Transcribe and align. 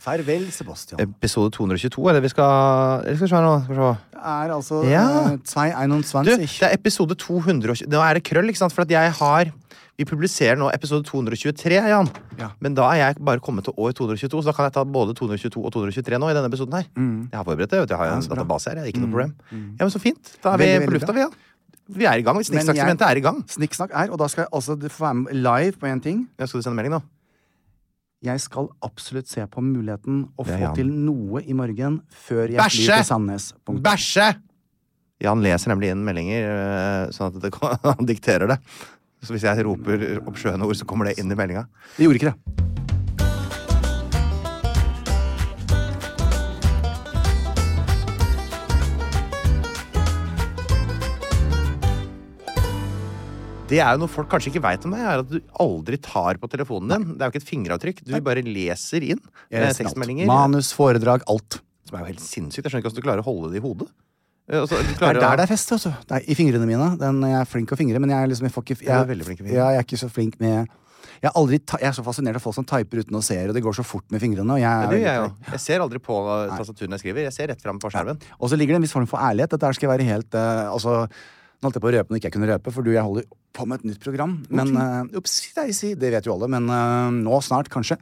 Farvel, 0.00 0.46
Sebastian. 0.52 1.00
episode 1.04 1.50
222, 1.52 2.08
er 2.08 2.12
det 2.16 2.22
vi 2.24 2.28
skal 2.32 3.02
Eller 3.04 3.16
skal 3.20 3.26
vi 3.26 3.32
se 3.34 3.40
nå? 3.44 3.54
Skal 3.64 3.74
vi 3.76 3.80
se. 3.80 3.90
Det 4.10 4.20
er 4.24 4.52
altså 4.54 4.82
Ja. 4.88 5.04
uh, 5.32 5.38
221. 5.44 6.24
Du, 6.24 6.30
det 6.36 6.62
er 6.62 6.72
episode 6.74 7.14
220 7.14 7.88
Nå 7.92 8.00
er 8.00 8.14
det 8.16 8.24
krøll, 8.24 8.48
ikke 8.48 8.58
sant? 8.62 8.72
For 8.72 8.82
at 8.82 8.90
jeg 8.90 9.12
har 9.20 9.50
Vi 10.00 10.04
publiserer 10.08 10.56
nå 10.56 10.70
episode 10.72 11.04
223, 11.04 11.76
Jan. 11.92 12.08
Ja. 12.38 12.48
Men 12.64 12.72
da 12.74 12.86
er 12.88 12.96
jeg 13.02 13.16
bare 13.20 13.38
kommet 13.44 13.64
til 13.68 13.74
år 13.76 13.92
222, 13.92 14.40
så 14.40 14.46
da 14.48 14.52
kan 14.56 14.64
jeg 14.64 14.72
ta 14.72 14.84
både 14.84 15.12
222 15.14 15.60
og 15.60 15.72
223 15.74 16.16
nå 16.18 16.30
i 16.30 16.32
denne 16.38 16.48
episoden 16.48 16.72
her. 16.72 16.86
Jeg 16.96 17.36
har 17.36 17.44
forberedt 17.44 17.68
det. 17.70 17.80
vet 17.82 17.88
du. 17.90 17.92
Jeg 17.92 17.98
har 18.00 18.06
jo 18.06 18.14
Mm. 18.16 18.16
En. 18.16 18.24
Mm. 18.24 18.36
database 18.38 18.70
her. 18.70 18.76
Jeg. 18.80 18.86
ikke 18.94 19.00
noe 19.04 19.10
problem. 19.12 19.34
Ja, 19.52 19.84
men 19.84 19.90
Så 19.92 20.00
fint. 20.00 20.36
Da 20.42 20.54
er 20.54 20.56
vi 20.56 20.86
på 20.86 20.92
lufta, 20.96 21.12
vi, 21.12 21.20
ja. 21.20 21.28
Vi 21.92 22.04
er 22.06 22.14
i 22.16 22.22
gang. 22.22 22.36
Men 22.36 22.44
Snikksaksementet 22.44 23.02
er 23.10 23.16
i 23.16 23.20
gang. 23.20 23.44
Snikksnakk 23.46 23.90
er, 23.92 24.08
og 24.10 24.18
da 24.18 24.26
skal 24.28 24.42
jeg 24.46 24.48
altså 24.54 24.78
få 24.88 25.04
være 25.04 25.14
med 25.14 25.32
live 25.34 25.72
på 25.76 25.86
en 25.92 26.00
ting. 26.00 26.28
Ja, 26.38 26.46
skal 26.46 26.60
du 26.60 26.62
sende 26.64 26.76
melding 26.80 26.94
nå? 26.96 27.02
Jeg 28.20 28.40
skal 28.44 28.66
absolutt 28.84 29.30
se 29.30 29.40
på 29.48 29.62
muligheten 29.64 30.26
å 30.36 30.44
få 30.44 30.58
Jan. 30.60 30.74
til 30.76 30.90
noe 30.92 31.40
i 31.40 31.54
morgen 31.56 32.00
før 32.12 32.50
jeg 32.52 32.58
Bæsje! 32.60 32.82
flyr 32.84 32.96
til 33.00 33.06
Sandnes. 33.08 33.46
Punktum. 33.64 33.82
Bæsje! 33.86 34.26
Jan 35.24 35.40
leser 35.44 35.72
nemlig 35.72 35.90
inn 35.94 36.04
meldinger, 36.04 36.44
eh, 36.50 37.10
sånn 37.16 37.30
at 37.32 37.40
det, 37.42 37.50
kan- 37.56 37.78
han 37.96 38.08
dikterer 38.08 38.52
det. 38.52 38.58
Så 39.24 39.32
hvis 39.34 39.44
jeg 39.44 39.64
roper 39.64 40.04
opp 40.24 40.36
skjønne 40.40 40.64
ord, 40.68 40.76
så 40.76 40.84
kommer 40.88 41.08
det 41.08 41.18
inn 41.20 41.32
i 41.32 41.36
meldinga. 41.36 41.66
Det 41.96 42.04
gjorde 42.06 42.20
ikke 42.20 42.32
det. 42.32 42.89
Det 53.70 53.78
er 53.78 53.94
jo 53.94 54.02
noe 54.02 54.10
folk 54.10 54.30
kanskje 54.32 54.50
ikke 54.50 54.64
veit 54.64 54.84
om 54.86 54.94
deg, 54.96 55.06
er 55.06 55.22
at 55.22 55.30
du 55.30 55.38
aldri 55.62 55.98
tar 56.02 56.40
på 56.42 56.50
telefonen 56.50 56.90
din. 56.90 57.08
Det 57.14 57.22
er 57.22 57.30
jo 57.30 57.34
ikke 57.36 57.42
et 57.44 57.50
fingeravtrykk. 57.52 58.04
Du 58.08 58.14
bare 58.26 58.42
leser 58.42 59.06
inn 59.06 59.20
alt. 59.22 59.78
tekstmeldinger. 59.78 60.26
Manus, 60.30 60.72
foredrag, 60.74 61.22
alt. 61.30 61.60
Som 61.86 61.98
er 61.98 62.04
jo 62.04 62.12
helt 62.12 62.24
sinnssykt. 62.24 62.66
Jeg 62.66 62.72
skjønner 62.72 62.82
ikke 62.82 62.90
hvordan 62.90 63.04
du 63.04 63.08
klarer 63.08 63.22
å 63.22 63.28
holde 63.30 63.52
det 63.52 63.62
i 63.62 63.64
hodet. 63.64 63.88
Eh, 64.50 64.58
altså, 64.58 64.82
Det 64.82 64.98
er 64.98 65.22
der 65.22 65.38
det 65.38 65.46
er 65.46 65.52
fest, 65.52 65.72
altså. 65.78 65.94
Det 66.02 66.18
er 66.18 66.26
I 66.26 66.36
fingrene 66.38 66.66
mine. 66.66 66.92
Den, 66.98 67.22
jeg 67.30 67.38
er 67.40 67.48
flink 67.48 67.70
å 67.70 67.78
fingre, 67.78 68.02
men 68.02 68.10
jeg 68.10 68.18
er 68.18 68.32
liksom 68.32 68.50
jeg 68.50 68.56
ikke, 68.58 68.78
jeg, 68.82 68.90
jeg, 68.90 69.46
er 69.46 69.54
jeg 69.54 69.78
er 69.78 69.86
ikke 69.86 70.02
så 70.02 70.10
flink 70.10 70.40
med 70.42 70.66
jeg 71.20 71.32
aldri, 71.36 71.58
jeg 71.60 71.84
er 71.84 71.92
så 71.92 72.02
fascinert 72.04 72.38
av 72.38 72.42
folk 72.44 72.56
som 72.56 72.64
typer 72.64 73.02
uten 73.02 73.18
å 73.18 73.20
se, 73.24 73.36
og 73.44 73.52
det 73.52 73.60
går 73.60 73.74
så 73.76 73.84
fort 73.84 74.06
med 74.12 74.22
fingrene. 74.22 74.54
Og 74.54 74.60
jeg, 74.62 74.86
det 74.88 75.00
jeg 75.02 75.18
jo. 75.20 75.26
Jeg 75.52 75.60
ser 75.60 75.82
aldri 75.84 76.00
på 76.00 76.16
tastaturet 76.54 76.88
når 76.88 76.96
jeg 76.96 77.04
skriver. 77.04 77.26
Jeg 77.26 77.36
ser 77.36 77.50
rett 77.52 77.60
fram 77.60 77.80
på 77.82 77.90
skjermen. 77.92 78.22
Og 78.38 78.48
så 78.48 78.56
ligger 78.56 78.72
det 78.72 78.80
en 78.80 78.86
viss 78.86 78.94
form 78.96 79.08
for 79.10 79.20
ærlighet. 79.20 79.52
Dette 79.52 79.72
skal 79.76 79.88
jeg 79.88 79.92
være 79.92 80.06
helt 80.08 80.38
uh, 80.38 80.70
Altså, 80.72 80.94
nå 81.60 81.68
holdt 81.68 81.76
jeg 81.76 81.82
på 81.84 81.90
å 81.90 81.92
røpe 81.92 82.08
noe 82.12 82.16
ikke 82.20 82.30
jeg 82.30 82.36
kunne 82.38 82.48
røpe, 82.48 82.72
for 82.72 82.82
du, 82.86 82.90
jeg 82.94 83.04
holder 83.04 83.26
på 83.52 83.66
med 83.68 83.80
et 83.82 83.90
nytt 83.90 84.00
program. 84.00 84.38
Men 84.48 84.70
uh, 84.76 85.18
Ups, 85.20 85.34
daisy, 85.56 85.92
det 86.00 86.12
vet 86.14 86.24
jo 86.26 86.32
alle, 86.38 86.48
men 86.48 86.70
uh, 86.72 87.10
nå 87.12 87.40
snart, 87.44 87.68
kanskje. 87.72 87.98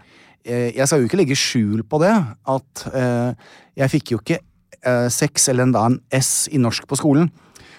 Uh, 0.47 0.71
jeg 0.77 0.87
skal 0.87 1.03
jo 1.03 1.09
ikke 1.11 1.19
legge 1.23 1.35
skjul 1.39 1.83
på 1.91 1.99
det, 2.05 2.13
at 2.55 2.87
eh, 2.95 3.35
jeg 3.83 3.91
fikk 3.97 4.13
jo 4.15 4.21
ikke 4.23 4.39
eh, 4.85 5.09
seks 5.11 5.49
eller 5.51 5.67
en, 5.67 5.75
da 5.75 5.83
en 5.91 5.99
S 6.15 6.49
i 6.55 6.59
norsk 6.63 6.87
på 6.89 6.97
skolen. 7.01 7.29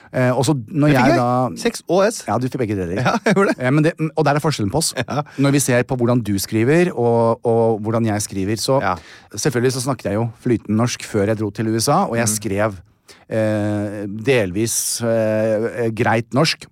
Eh, 0.09 0.31
og 0.34 0.41
så 0.47 0.56
når 0.57 0.89
jeg 0.89 1.06
jeg. 1.12 1.18
da 1.22 1.25
Seks 1.62 1.84
og 1.85 2.00
S. 2.07 2.23
Ja, 2.28 2.35
du 2.41 2.47
fikk 2.50 2.57
begge 2.63 2.75
deler. 2.79 2.97
Ja, 3.06 3.13
jeg 3.28 3.35
gjorde 3.38 3.53
det. 3.53 3.62
Eh, 3.62 3.72
men 3.78 3.85
det, 3.85 3.91
og 4.18 4.25
der 4.25 4.39
er 4.39 4.44
forskjellen 4.44 4.72
på 4.73 4.79
oss. 4.81 4.91
Når 5.38 5.53
vi 5.53 5.62
ser 5.62 5.84
på 5.85 5.95
hvordan 6.01 6.23
du 6.25 6.34
skriver, 6.41 6.89
og, 6.97 7.39
og 7.45 7.79
hvordan 7.85 8.07
jeg 8.09 8.25
skriver, 8.25 8.57
så 8.59 8.79
Ja. 8.84 8.95
Selvfølgelig 9.35 9.75
så 9.78 9.84
snakket 9.85 10.09
jeg 10.12 10.18
jo 10.19 10.28
flytende 10.41 10.79
norsk 10.81 11.06
før 11.06 11.29
jeg 11.29 11.39
dro 11.39 11.51
til 11.53 11.69
USA, 11.72 12.01
og 12.09 12.16
Mm. 12.18 12.22
jeg 12.23 12.34
skrev 12.35 12.79
eh, 13.29 14.01
delvis 14.09 14.79
eh, 15.06 15.88
greit 15.95 16.34
norsk. 16.34 16.66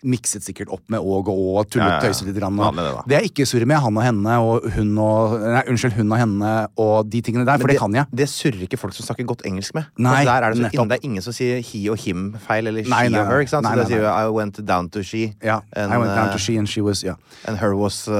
Mikset 0.00 0.40
sikkert 0.40 0.70
opp 0.72 0.86
med 0.88 0.96
åg 1.04 1.26
og 1.28 1.40
å, 1.60 1.62
tullet, 1.68 1.84
Mm. 1.84 1.92
Ja. 1.92 2.00
tøyset 2.00 2.24
litt. 2.24 2.36
grann, 2.38 2.56
Vanlig 2.56 2.84
det, 2.86 2.92
og 2.96 3.08
det 3.10 3.16
er 3.18 3.24
ikke 3.28 3.44
surr 3.44 3.66
med 3.68 3.76
han 3.84 3.98
og 4.00 4.02
henne 4.06 4.36
og 4.40 4.64
hun 4.72 4.94
og 4.96 5.34
Nei, 5.42 5.60
unnskyld, 5.68 5.92
hun 5.92 6.14
og 6.14 6.16
henne 6.22 6.52
og 6.80 7.10
de 7.12 7.20
tingene 7.20 7.44
der, 7.44 7.58
for 7.60 7.68
det, 7.68 7.74
det, 7.76 7.82
kan 7.82 7.92
jeg. 7.98 8.06
Det 8.16 8.28
surrer 8.32 8.62
ikke 8.64 8.78
folk 8.80 8.96
som 8.96 9.04
snakker 9.10 9.28
godt 9.28 9.44
engelsk 9.44 9.74
med. 9.76 9.90
Nei, 10.00 10.22
Altså, 10.22 10.30
der 10.30 10.46
er 10.46 10.54
det, 10.56 10.72
så, 10.72 10.88
det 10.88 10.96
er 10.96 11.04
ingen 11.04 11.20
som 11.26 11.36
sier 11.36 11.60
he 11.60 11.82
og 11.92 11.98
him 12.00 12.32
feil, 12.46 12.66
eller 12.72 12.82
she 12.88 12.88
nei, 12.94 13.04
og 13.12 13.26
her. 13.28 13.40
ikke 13.44 13.52
sant? 13.52 13.68
nei, 13.68 13.74
så 13.74 13.76
da 13.76 13.82
nei, 13.84 13.90
sier 13.92 14.00
jo. 14.06 14.08
I 14.08 14.32
went 14.40 14.64
down 14.72 14.88
to 14.88 15.02
she. 15.04 15.34
Ja, 15.44 15.60
and, 15.76 15.92
I 15.92 15.98
went 16.00 16.14
down 16.16 16.28
uh, 16.28 16.32
to 16.32 16.38
she 16.38 16.56
and 16.56 16.66
she 16.66 16.80
was 16.80 17.04
ja. 17.04 17.16
and 17.44 17.58
her 17.60 17.76
was 17.76 18.08
uh, 18.08 18.14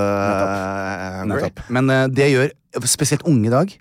Nettopp. 1.24 1.32
Nettopp. 1.32 1.64
Men 1.72 1.88
uh, 1.88 2.06
det 2.12 2.28
gjør 2.34 2.52
spesielt 2.84 3.24
unge 3.24 3.48
i 3.48 3.56
dag. 3.56 3.72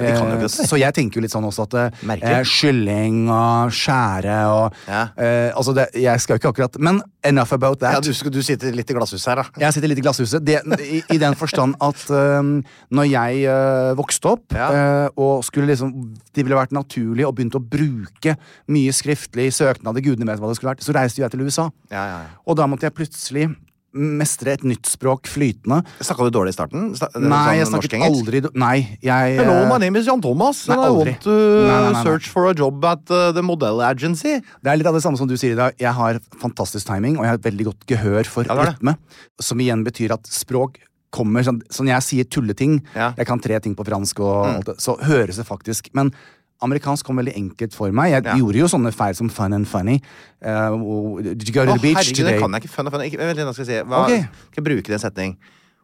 Eh, 0.00 0.46
så 0.48 0.78
jeg 0.80 0.94
tenker 0.96 1.20
jo 1.20 1.24
litt 1.24 1.32
sånn 1.34 1.44
også 1.44 1.66
at 1.68 1.74
eh, 1.74 2.04
eh, 2.16 2.42
kylling 2.48 3.28
og 3.30 3.70
skjære 3.74 4.38
og 4.50 4.74
Ja. 4.88 5.02
eh, 5.16 5.52
Altså, 5.54 5.74
det, 5.76 5.88
jeg 6.00 6.20
skal 6.20 6.36
jo 6.36 6.40
ikke 6.40 6.52
akkurat 6.54 6.78
Men 6.80 7.02
enough 7.24 7.52
about 7.52 7.80
that. 7.80 7.92
Ja, 7.94 8.00
du, 8.00 8.30
du 8.30 8.40
sitter 8.42 8.72
litt 8.72 8.90
i 8.90 8.94
glasshuset 8.96 9.26
her, 9.28 9.42
da. 9.42 9.60
Jeg 9.60 9.74
sitter 9.76 9.88
litt 9.92 9.98
i 10.00 10.04
glasshuset. 10.06 10.44
Det, 10.44 10.60
i, 10.80 11.02
I 11.14 11.18
den 11.20 11.34
forstand 11.36 11.74
at 11.84 12.04
eh, 12.10 12.50
når 12.90 13.08
jeg 13.10 13.44
eh, 13.44 13.92
vokste 13.98 14.32
opp 14.34 14.56
Ja. 14.56 14.70
eh, 14.72 15.08
og 15.20 15.44
skulle 15.44 15.66
liksom 15.72 15.92
Det 16.34 16.44
ville 16.46 16.56
vært 16.56 16.72
naturlig 16.72 17.26
å 17.26 17.32
begynne 17.34 17.58
å 17.60 17.64
bruke 17.64 18.36
mye 18.70 18.92
skriftlig 18.94 19.50
søknader, 19.52 20.00
gudene 20.04 20.26
vet 20.30 20.40
hva 20.40 20.48
det 20.48 20.56
skulle 20.60 20.74
vært, 20.74 20.84
så 20.86 20.94
reiste 20.96 21.20
jeg 21.20 21.30
til 21.34 21.42
USA. 21.44 21.68
Ja, 21.90 22.04
ja, 22.06 22.18
ja. 22.24 22.30
Og 22.46 22.56
da 22.56 22.66
måtte 22.70 22.86
jeg 22.88 22.94
plutselig 22.96 23.48
mestre 23.92 24.52
et 24.54 24.62
nytt 24.66 24.86
språk 24.86 25.26
flytende. 25.30 25.80
Snakka 26.00 26.28
du 26.28 26.34
dårlig 26.34 26.52
i 26.52 26.56
starten? 26.56 26.90
Nei, 27.18 27.56
jeg 27.58 27.66
sånn 27.66 27.74
snakket 27.74 27.96
norsk-engelsk? 27.96 28.20
aldri 28.20 28.42
Nei, 28.54 28.76
jeg 29.02 29.38
Hello, 29.40 29.56
eh, 29.64 29.68
my 29.70 29.78
name 29.82 29.98
is 29.98 30.06
Jan 30.06 30.22
Thomas, 30.22 30.62
Nei, 30.70 30.76
I 30.76 30.90
want 30.94 31.24
to 31.26 31.34
Nei, 31.66 31.78
nei, 31.92 32.02
search 32.06 32.28
for 32.30 32.46
a 32.50 32.54
job 32.54 32.84
at 32.84 33.10
uh, 33.10 33.32
the 33.32 33.42
model 33.42 33.82
agency. 33.82 34.38
Det 34.62 34.70
er 34.70 34.78
litt 34.78 34.86
av 34.86 34.94
det 34.94 35.02
samme 35.02 35.18
som 35.18 35.26
du 35.30 35.34
sier 35.36 35.56
i 35.56 35.58
dag. 35.58 35.74
Jeg 35.80 35.92
har 35.96 36.20
fantastisk 36.40 36.86
timing, 36.86 37.18
og 37.18 37.26
jeg 37.26 37.34
har 37.34 37.42
veldig 37.50 37.66
godt 37.72 37.88
gehør 37.90 38.30
for 38.30 38.46
Ja, 38.46 38.54
rytme. 38.70 38.96
Som 39.42 39.58
igjen 39.58 39.82
betyr 39.86 40.14
at 40.14 40.30
språk 40.30 40.78
kommer 41.10 41.42
sånn 41.42 41.58
sånn 41.74 41.88
jeg 41.90 42.06
sier 42.06 42.24
tulleting, 42.30 42.80
Ja. 42.94 43.10
Mm. 43.10 43.16
jeg 43.18 43.26
kan 43.26 43.40
tre 43.42 43.58
ting 43.60 43.74
på 43.74 43.84
fransk, 43.86 44.20
og 44.22 44.46
alt 44.46 44.66
det, 44.66 44.76
så 44.78 44.94
høres 45.02 45.36
det 45.36 45.46
faktisk 45.48 45.90
Men 45.92 46.12
amerikansk 46.62 47.06
kom 47.06 47.20
veldig 47.20 47.34
enkelt 47.36 47.74
for 47.76 47.92
meg. 47.92 48.12
Jeg 48.12 48.24
Ja. 48.24 48.34
gjorde 48.36 48.58
jo 48.60 48.66
sånne 48.66 48.92
feil 48.92 49.14
som 49.14 49.28
fun 49.28 49.52
and 49.52 49.66
funny. 49.68 50.00
Uh, 50.44 51.22
did 51.22 51.48
you 51.48 51.54
go 51.54 51.64
to 51.64 51.72
Å, 51.72 51.74
the 51.76 51.82
beach 51.82 51.96
herregud, 51.96 52.16
today? 52.16 52.32
det 52.32 52.40
kan 52.40 52.52
jeg 52.52 52.62
ikke. 52.62 52.72
Fun 52.74 52.86
and 52.86 52.94
funny. 52.94 53.10
Ikke, 53.10 53.18
vent 53.18 53.36
litt, 53.36 53.46
nå 53.46 53.54
skal 53.54 53.66
jeg 53.66 53.82
si. 53.84 53.88
Hva, 53.88 54.04
okay. 54.04 54.22
Skal 54.50 54.62
jeg 54.62 54.68
bruke 54.68 54.88
den 54.92 54.98
setning? 54.98 55.36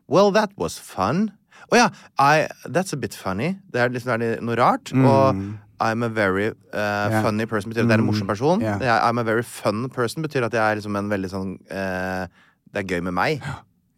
Well, 0.08 0.30
that 0.32 0.50
was 0.56 0.78
fun. 0.78 1.30
Å 1.72 1.76
ja, 1.76 1.86
I, 2.18 2.46
that's 2.68 2.92
a 2.92 2.96
bit 2.96 3.14
funny. 3.14 3.56
Det 3.72 3.80
er 3.80 3.88
liksom 3.90 4.12
er 4.14 4.40
noe 4.40 4.56
rart. 4.56 4.92
Og 4.94 5.56
I'm 5.80 6.02
a 6.02 6.08
very 6.08 6.48
uh, 6.48 6.54
yeah. 6.72 7.22
funny 7.22 7.44
person 7.46 7.72
betyr 7.72 7.84
at 7.84 7.90
jeg 7.90 7.98
er 7.98 8.02
en 8.02 8.06
morsom 8.06 8.26
person. 8.26 8.60
Yeah. 8.62 9.00
I'm 9.02 9.18
a 9.18 9.24
very 9.24 9.42
fun 9.42 9.88
person 9.90 10.22
betyr 10.22 10.46
at 10.46 10.54
jeg 10.54 10.62
er 10.62 10.78
liksom 10.80 10.96
en 10.96 11.10
veldig 11.10 11.30
sånn 11.32 11.56
uh, 11.70 12.26
Det 12.72 12.84
er 12.84 12.96
gøy 12.96 13.02
med 13.08 13.16
meg. 13.16 13.42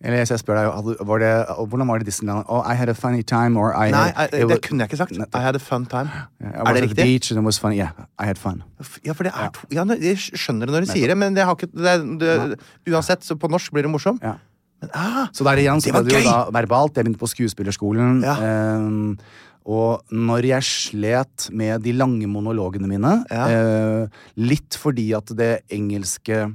Eller 0.00 0.20
jeg 0.22 0.38
spør 0.38 0.54
deg, 0.54 0.98
var 1.08 1.18
det, 1.18 1.30
hvordan 1.68 1.88
var 1.90 1.98
det 1.98 2.06
Disneyland? 2.06 2.44
Oh, 2.48 2.62
I 2.62 2.74
had 2.78 2.88
a 2.88 2.94
funny 2.94 3.22
time, 3.26 3.56
or 3.58 3.72
I 3.74 3.90
Nei, 3.90 4.12
had, 4.14 4.14
I, 4.20 4.24
it 4.26 4.30
det 4.32 4.46
was- 4.48 4.60
kunne 4.68 4.78
jeg 4.84 4.90
ikke 4.92 4.96
sagt. 5.00 5.12
I 5.34 5.40
had 5.42 5.56
a 5.56 5.58
fun 5.58 5.86
time. 5.86 6.10
Yeah, 6.40 6.52
Er 6.68 6.72
det 6.74 6.82
riktig? 6.84 6.96
beach 7.04 7.32
and 7.32 7.40
it 7.40 7.44
was 7.44 7.58
fun. 7.58 7.72
Yeah, 7.74 7.90
I 8.18 8.26
had 8.26 8.38
fun. 8.38 8.62
Ja, 9.04 9.12
for 9.12 9.24
det 9.24 9.32
er 9.34 9.48
to 9.50 9.66
ja, 9.74 9.84
Jeg 9.98 10.16
skjønner 10.18 10.66
det 10.66 10.74
når 10.76 10.86
du 10.86 10.92
sier 10.92 11.08
det, 11.08 11.16
men 11.18 11.34
det 11.34 11.44
har 11.44 11.56
ikke, 11.56 11.66
det, 11.74 11.96
det, 12.20 12.60
uansett, 12.94 13.26
så 13.26 13.34
på 13.34 13.50
norsk 13.50 13.72
blir 13.74 13.82
det 13.82 13.90
morsom. 13.90 14.20
Ja. 14.22 14.36
Men, 14.80 14.90
ah, 14.94 15.26
Så 15.34 15.42
der 15.42 15.58
igjen 15.58 15.80
så 15.82 15.90
Det 15.90 15.94
var 15.94 16.02
det 16.06 16.12
jo 16.12 16.18
gøy! 16.20 16.24
da 16.30 16.50
verbalt. 16.60 16.94
Jeg 16.94 17.04
begynte 17.04 17.18
på 17.18 17.32
skuespillerskolen. 17.34 18.22
Ja. 18.22 18.36
ehm, 18.38 19.18
og 19.66 20.04
når 20.14 20.46
jeg 20.46 20.62
slet 20.62 21.50
med 21.52 21.82
de 21.82 21.92
lange 21.92 22.26
monologene 22.30 22.86
mine, 22.88 23.24
Ja. 23.30 23.48
eh, 23.50 24.06
litt 24.36 24.78
fordi 24.78 25.10
at 25.16 25.26
det 25.36 25.62
engelske 25.68 26.54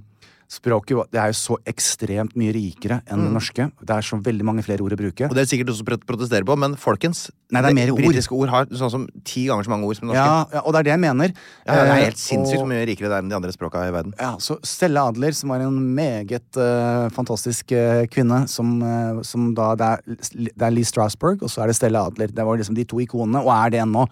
språket 0.54 1.10
det 1.14 1.20
er 1.20 1.32
jo 1.32 1.38
så 1.40 1.56
ekstremt 1.70 2.36
mye 2.40 2.54
rikere 2.54 3.00
enn 3.10 3.24
det 3.26 3.32
norske. 3.34 3.66
Det 3.82 3.96
er 3.96 4.06
så 4.06 4.20
veldig 4.22 4.46
mange 4.46 4.64
flere 4.66 4.86
ord 4.86 4.94
å 4.94 5.00
bruke. 5.00 5.26
Mm. 5.26 5.32
Og 5.32 5.38
det 5.38 5.44
er 5.44 5.50
sikkert 5.50 5.72
prot- 5.88 6.06
protesterer 6.10 6.46
på, 6.48 6.58
men 6.62 6.76
folkens 6.80 7.26
Nei, 7.54 7.62
det 7.62 7.70
er 7.70 7.78
mer 7.78 7.92
ord. 7.94 8.02
Britiske 8.02 8.34
ord 8.34 8.50
har 8.50 8.70
sånn 8.74 8.90
som 8.90 9.04
ti 9.30 9.44
ganger 9.50 9.68
så 9.68 9.74
mange 9.74 9.86
ord 9.90 9.98
som 10.00 10.08
norske. 10.10 10.22
Ja, 10.26 10.38
ja, 10.56 10.62
og 10.66 10.74
det 10.74 10.80
er 10.80 10.88
det 10.88 10.94
jeg 10.94 11.02
mener. 11.04 11.34
Ja, 11.68 11.74
ja, 11.74 11.74
det 11.74 11.82
er 11.84 11.98
Eh, 12.00 12.06
helt 12.08 12.22
sinnssykt 12.22 12.62
hvor 12.64 12.70
mye 12.72 12.86
rikere 12.90 13.12
det 13.12 13.18
er 13.18 13.26
enn 13.26 13.30
de 13.30 13.38
andre 13.38 13.54
språka 13.54 13.84
i 13.86 13.92
verden. 13.94 14.16
Ja, 14.18 14.32
så 14.42 14.58
Stella 14.66 15.04
Adler, 15.12 15.36
som 15.38 15.54
var 15.54 15.62
en 15.62 15.78
meget 15.98 16.58
uh, 16.58 17.10
fantastisk 17.14 17.74
uh, 17.78 18.06
kvinne, 18.10 18.48
som, 18.50 18.74
uh, 18.82 19.22
som 19.22 19.52
da 19.54 19.74
det 19.78 19.92
er, 19.92 20.18
det 20.50 20.66
er 20.70 20.74
Lee 20.74 20.88
Strasberg, 20.88 21.44
og 21.46 21.54
så 21.54 21.62
er 21.64 21.70
det 21.70 21.78
Stella 21.78 22.08
Adler. 22.10 22.34
Det 22.34 22.46
var 22.48 22.58
liksom 22.58 22.76
de 22.78 22.86
to 22.90 23.02
ikonene, 23.04 23.44
og 23.44 23.54
er 23.54 23.76
det 23.76 23.84
ennå. 23.86 24.08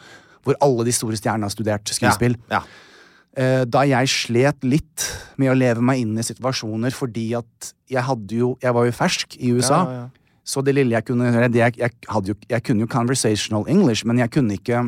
Hvor 0.46 0.56
alle 0.66 0.86
de 0.88 0.94
store 0.94 1.18
stjernene 1.18 1.46
har 1.46 1.54
studert 1.54 1.90
skuespill. 1.94 2.38
Ja. 2.50 2.62
Eh, 2.66 2.88
da 3.32 3.86
jeg 3.88 4.10
slet 4.12 4.66
litt 4.68 5.06
med 5.40 5.54
å 5.54 5.56
leve 5.56 5.80
meg 5.80 6.02
inn 6.02 6.18
i 6.20 6.26
situasjoner 6.26 6.92
fordi 6.92 7.30
at 7.38 7.70
jeg 7.88 8.04
hadde 8.04 8.36
jo 8.36 8.50
Jeg 8.60 8.76
var 8.76 8.90
jo 8.90 8.92
fersk 8.92 9.38
i 9.40 9.54
USA. 9.56 9.78
Ja, 9.88 10.02
ja. 10.02 10.34
Så 10.44 10.64
det 10.66 10.74
lille 10.76 10.98
jeg 10.98 11.06
kunne 11.08 11.30
jeg, 11.32 11.78
jeg, 11.80 11.92
jo, 12.28 12.36
jeg 12.50 12.64
kunne 12.66 12.84
jo 12.84 12.90
conversational 12.92 13.64
English, 13.72 14.04
men 14.06 14.20
jeg 14.20 14.34
kunne 14.34 14.58
ikke 14.58 14.84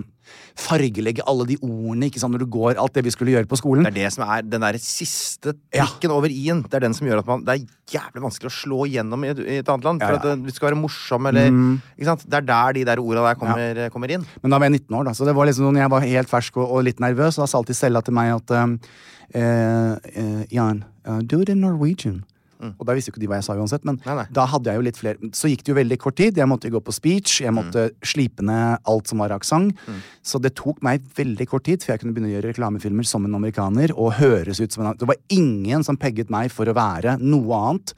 fargelegge 0.60 1.26
alle 1.30 1.48
de 1.50 1.58
ordene 1.62 2.10
ikke 2.10 2.22
sant, 2.22 2.36
når 2.36 2.46
du 2.46 2.52
går 2.54 2.80
alt 2.82 2.96
det 2.96 3.06
vi 3.08 3.14
skulle 3.14 3.34
gjøre 3.34 3.50
på 3.50 3.60
skolen. 3.60 3.88
Det 3.88 3.94
er 3.94 4.00
det 4.04 4.14
som 4.16 4.26
er 4.28 4.46
den 4.46 4.66
der 4.66 4.80
siste 4.82 5.56
Ja. 5.74 5.88
over 6.10 6.30
i-en. 6.30 6.64
Det 6.64 6.80
er 6.80 6.86
den 6.88 6.94
som 6.94 7.08
gjør 7.08 7.24
at 7.24 7.28
man 7.28 7.44
Det 7.44 7.54
er 7.54 7.66
jævlig 7.94 8.24
vanskelig 8.24 8.50
å 8.52 8.56
slå 8.56 8.86
igjennom 8.88 9.24
i 9.26 9.32
et, 9.34 9.40
i 9.40 9.58
et 9.62 9.70
annet 9.70 9.84
land. 9.86 10.02
For 10.02 10.18
ja. 10.18 10.34
at 10.34 10.44
du 10.46 10.52
skal 10.54 10.72
være 10.72 10.82
morsom, 10.82 11.26
eller 11.30 11.50
ikke 11.98 12.10
sant? 12.12 12.26
Det 12.28 12.40
er 12.40 12.48
der 12.48 12.74
de 12.74 12.86
der 12.86 13.00
orda 13.00 13.28
der 13.28 13.40
kommer, 13.40 13.90
kommer 13.94 14.12
inn. 14.12 14.26
Men 14.42 14.52
da 14.52 14.60
var 14.60 14.70
jeg 14.70 14.80
19 14.84 15.00
år, 15.00 15.08
da. 15.10 15.16
Så 15.18 15.26
det 15.28 15.36
var 15.36 15.50
liksom 15.50 15.72
når 15.72 15.86
jeg 15.86 15.94
var 15.96 16.08
helt 16.08 16.30
fersk 16.32 16.58
og, 16.58 16.68
og 16.70 16.84
litt 16.88 17.00
nervøs, 17.04 17.38
og 17.38 17.44
da 17.44 17.50
sa 17.50 17.62
alltid 17.62 17.80
Stella 17.80 18.02
til 18.02 18.16
meg 18.16 18.34
at 18.36 18.54
uh, 18.54 18.76
eh, 19.34 20.44
Jan, 20.54 20.84
uh, 21.08 21.22
do 21.22 21.42
it 21.42 21.50
in 21.50 21.62
Norwegian. 21.62 22.24
Og 22.80 22.86
da 22.88 22.94
visste 22.96 23.10
jo 23.12 23.14
ikke 23.16 23.22
de 23.24 23.28
hva 23.28 23.36
jeg 23.42 23.44
sa 23.44 23.54
uansett, 23.56 23.84
men 23.86 23.96
Mm. 23.98 24.06
Nei, 24.06 24.16
nei. 24.16 24.26
da 24.32 24.46
hadde 24.46 24.66
jeg 24.72 24.76
jo 24.76 24.82
litt 24.82 24.98
flere 24.98 25.18
Så 25.34 25.50
gikk 25.52 25.64
det 25.64 25.68
jo 25.74 25.76
veldig 25.76 25.98
kort 26.00 26.16
tid. 26.16 26.36
Jeg 26.38 26.48
måtte 26.48 26.72
gå 26.72 26.80
på 26.82 26.94
speech, 26.94 27.42
jeg 27.42 27.52
måtte 27.54 27.90
Mm. 27.92 27.96
slipe 28.04 28.42
ned 28.44 28.78
alt 28.86 29.08
som 29.08 29.18
var 29.20 29.30
aksent. 29.30 29.76
Så 30.24 30.42
det 30.42 30.56
tok 30.56 30.82
meg 30.84 31.02
veldig 31.16 31.48
kort 31.48 31.64
tid 31.66 31.80
før 31.82 31.94
jeg 31.94 32.00
kunne 32.02 32.14
begynne 32.14 32.32
å 32.32 32.42
gjøre 32.42 32.54
reklamefilmer 32.54 33.06
som 33.06 33.26
en 33.26 33.36
amerikaner 33.36 33.92
og 33.98 34.14
høres 34.14 34.60
ut 34.62 34.72
som 34.72 34.86
en 34.86 34.96
Det 34.98 35.08
var 35.08 35.16
ingen 35.30 35.84
som 35.84 35.98
pegget 35.98 36.30
meg 36.30 36.52
for 36.52 36.66
å 36.66 36.74
være 36.74 37.20
noe 37.20 37.54
annet. 37.70 37.94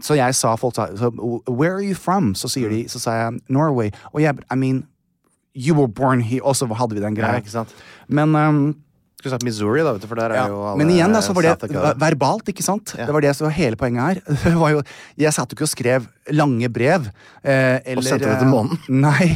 Så 0.00 0.16
jeg 0.16 0.34
sa 0.34 0.56
folk 0.56 0.74
sa 0.74 0.88
så, 0.94 1.10
Where 1.48 1.74
are 1.74 1.82
you 1.82 1.94
from? 1.94 2.34
Så 2.34 2.48
sier 2.48 2.68
de, 2.68 2.84
så 2.84 2.98
sa 3.00 3.10
jeg 3.30 3.40
Norway. 3.48 3.90
Og 4.14 4.20
jeg 4.22 4.38
I 4.50 4.54
mean 4.54 4.86
You 5.58 5.74
were 5.74 5.88
born 5.88 6.20
here. 6.20 6.42
Og 6.44 6.54
så 6.54 6.66
hadde 6.68 6.92
vi 6.94 7.00
den 7.00 7.14
Ja, 7.16 7.32
greia. 7.32 7.48
sant? 7.48 7.72
Men 8.08 8.34
um, 8.36 8.76
Skulle 9.26 9.34
sagt 9.34 9.46
Missouri, 9.46 9.82
da, 9.82 9.92
vet 9.96 10.04
du, 10.04 10.06
for 10.06 10.14
der 10.20 10.30
er 10.30 10.38
ja. 10.38 10.46
jo 10.52 10.60
alle 10.62 10.78
Men 10.78 10.90
igjen, 10.94 11.10
da, 11.10 11.18
så 11.24 11.34
var 11.34 11.42
det 11.42 11.70
verbalt, 11.98 12.46
ikke 12.52 12.62
sant? 12.62 12.92
Ja. 12.94 13.08
Det 13.08 13.14
var 13.16 13.24
det 13.24 13.32
som 13.34 13.48
var 13.48 13.54
hele 13.56 13.74
poenget 13.80 14.22
her. 14.22 14.36
Jo, 14.54 14.82
jeg 15.18 15.34
satt 15.34 15.50
jo 15.50 15.56
ikke 15.58 15.66
og 15.66 15.72
skrev 15.72 16.06
lange 16.30 16.68
brev. 16.70 17.08
Eh, 17.42 17.80
eller, 17.82 18.06
sendte 18.06 18.30
det 18.30 18.38
til 18.38 18.46
eh, 18.46 18.52
månen? 18.54 18.78
Nei. 19.06 19.28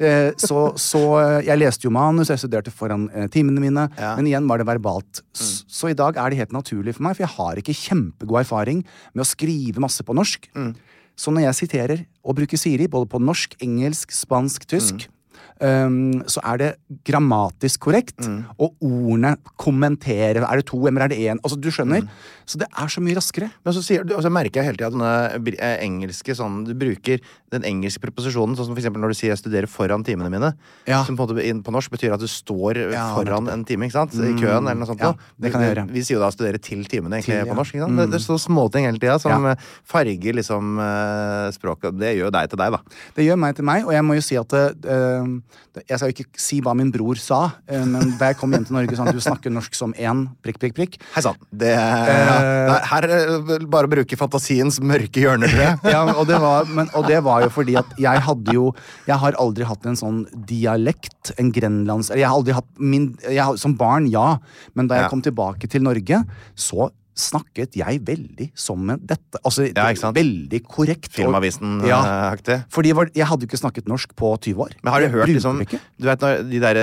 Eh, 0.00 0.30
så, 0.40 0.64
så 0.80 1.02
eh, 1.20 1.36
jeg 1.50 1.60
leste 1.60 1.84
jo 1.84 1.92
manus, 1.92 2.32
jeg 2.32 2.40
studerte 2.40 2.72
foran 2.72 3.06
eh, 3.12 3.28
timene 3.32 3.60
mine. 3.60 3.86
Ja. 4.00 4.14
Mm. 4.14 4.22
Men 4.22 4.30
igjen 4.32 4.48
var 4.48 4.62
det 4.64 4.68
verbalt. 4.72 5.20
S- 5.36 5.60
Så 5.68 5.92
i 5.92 5.96
dag 5.98 6.16
er 6.16 6.30
det 6.32 6.40
helt 6.40 6.56
naturlig 6.56 6.96
for 6.96 7.04
meg, 7.04 7.18
for 7.18 7.26
jeg 7.26 7.34
har 7.36 7.60
ikke 7.60 7.76
kjempegod 7.76 8.40
erfaring 8.46 8.80
med 9.12 9.24
å 9.24 9.28
skrive 9.28 9.84
masse 9.84 10.00
på 10.06 10.16
norsk. 10.16 10.48
Mm. 10.56 10.72
Så 11.14 11.30
når 11.30 11.44
jeg 11.50 11.60
siterer 11.60 12.00
og 12.24 12.34
bruker 12.40 12.58
Siri, 12.58 12.88
både 12.90 13.06
på 13.12 13.20
norsk, 13.22 13.52
engelsk, 13.62 14.10
spansk, 14.14 14.64
tysk, 14.70 15.04
Mm. 15.04 15.10
Um, 15.60 16.22
så 16.30 16.42
er 16.44 16.60
det 16.60 16.70
grammatisk 17.06 17.84
korrekt. 17.86 18.18
Mm. 18.24 18.44
Og 18.58 18.74
ordene 18.84 19.34
kommenterer. 19.60 20.42
Er 20.44 20.60
det 20.60 20.66
to, 20.70 20.80
m-er, 20.90 21.08
det 21.12 21.18
én? 21.18 21.40
Altså, 21.42 21.58
du 21.60 21.70
skjønner? 21.74 22.04
Mm. 22.04 22.32
Så 22.44 22.60
det 22.60 22.68
er 22.68 22.90
så 22.92 23.00
mye 23.00 23.16
raskere. 23.16 23.48
Men 23.64 23.76
så, 23.76 23.82
sier, 23.84 24.04
altså, 24.04 24.32
merker 24.32 24.60
jeg 24.60 24.68
hele 24.68 24.80
tida 24.80 24.90
denne 24.92 25.54
eh, 25.54 25.78
engelske 25.84 26.34
sånn 26.36 26.64
Du 26.68 26.74
bruker 26.76 27.22
den 27.54 27.64
engelske 27.64 28.02
preposisjonen, 28.02 28.56
sånn 28.58 28.68
som 28.68 28.74
for 28.74 28.82
eksempel 28.82 29.00
når 29.00 29.14
du 29.14 29.16
sier 29.16 29.30
'jeg 29.32 29.40
studerer 29.40 29.70
foran 29.70 30.04
timene 30.04 30.28
mine'. 30.28 30.52
Ja. 30.90 31.04
Som 31.06 31.16
på, 31.16 31.26
på 31.30 31.72
norsk 31.72 31.90
betyr 31.90 32.12
at 32.12 32.20
du 32.20 32.26
står 32.26 32.92
Ja, 32.92 33.14
foran 33.14 33.48
en 33.48 33.64
time, 33.64 33.86
ikke 33.86 33.96
sant? 33.96 34.14
I 34.14 34.34
køen, 34.34 34.66
eller 34.66 34.74
noe 34.74 34.90
sånt. 34.90 35.00
Ja, 35.00 35.14
det 35.40 35.52
kan 35.52 35.62
jeg 35.62 35.74
gjøre. 35.74 35.86
Vi 35.92 36.02
sier 36.02 36.18
jo 36.18 36.24
da 36.24 36.30
'studere 36.34 36.60
til 36.60 36.84
timene', 36.84 37.22
egentlig, 37.22 37.40
Til, 37.40 37.48
på 37.48 37.56
norsk. 37.56 37.74
Ikke 37.74 37.86
sant? 37.86 37.96
Det, 37.96 38.10
det 38.10 38.20
er 38.20 38.26
så 38.26 38.38
småting 38.38 38.84
hele 38.84 38.98
tida 38.98 39.18
som 39.22 39.56
farger 39.86 40.34
liksom 40.34 40.78
eh, 40.78 41.50
språket. 41.54 41.96
Det 41.98 42.16
gjør 42.18 42.30
deg 42.34 42.50
til 42.50 42.58
deg, 42.58 42.76
da. 42.76 42.80
Det 43.14 43.24
gjør 43.24 43.38
meg 43.38 43.56
til 43.56 43.64
meg, 43.64 43.86
og 43.86 43.92
jeg 43.92 44.04
må 44.04 44.14
jo 44.18 44.20
si 44.20 44.36
at 44.36 44.48
det- 44.48 45.42
Jeg 45.88 45.98
skal 45.98 46.10
jo 46.10 46.14
ikke 46.14 46.38
si 46.38 46.60
hva 46.62 46.70
min 46.78 46.90
bror 46.94 47.18
sa, 47.18 47.40
eh, 47.66 47.82
men 47.84 48.12
da 48.18 48.28
jeg 48.30 48.36
kom 48.38 48.52
hjem 48.54 48.64
til 48.68 48.76
Norge 48.76 48.94
sånn 48.98 49.10
Du 49.14 49.18
snakker 49.22 49.50
norsk 49.50 49.74
som 49.74 49.92
én 49.98 50.20
prikk, 50.44 50.60
prikk, 50.62 50.74
prikk. 50.76 50.98
Hei 51.16 51.22
sann. 51.26 51.34
Det, 51.50 51.72
det 51.74 52.14
er- 52.14 52.86
her 52.90 53.06
er 53.10 53.66
bare 53.66 53.90
bruke 53.90 54.16
fantasiens 54.18 54.78
mørke 54.80 55.20
hjørner, 55.24 55.50
ja, 55.94 56.04
og 56.14 56.26
det, 56.30 56.38
var, 56.40 56.64
men, 56.70 56.88
og 56.94 57.06
det 57.10 57.18
var 57.26 57.42
jo 57.42 57.50
fordi 57.54 57.76
at 57.80 57.90
jeg 57.98 58.22
hadde 58.28 58.54
jo 58.54 58.68
Jeg 59.08 59.18
har 59.18 59.36
aldri 59.42 59.66
hatt 59.68 59.86
en 59.90 59.96
sånn 59.98 60.24
dialekt, 60.48 61.34
en 61.38 61.50
grenlands... 61.54 62.10
Jeg 62.14 62.26
har 62.26 62.36
aldri 62.38 62.54
hatt 62.56 62.68
min 62.78 63.10
jeg, 63.26 63.58
Som 63.60 63.74
barn, 63.80 64.06
ja, 64.12 64.38
men 64.74 64.86
da 64.90 65.02
jeg 65.02 65.10
kom 65.12 65.22
tilbake 65.24 65.68
til 65.70 65.82
Norge, 65.86 66.22
så 66.54 66.90
snakket 67.14 67.76
jeg 67.78 68.00
veldig 68.04 68.50
som 68.54 68.90
en 68.90 68.98
dette. 69.00 69.38
Altså 69.44 69.66
Ja, 69.70 69.86
ikke 69.92 69.98
sant? 70.02 70.16
veldig 70.16 70.60
korrekt. 70.66 71.08
og- 71.14 71.18
Ja. 71.18 71.24
Filmavisen-aktig. 71.24 72.64
Fordi 72.70 72.88
jeg, 73.14 73.26
hadde 73.26 73.40
jo 73.44 73.46
ikke 73.48 73.60
snakket 73.60 73.86
norsk 73.86 74.14
på 74.16 74.32
20 74.40 74.56
år. 74.64 74.72
Men 74.82 74.92
har 74.92 75.00
du 75.00 75.08
hørt 75.08 75.28
liksom, 75.28 75.58
du 75.98 76.04
vet 76.06 76.20
de 76.50 76.58
der, 76.60 76.74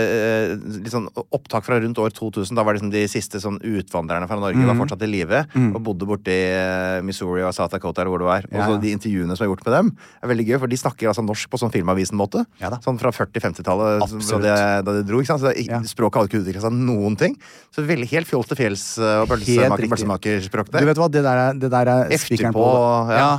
liksom, 0.84 1.10
opptak 1.32 1.64
fra 1.66 1.80
rundt 1.80 1.98
år 1.98 2.12
2000, 2.16 2.56
da 2.56 2.64
var 2.64 2.74
liksom 2.76 2.92
de 2.92 3.04
siste 3.12 3.40
sånn 3.42 3.60
utvandrerne 3.62 4.28
fra 4.28 4.38
Norge 4.40 4.56
Mm. 4.62 4.68
var 4.68 4.76
fortsatt 4.86 5.02
i 5.04 5.08
live, 5.12 5.46
og 5.76 5.84
bodde 5.84 6.06
borti 6.08 6.32
eh, 6.32 7.02
Missouri 7.02 7.42
og 7.44 7.54
South 7.54 7.72
Dakota 7.72 8.02
eller 8.02 8.12
hvor 8.12 8.20
det 8.20 8.30
var. 8.30 8.44
Og 8.52 8.62
så 8.68 8.74
ja. 8.76 8.78
de 8.78 8.92
intervjuene 8.96 9.36
som 9.38 9.46
er 9.46 9.50
gjort 9.56 9.66
med 9.66 9.74
dem, 9.76 9.98
er 10.24 10.28
veldig 10.30 10.48
gøy, 10.48 10.60
for 10.60 10.68
de 10.68 10.76
snakker 10.78 11.08
altså 11.12 11.26
norsk 11.26 11.50
på 11.50 11.60
sånn 11.60 11.72
Filmavisen-måte. 11.72 12.46
Ja 12.60 12.70
sånn 12.82 12.98
fra 13.00 13.12
40-50-tallet, 13.12 14.00
da, 14.00 14.38
de- 14.40 14.84
da 14.86 14.92
de 14.94 15.04
dro. 15.04 15.20
ikke 15.22 15.38
sant? 15.40 15.58
Ja. 15.68 15.80
Språket 15.82 16.16
hadde 16.16 16.30
ikke 16.30 16.42
utvikla 16.46 16.62
seg 16.62 16.72
noen 16.74 17.18
ting. 17.18 17.36
Så 17.76 17.86
veldig 17.86 18.08
helt 18.10 18.28
fjoll 18.28 18.44
til 18.48 18.58
fjells 18.58 18.98
eh, 18.98 19.22
og 19.22 19.28
Helt 19.30 19.44
pølsemaker- 19.46 19.90
pølsemakerspråk 20.22 20.72
Du 20.80 20.86
vet 20.86 20.98
hva, 21.02 21.08
det 21.12 21.24
der 21.26 21.42
er, 21.48 21.54
det 21.60 21.72
der 21.74 21.92
er 21.96 22.18
spikeren 22.18 22.54
på. 22.54 22.68
ja. 23.12 23.32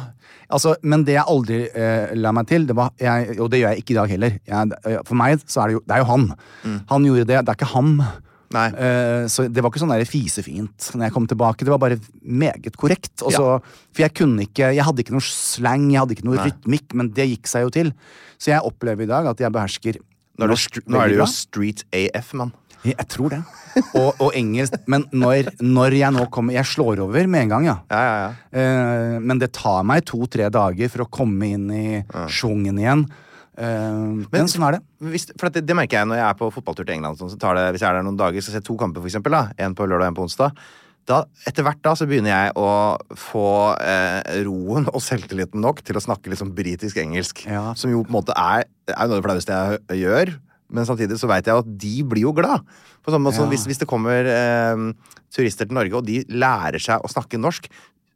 Altså, 0.53 0.75
men 0.85 1.01
det 1.09 1.15
jeg 1.15 1.25
aldri 1.33 1.59
eh, 1.73 2.11
la 2.21 2.29
meg 2.37 2.45
til, 2.51 2.67
det 2.69 2.75
var 2.77 2.91
jeg, 3.01 3.39
Og 3.41 3.49
det 3.51 3.63
gjør 3.63 3.71
jeg 3.73 3.79
ikke 3.81 3.95
i 3.95 3.97
dag 3.97 4.11
heller. 4.13 4.35
Jeg, 4.45 4.73
eh, 4.85 4.99
for 5.09 5.17
meg 5.17 5.41
så 5.49 5.63
er 5.63 5.71
det 5.71 5.77
jo 5.79 5.81
Det 5.87 5.95
er 5.97 6.03
jo 6.03 6.09
han. 6.11 6.27
Han 6.91 7.07
gjorde 7.09 7.25
det. 7.31 7.39
Det 7.41 7.49
er 7.49 7.57
ikke 7.57 7.71
ham. 7.73 7.95
Eh, 8.53 9.25
så 9.33 9.47
det 9.49 9.63
var 9.65 9.71
ikke 9.73 9.81
sånn 9.81 9.95
der 9.95 10.05
fisefint 10.05 10.91
når 10.93 11.07
jeg 11.07 11.15
kom 11.15 11.27
tilbake. 11.31 11.65
Det 11.65 11.73
var 11.73 11.81
bare 11.81 11.97
meget 12.21 12.77
korrekt. 12.77 13.23
Og 13.25 13.33
så- 13.33 13.63
For 13.95 14.03
jeg 14.05 14.13
kunne 14.15 14.43
ikke 14.45 14.75
Jeg 14.75 14.85
hadde 14.85 15.01
ikke 15.01 15.13
noe 15.17 15.25
slang, 15.25 15.91
jeg 15.91 16.01
hadde 16.01 16.13
ikke 16.19 16.25
noe 16.29 16.37
Nei. 16.37 16.51
rytmikk, 16.51 16.93
men 16.95 17.09
det 17.09 17.31
gikk 17.33 17.47
seg 17.49 17.63
jo 17.65 17.71
til. 17.71 17.93
Så 18.39 18.53
jeg 18.53 18.61
opplever 18.61 19.03
i 19.05 19.07
dag 19.07 19.27
at 19.27 19.39
jeg 19.41 19.51
behersker 19.53 19.97
Nå 20.39 20.45
er, 20.45 20.49
norsk 20.49 20.79
nå 20.87 21.01
er 21.01 21.09
det 21.09 21.17
jo. 21.19 21.27
Street 21.27 21.85
AF, 21.93 22.35
mann. 22.35 22.53
Jeg 22.83 23.09
tror 23.11 23.31
det. 23.31 23.41
Og, 23.97 24.09
og 24.21 24.35
engelsk 24.37 24.75
Men 24.91 25.07
når, 25.17 25.53
når 25.65 25.95
jeg 25.97 26.13
nå 26.13 26.27
kommer 26.35 26.53
Jeg 26.59 26.69
slår 26.69 27.01
over 27.07 27.29
med 27.31 27.47
en 27.47 27.53
gang, 27.55 27.67
ja. 27.71 27.77
Ja, 27.89 28.01
ja, 28.05 28.17
ja. 28.21 28.33
Eh, 28.61 29.19
men 29.23 29.41
det 29.41 29.53
tar 29.57 29.87
meg 29.89 30.05
to-tre 30.09 30.51
dager 30.53 30.93
for 30.93 31.07
å 31.07 31.11
komme 31.13 31.53
inn 31.55 31.71
i 31.73 31.87
sjungen 32.29 32.81
igjen. 32.83 33.07
Eh, 33.57 33.97
men, 34.33 34.51
sånn 34.51 34.67
er 34.69 34.79
det. 34.79 34.83
Hvis, 35.13 35.29
for 35.39 35.53
det, 35.53 35.65
det 35.69 35.77
merker 35.77 36.01
jeg 36.01 36.11
når 36.11 36.21
jeg 36.21 36.29
er 36.29 36.39
på 36.39 36.53
fotballtur 36.53 36.87
til 36.87 36.97
England. 36.99 37.21
Sånn, 37.21 37.33
så 37.33 37.41
tar 37.41 37.59
det, 37.59 37.67
hvis 37.75 37.85
jeg 37.85 37.91
er 37.91 38.01
der 38.01 38.07
noen 38.07 38.21
dager, 38.21 38.45
så 38.45 38.53
ser 38.53 38.63
jeg 38.63 38.69
to 38.69 38.79
kamper, 38.81 39.05
for 39.05 39.13
eksempel. 39.13 39.37
Da. 39.37 39.43
En 39.65 39.77
på 39.79 39.89
lørdag 39.89 40.09
og 40.09 40.13
en 40.13 40.21
på 40.21 40.27
onsdag. 40.29 40.63
Da, 41.11 41.25
etter 41.51 41.67
hvert 41.67 41.81
da 41.83 41.97
så 41.99 42.07
begynner 42.07 42.31
jeg 42.31 42.53
å 42.63 42.69
få 43.19 43.49
eh, 43.83 44.43
roen 44.47 44.87
og 44.93 45.03
selvtilliten 45.03 45.63
nok 45.65 45.83
til 45.83 45.99
å 45.99 46.03
snakke 46.05 46.31
liksom 46.31 46.53
britisk-engelsk. 46.55 47.43
Ja. 47.51 47.73
Som 47.79 47.91
jo 47.91 48.05
på 48.05 48.13
en 48.13 48.19
måte 48.21 48.37
er, 48.39 48.69
er 48.87 49.11
noe 49.11 49.17
av 49.17 49.19
det 49.19 49.27
flaueste 49.27 49.59
jeg 49.91 50.03
gjør. 50.05 50.35
Men 50.73 50.89
samtidig 50.89 51.19
så 51.21 51.29
veit 51.31 51.49
jeg 51.49 51.63
at 51.63 51.71
de 51.85 51.95
blir 52.09 52.25
jo 52.27 52.33
glad. 52.37 52.65
På 53.05 53.13
samme 53.13 53.29
måte 53.29 53.39
som 53.41 53.49
Ja. 53.49 53.53
hvis, 53.55 53.67
hvis 53.69 53.81
det 53.83 53.89
kommer 53.91 54.27
eh, 54.27 54.85
turister 55.35 55.69
til 55.69 55.77
Norge, 55.77 55.95
og 56.01 56.07
de 56.07 56.23
lærer 56.29 56.81
seg 56.83 57.03
å 57.05 57.11
snakke 57.13 57.41
norsk 57.41 57.69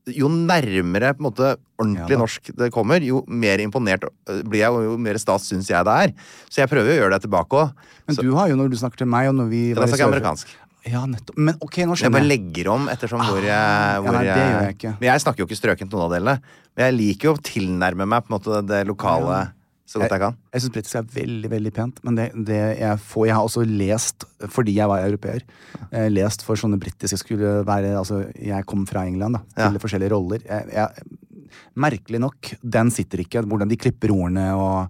jo 0.07 0.29
nærmere 0.31 1.15
på 1.17 1.23
en 1.23 1.27
måte 1.27 1.49
ordentlig 1.83 2.15
Ja 2.15 2.21
norsk 2.21 2.51
det 2.55 2.69
kommer, 2.75 3.03
jo 3.03 3.25
mer 3.27 3.59
imponert 3.59 4.05
øh, 4.07 4.43
blir 4.47 4.63
jeg, 4.63 4.71
og 4.71 4.85
jo 4.85 4.93
mer 5.03 5.19
stas 5.19 5.49
syns 5.51 5.67
jeg 5.73 5.83
det 5.89 5.97
er. 6.05 6.13
Så 6.47 6.63
jeg 6.63 6.71
prøver 6.71 6.93
å 6.93 7.01
gjøre 7.01 7.17
det 7.17 7.25
tilbake 7.27 7.59
òg. 7.59 7.73
Men 8.07 8.21
du 8.23 8.31
har 8.39 8.53
jo, 8.53 8.59
når 8.61 8.71
du 8.71 8.79
snakker 8.79 9.03
til 9.03 9.11
meg, 9.11 9.33
og 9.33 9.35
når 9.41 9.51
vi 9.51 9.63
Da 9.75 9.89
snakker 9.89 10.05
jeg 10.05 10.13
amerikansk. 10.13 10.55
Ja, 10.87 11.03
nettopp. 11.11 11.35
Men 11.35 11.57
ok, 11.59 11.81
nå 11.83 11.97
Jeg 11.99 12.07
Jeg 12.07 12.15
bare 12.15 12.29
legger 12.31 12.69
om 12.71 12.87
ettersom 12.89 13.19
hvor 13.27 13.43
jeg, 13.43 13.51
ja, 13.51 13.99
nei, 14.07 14.23
det 14.23 14.37
gjør 14.39 14.63
jeg 14.63 14.77
ikke. 14.77 14.93
Men 15.01 15.09
jeg 15.11 15.25
snakker 15.25 15.43
jo 15.43 15.47
ikke 15.49 15.59
strøkent 15.59 15.91
noen 15.97 16.05
av 16.07 16.13
delene. 16.15 16.37
Men 16.77 16.87
jeg 16.87 16.95
liker 17.01 17.27
jo 17.27 17.35
å 17.35 17.43
tilnærme 17.43 18.07
meg 18.07 18.23
på 18.23 18.31
en 18.31 18.37
måte 18.39 18.61
det 18.71 18.85
lokale 18.87 19.41
så 19.87 20.01
godt 20.03 20.15
jeg 20.17 20.23
kan. 20.25 20.39
Jeg 20.51 20.63
syns 20.65 20.75
britisk 20.75 20.99
er 20.99 21.11
veldig 21.15 21.51
veldig 21.53 21.73
pent, 21.77 22.01
men 22.07 22.19
det, 22.19 22.27
det 22.49 22.59
jeg 22.81 23.03
får 23.07 23.29
Jeg 23.29 23.37
har 23.37 23.47
også 23.47 23.63
lest, 23.67 24.27
fordi 24.51 24.75
jeg 24.81 24.91
var 24.91 25.07
europeer, 25.07 25.45
eh, 25.93 26.09
lest 26.11 26.43
for 26.47 26.59
sånne 26.59 26.81
britiske 26.83 27.21
skulle 27.23 27.61
være 27.67 27.95
Altså, 27.95 28.25
jeg 28.35 28.67
kom 28.67 28.87
fra 28.87 29.07
England, 29.07 29.39
da, 29.39 29.45
til 29.55 29.79
Ja. 29.79 29.85
forskjellige 29.87 30.13
roller. 30.13 30.43
Jeg, 30.43 30.73
jeg, 30.75 31.57
merkelig 31.79 32.21
nok, 32.21 32.55
den 32.63 32.91
sitter 32.91 33.23
ikke. 33.23 33.45
Hvordan 33.47 33.71
de 33.71 33.79
klipper 33.79 34.11
ordene 34.15 34.53
og 34.55 34.89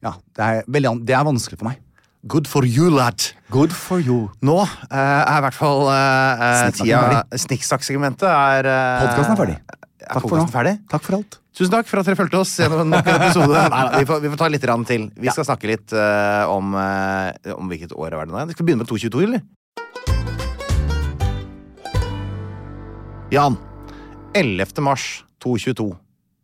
Ja, 0.00 0.14
det 0.36 0.44
er, 0.44 0.62
veldig, 0.68 1.06
det 1.06 1.12
er 1.16 1.24
vanskelig 1.24 1.58
for 1.60 1.68
meg. 1.68 1.80
Good 2.28 2.46
for 2.48 2.64
you, 2.64 2.90
lad! 2.92 3.32
Good 3.48 3.72
for 3.72 4.00
you. 4.00 4.28
Nå 4.44 4.58
eh, 4.60 4.96
er 4.96 5.38
i 5.38 5.44
hvert 5.46 5.56
fall 5.56 5.86
uh, 5.88 6.42
Snikksnakken 6.60 6.76
tida 6.84 7.38
Snikksnakk-segmentet 7.44 8.28
er 8.28 8.68
uh, 8.68 9.04
Podkasten 9.06 9.32
er 9.32 9.40
ferdig. 9.40 9.56
Er 10.10 10.18
Takk 10.18 10.26
for 10.26 10.48
ferdig? 10.50 10.72
Takk 10.90 11.04
for 11.06 11.14
alt. 11.20 11.36
Tusen 11.54 11.70
takk 11.70 11.86
for 11.86 12.00
at 12.00 12.08
dere 12.08 12.18
fulgte 12.18 12.38
oss 12.40 12.56
gjennom 12.58 12.88
nok 12.90 13.06
en 13.06 13.20
episode. 13.28 13.60
Nei, 13.74 13.82
vi, 14.00 14.06
får, 14.08 14.18
vi 14.24 14.30
får 14.32 14.40
ta 14.40 14.48
litt 14.50 14.66
rann 14.66 14.82
til. 14.88 15.04
Vi 15.14 15.30
skal 15.30 15.46
snakke 15.46 15.70
litt 15.70 15.94
uh, 15.94 16.50
om, 16.50 16.74
uh, 16.74 17.30
om 17.54 17.70
hvilket 17.70 17.94
år 17.94 18.16
er 18.18 18.26
det 18.26 18.34
nå. 18.34 18.42
Vi 18.50 18.56
skal 18.56 18.66
begynne 18.66 18.82
med 18.82 18.90
222, 18.90 19.22
eller? 19.28 19.46
Jan. 23.30 23.54
11. 24.34 24.82
mars 24.82 25.06
222 25.46 25.92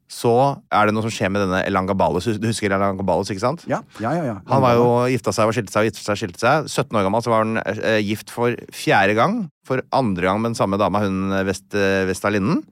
så 0.07 0.33
er 0.71 0.87
det 0.87 0.95
noe 0.95 1.03
som 1.03 1.11
skjer 1.11 1.33
med 1.35 1.43
denne 1.43 1.65
Elangabalus. 1.67 2.29
Du 2.39 2.47
husker 2.47 2.71
Elangabalus, 2.71 3.33
ikke 3.35 3.43
sant? 3.43 3.67
Ja, 3.67 3.81
ja, 3.99 4.13
ja. 4.15 4.25
ja. 4.29 4.37
Han 4.47 4.63
var 4.63 4.79
jo 4.79 4.87
gifta 5.11 5.35
seg 5.35 5.51
og 5.51 5.57
skilte 5.57 5.75
seg 5.75 5.83
og 5.83 5.91
gifta 5.91 6.05
seg 6.05 6.15
og 6.15 6.21
skilte 6.23 6.43
seg. 6.45 6.71
17 6.71 7.01
år 7.01 7.07
gammel 7.09 7.27
så 7.27 7.35
var 7.35 7.43
han 7.43 7.59
eh, 7.65 7.99
gift 8.07 8.31
for 8.31 8.55
fjerde 8.71 9.19
gang. 9.19 9.41
For 9.67 9.83
andre 9.91 10.31
gang 10.31 10.39
med 10.39 10.53
den 10.53 10.59
samme 10.61 10.79
dama, 10.79 11.03
hun 11.03 11.35
Vest, 11.51 11.67
Vestalinden. 12.07 12.63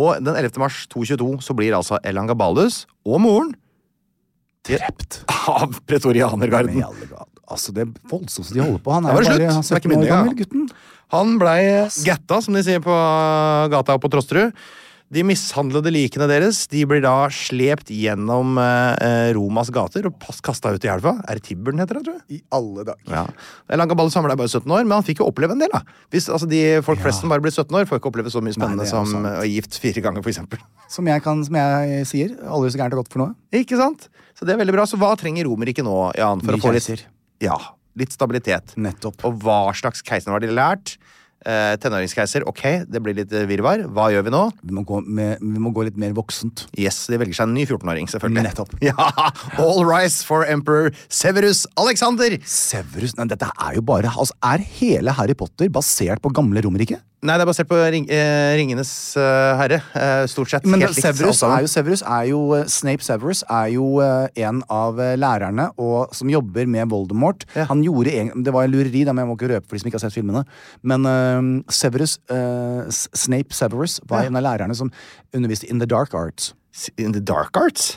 Og 0.00 0.20
den 0.22 0.32
11. 0.32 0.56
mars 0.62 0.84
222 0.92 1.40
så 1.44 1.56
blir 1.58 1.76
altså 1.76 1.98
Elangabalus 2.06 2.84
og 3.04 3.20
moren 3.24 3.52
drept. 4.66 5.22
av 5.50 5.76
pretorianergarden. 5.88 6.82
Altså, 7.50 7.72
det 7.74 7.86
er 7.86 7.92
voldsomt 8.10 8.52
de 8.54 8.62
holder 8.62 8.82
på. 8.84 8.92
Han 8.94 9.08
er 9.08 9.10
det 9.10 9.16
bare 9.18 9.26
slutt. 9.26 9.40
Det 9.40 9.48
er 9.50 9.80
ikke 9.80 9.90
17 9.90 9.96
år 9.98 10.10
gammel, 10.12 10.36
gutten. 10.38 10.68
Han 11.10 11.32
blei 11.40 11.60
gatta, 12.06 12.38
som 12.44 12.54
de 12.54 12.62
sier 12.62 12.82
på 12.84 12.98
gata 13.72 13.96
på 13.98 14.10
Trosterud. 14.12 14.54
De 15.10 15.24
mishandlede 15.26 15.90
likene 15.90 16.28
deres 16.30 16.60
de 16.70 16.84
blir 16.86 17.00
da 17.02 17.26
slept 17.34 17.88
gjennom 17.90 18.54
eh, 18.62 19.32
Romas 19.34 19.72
gater 19.74 20.06
og 20.06 20.22
kasta 20.46 20.70
ut 20.70 20.84
i 20.86 20.90
elva. 20.92 21.16
Er 21.26 21.40
det 21.40 21.48
Tibbern 21.48 21.82
heter 21.82 21.98
det, 21.98 22.02
tror 22.06 22.20
jeg? 22.20 22.38
I 22.38 22.38
alle 22.54 22.84
dager. 22.86 23.10
Ja. 23.10 23.24
Elangabalus 23.74 24.14
Samla 24.14 24.36
ble 24.36 24.44
bare 24.44 24.52
17 24.52 24.70
år, 24.70 24.84
men 24.86 24.94
han 24.94 25.06
fikk 25.06 25.24
jo 25.24 25.26
oppleve 25.26 25.56
en 25.56 25.64
del. 25.64 25.72
da 25.74 25.82
Hvis 26.14 26.30
altså, 26.30 26.46
de 26.50 26.62
Folk 26.86 27.02
flest 27.02 27.24
som 27.24 27.34
bare 27.34 27.42
blir 27.42 27.50
17 27.50 27.74
år, 27.74 27.88
får 27.90 27.98
ikke 27.98 28.12
oppleve 28.12 28.30
så 28.30 28.42
mye 28.44 28.54
spennende 28.54 28.86
er 28.86 28.92
som 28.92 29.26
eh, 29.26 29.42
å 29.42 29.50
gift 29.50 29.80
fire 29.82 30.06
ganger, 30.06 30.22
for 30.22 30.30
eksempel. 30.30 30.62
Som 30.86 31.10
jeg, 31.10 31.26
kan, 31.26 31.42
som 31.46 31.58
jeg 31.58 32.06
sier, 32.06 32.38
aldri 32.46 32.70
så 32.70 32.84
gærent 32.84 32.94
og 32.94 33.02
godt 33.02 33.14
for 33.16 33.24
noe. 33.24 33.34
Ikke 33.50 33.82
sant? 33.82 34.06
Så 34.38 34.46
det 34.46 34.54
er 34.54 34.62
veldig 34.62 34.78
bra. 34.78 34.86
Så 34.86 35.00
hva 35.00 35.16
trenger 35.18 35.50
Romerriket 35.50 35.86
nå, 35.86 35.96
Jan? 36.22 36.46
For 36.46 36.54
Ny 36.54 36.62
å 36.62 36.68
få 36.68 36.76
litt, 36.78 37.06
ja, 37.42 37.58
litt 37.98 38.14
stabilitet. 38.14 38.78
Nettopp. 38.78 39.26
Og 39.26 39.42
hva 39.42 39.64
slags 39.74 40.06
keiser 40.06 40.30
har 40.30 40.46
de 40.46 40.54
lært? 40.54 41.00
Eh, 41.40 41.74
tenåringskeiser, 41.80 42.44
ok, 42.44 42.62
det 42.84 43.00
blir 43.00 43.16
litt 43.16 43.30
eh, 43.32 43.46
virvar. 43.48 43.80
Hva 43.88 44.10
gjør 44.12 44.26
vi 44.26 44.32
nå? 44.34 44.42
Vi 44.60 44.74
må, 44.76 44.84
gå 44.84 45.00
med, 45.06 45.40
vi 45.40 45.62
må 45.62 45.72
gå 45.72 45.86
litt 45.86 45.96
mer 46.00 46.12
voksent. 46.16 46.66
Yes, 46.76 47.06
de 47.08 47.16
velger 47.20 47.38
seg 47.38 47.48
en 47.48 47.54
ny 47.56 47.64
14-åring, 47.64 48.10
selvfølgelig. 48.12 48.44
Nettopp. 48.50 48.74
Ja, 48.90 49.06
All 49.60 49.84
rise 49.86 50.24
for 50.26 50.44
emperor 50.48 50.90
Severus 51.12 51.62
Alexander! 51.80 52.34
Severus 52.48 53.14
nei, 53.16 53.28
Dette 53.30 53.48
er 53.52 53.76
jo 53.76 53.82
bare 53.86 54.10
altså, 54.10 54.34
Er 54.42 54.64
hele 54.80 55.14
Harry 55.14 55.36
Potter 55.38 55.70
basert 55.72 56.22
på 56.24 56.32
gamle 56.34 56.62
Romerike? 56.64 56.98
Nei, 57.20 57.34
det 57.36 57.44
er 57.44 57.48
basert 57.50 57.68
på 57.68 57.76
ring, 57.92 58.06
eh, 58.08 58.54
Ringenes 58.56 58.90
eh, 59.20 59.56
herre. 59.58 59.82
eh, 59.92 60.22
stort 60.32 60.48
sett. 60.48 60.64
Men 60.64 60.80
Severus 60.88 61.42
alt 61.44 61.58
er 61.58 61.64
jo, 61.66 61.68
Severus 61.68 62.02
er 62.08 62.28
jo 62.30 62.38
eh, 62.56 62.62
Snape 62.72 63.04
Severus 63.04 63.42
er 63.44 63.66
jo 63.74 63.88
eh, 64.00 64.28
en 64.46 64.62
av 64.72 64.96
eh, 65.04 65.16
lærerne 65.20 65.66
og, 65.76 66.14
som 66.16 66.30
jobber 66.32 66.64
med 66.66 66.88
Voldemort. 66.88 67.44
Ja. 67.54 67.66
Han 67.68 67.82
gjorde 67.84 68.14
en, 68.22 68.30
Det 68.42 68.54
var 68.56 68.64
en 68.64 68.72
lureri, 68.72 69.04
da, 69.04 69.12
men 69.12 69.26
jeg 69.26 69.28
må 69.32 69.36
ikke 69.36 69.50
røpe 69.52 69.68
for 69.68 69.76
de 69.76 69.82
som 69.82 69.90
ikke 69.92 70.00
har 70.00 70.06
sett 70.06 70.16
filmene. 70.16 70.44
Men 70.80 71.04
Severus 71.68 72.16
Snape 73.12 73.52
Severus 73.52 74.00
var 74.08 74.22
Ja. 74.24 74.30
en 74.32 74.36
av 74.40 74.42
lærerne 74.48 74.74
som 74.76 74.90
underviste 75.36 75.68
in 75.68 75.78
the 75.78 75.86
dark 75.86 76.14
arts. 76.14 76.54
In 76.96 77.12
the 77.12 77.20
dark 77.20 77.56
arts? 77.60 77.92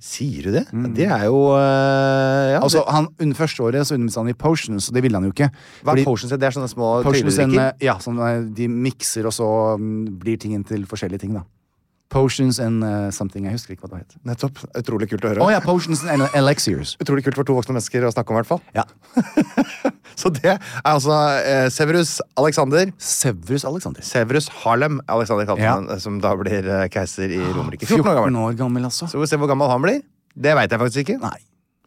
Sier 0.00 0.46
du 0.48 0.54
det? 0.54 0.64
Det 0.96 1.08
er 1.10 1.26
jo 1.28 1.40
eh, 1.58 2.54
ja, 2.54 2.60
Altså, 2.62 2.84
han, 2.88 3.10
Under 3.20 3.36
første 3.36 3.64
året 3.66 3.86
så 3.88 3.98
underviste 3.98 4.22
han 4.22 4.32
i 4.32 4.36
potions, 4.38 4.88
og 4.88 4.96
det 4.96 5.02
ville 5.04 5.18
han 5.18 5.26
jo 5.28 5.34
ikke. 5.34 5.50
Hva 5.84 5.96
er 5.96 6.06
potions? 6.06 6.32
Det 6.32 6.48
er 6.48 6.56
sånne 6.56 6.70
små 6.72 6.94
en, 7.04 7.58
ja, 7.84 7.98
sånn, 8.02 8.22
eh, 8.24 8.40
de 8.56 8.70
mikser, 8.70 9.28
og 9.28 9.34
så 9.36 9.50
mm, 9.80 9.98
blir 10.22 10.40
tingen 10.40 10.64
til 10.64 10.86
forskjellige 10.88 11.26
ting, 11.26 11.36
da. 11.36 11.44
Potions 12.12 12.60
and 12.62 12.84
uh, 12.84 13.10
something. 13.10 13.44
Jeg 13.48 13.56
husker 13.56 13.74
ikke 13.74 13.88
hva 13.88 13.96
det 13.96 14.04
het. 14.04 14.16
Nettopp. 14.28 14.60
Utrolig 14.78 15.08
kult 15.10 15.24
å 15.24 15.32
høre. 15.32 15.40
høre. 15.42 15.54
ja, 15.56 15.60
potions 15.64 16.04
and 16.06 16.22
elixirs. 16.36 16.92
Utrolig 17.02 17.24
kult 17.26 17.34
for 17.38 17.48
to 17.48 17.56
voksne 17.56 17.74
mennesker 17.74 18.04
å 18.06 18.12
snakke 18.14 18.30
om, 18.30 18.38
i 18.38 18.42
hvert 18.42 18.50
fall. 18.52 18.60
Ja. 18.76 18.84
Så 20.20 20.30
det 20.36 20.46
er 20.52 20.60
altså 20.86 21.16
eh, 21.42 21.66
Severus 21.74 22.20
Alexander. 22.38 22.92
Severus 23.02 23.64
Alexander. 23.66 24.04
Severus 24.06 24.46
Harlem 24.62 25.00
Alexander 25.10 25.48
kalte 25.48 25.64
Ja. 25.64 25.98
som 25.98 26.20
da 26.22 26.36
blir 26.38 26.68
eh, 26.68 26.84
keiser 26.92 27.32
i 27.34 27.40
Romerike. 27.56 27.88
14 27.88 28.06
år 28.06 28.20
gammel. 28.20 28.38
år 28.44 28.60
gammel, 28.62 28.86
altså. 28.86 29.08
Så 29.10 29.18
vi 29.18 29.24
får 29.24 29.32
se 29.34 29.40
hvor 29.42 29.50
gammel 29.50 29.72
han 29.72 29.82
blir. 29.82 30.04
Det 30.34 30.54
veit 30.54 30.70
jeg 30.70 30.80
faktisk 30.84 31.02
ikke. 31.06 31.18
Nei. 31.24 31.40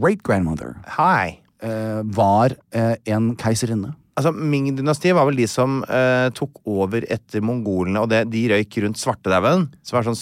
great 0.00 0.22
grandmother 0.22 0.74
Hi. 0.96 1.40
eh, 1.62 2.00
var 2.16 2.54
eh, 2.72 2.94
en 3.06 3.36
keiserinne. 3.36 3.92
Altså, 4.14 4.30
Ming-dynastiet 4.30 5.14
var 5.18 5.26
vel 5.26 5.36
de 5.40 5.46
som 5.50 5.80
eh, 5.90 6.28
tok 6.38 6.60
over 6.70 7.02
etter 7.10 7.42
mongolene, 7.42 7.98
og 8.04 8.08
det, 8.12 8.20
de 8.30 8.44
røyk 8.52 8.76
rundt 8.84 9.00
svartedauden, 9.00 9.64
som 9.82 9.96
var 9.98 10.06
sånn 10.06 10.18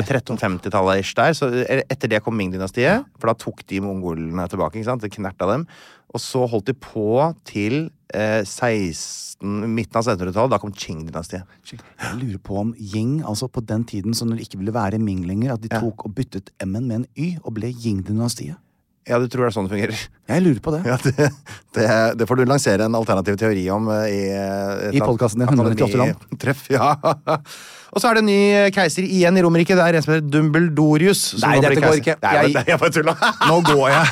1350-tallet 0.00 1.02
ish 1.02 1.12
der. 1.18 1.34
Så 1.36 1.50
eh, 1.64 1.82
etter 1.92 2.08
det 2.08 2.22
kom 2.24 2.36
Ming-dynastiet, 2.40 3.04
for 3.20 3.28
da 3.30 3.36
tok 3.36 3.60
de 3.68 3.82
mongolene 3.84 4.46
tilbake. 4.48 4.78
ikke 4.80 4.88
sant? 4.88 5.04
Det 5.04 5.12
knerta 5.12 5.48
dem. 5.50 5.66
Og 6.14 6.22
så 6.22 6.44
holdt 6.48 6.70
de 6.70 6.76
på 6.78 7.04
til 7.48 7.90
eh, 8.14 8.40
16, 8.46 9.68
midten 9.74 9.98
av 10.00 10.06
1700-tallet. 10.06 10.52
Da 10.54 10.60
kom 10.62 10.72
Qing-dynastiet. 10.72 11.44
Jeg 11.68 12.18
lurer 12.20 12.40
på 12.48 12.58
om 12.62 12.74
Ying, 12.78 13.18
altså 13.26 13.48
på 13.50 13.60
den 13.66 13.84
tiden 13.90 14.14
så 14.16 14.24
når 14.28 14.40
det 14.40 14.48
ikke 14.48 14.60
ville 14.62 14.74
være 14.76 15.00
Ming 15.02 15.24
lenger, 15.28 15.56
at 15.56 15.64
de 15.64 15.68
Ja. 15.72 15.80
tok 15.84 16.06
og 16.08 16.14
byttet 16.16 16.52
M-en 16.64 16.86
med 16.88 17.02
en 17.02 17.06
Y 17.18 17.34
og 17.42 17.54
ble 17.58 17.72
Ying-dynastiet. 17.74 18.56
Ja, 19.04 19.18
du 19.20 19.26
tror 19.28 19.44
det 19.44 19.50
er 19.50 19.54
sånn 19.58 19.66
det 19.68 19.74
fungerer? 19.74 20.02
Jeg 20.32 20.44
lurer 20.46 20.60
på 20.64 20.72
det. 20.72 20.80
Ja, 20.88 20.96
det, 21.04 21.28
det, 21.76 21.88
det 22.20 22.28
får 22.28 22.40
du 22.40 22.44
lansere 22.48 22.86
en 22.88 22.96
alternativ 22.96 23.36
teori 23.40 23.64
om 23.74 23.90
eh, 23.92 24.06
i 24.08 24.20
eh, 24.32 24.96
I 24.96 25.02
podcasten 25.04 25.44
din, 25.44 25.50
198 25.52 26.00
land. 26.00 26.24
Treff, 26.40 26.64
ja. 26.72 26.94
Og 27.94 28.00
så 28.02 28.08
er 28.10 28.16
det 28.18 28.22
en 28.24 28.26
ny 28.26 28.38
eh, 28.58 28.68
keiser 28.74 29.04
igjen 29.06 29.36
i 29.38 29.42
Romerike. 29.44 29.70
Det 29.78 29.84
er 29.84 29.94
en 30.00 30.02
som 30.02 30.12
heter 30.16 30.26
Dumbledorius. 30.34 31.20
Nei, 31.44 31.60
dette 31.62 31.78
går 31.84 32.00
ikke. 32.00 32.16
Nei, 32.24 32.32
Jeg- 32.34 32.52
men- 32.56 32.64
jeg 32.72 32.78
bare 32.80 32.90
tulla. 32.96 33.14
Nå 33.48 33.58
går 33.68 33.84
jeg. 33.92 34.06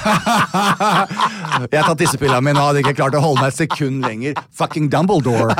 jeg 1.72 1.80
har 1.80 1.88
tatt 1.88 1.98
disse 2.04 2.20
pillene 2.20 2.44
mine 2.46 2.62
og 2.62 2.68
hadde 2.70 2.84
ikke 2.84 2.94
klart 3.00 3.16
å 3.18 3.22
holde 3.24 3.42
meg 3.42 3.50
et 3.50 3.58
sekund 3.58 4.06
lenger. 4.06 4.38
Fucking 4.54 4.86
Dumbledore. 4.92 5.50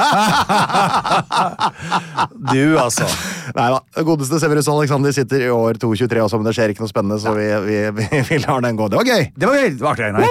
du, 2.52 2.78
altså. 2.78 3.10
Nei 3.58 3.68
da. 3.74 3.82
Godeste 4.06 4.38
Severus 4.42 4.70
Alexander 4.70 5.10
sitter 5.18 5.42
i 5.48 5.50
år 5.50 5.82
223 5.82 6.22
også, 6.28 6.38
men 6.38 6.46
det 6.46 6.54
skjer 6.60 6.70
ikke 6.76 6.86
noe 6.86 6.92
spennende, 6.94 7.18
så 7.22 7.34
vi, 7.34 7.50
vi, 7.66 7.78
vi, 7.98 8.06
vi 8.30 8.38
lar 8.46 8.62
den 8.62 8.78
gå. 8.78 8.86
Det 8.92 9.02
var 9.02 9.10
gøy! 9.10 9.26
Det 9.34 9.50
var 9.50 9.58
gøy. 9.58 9.70
Det 9.74 9.82
var 9.82 9.96
artig, 9.96 10.06
Einar. 10.12 10.22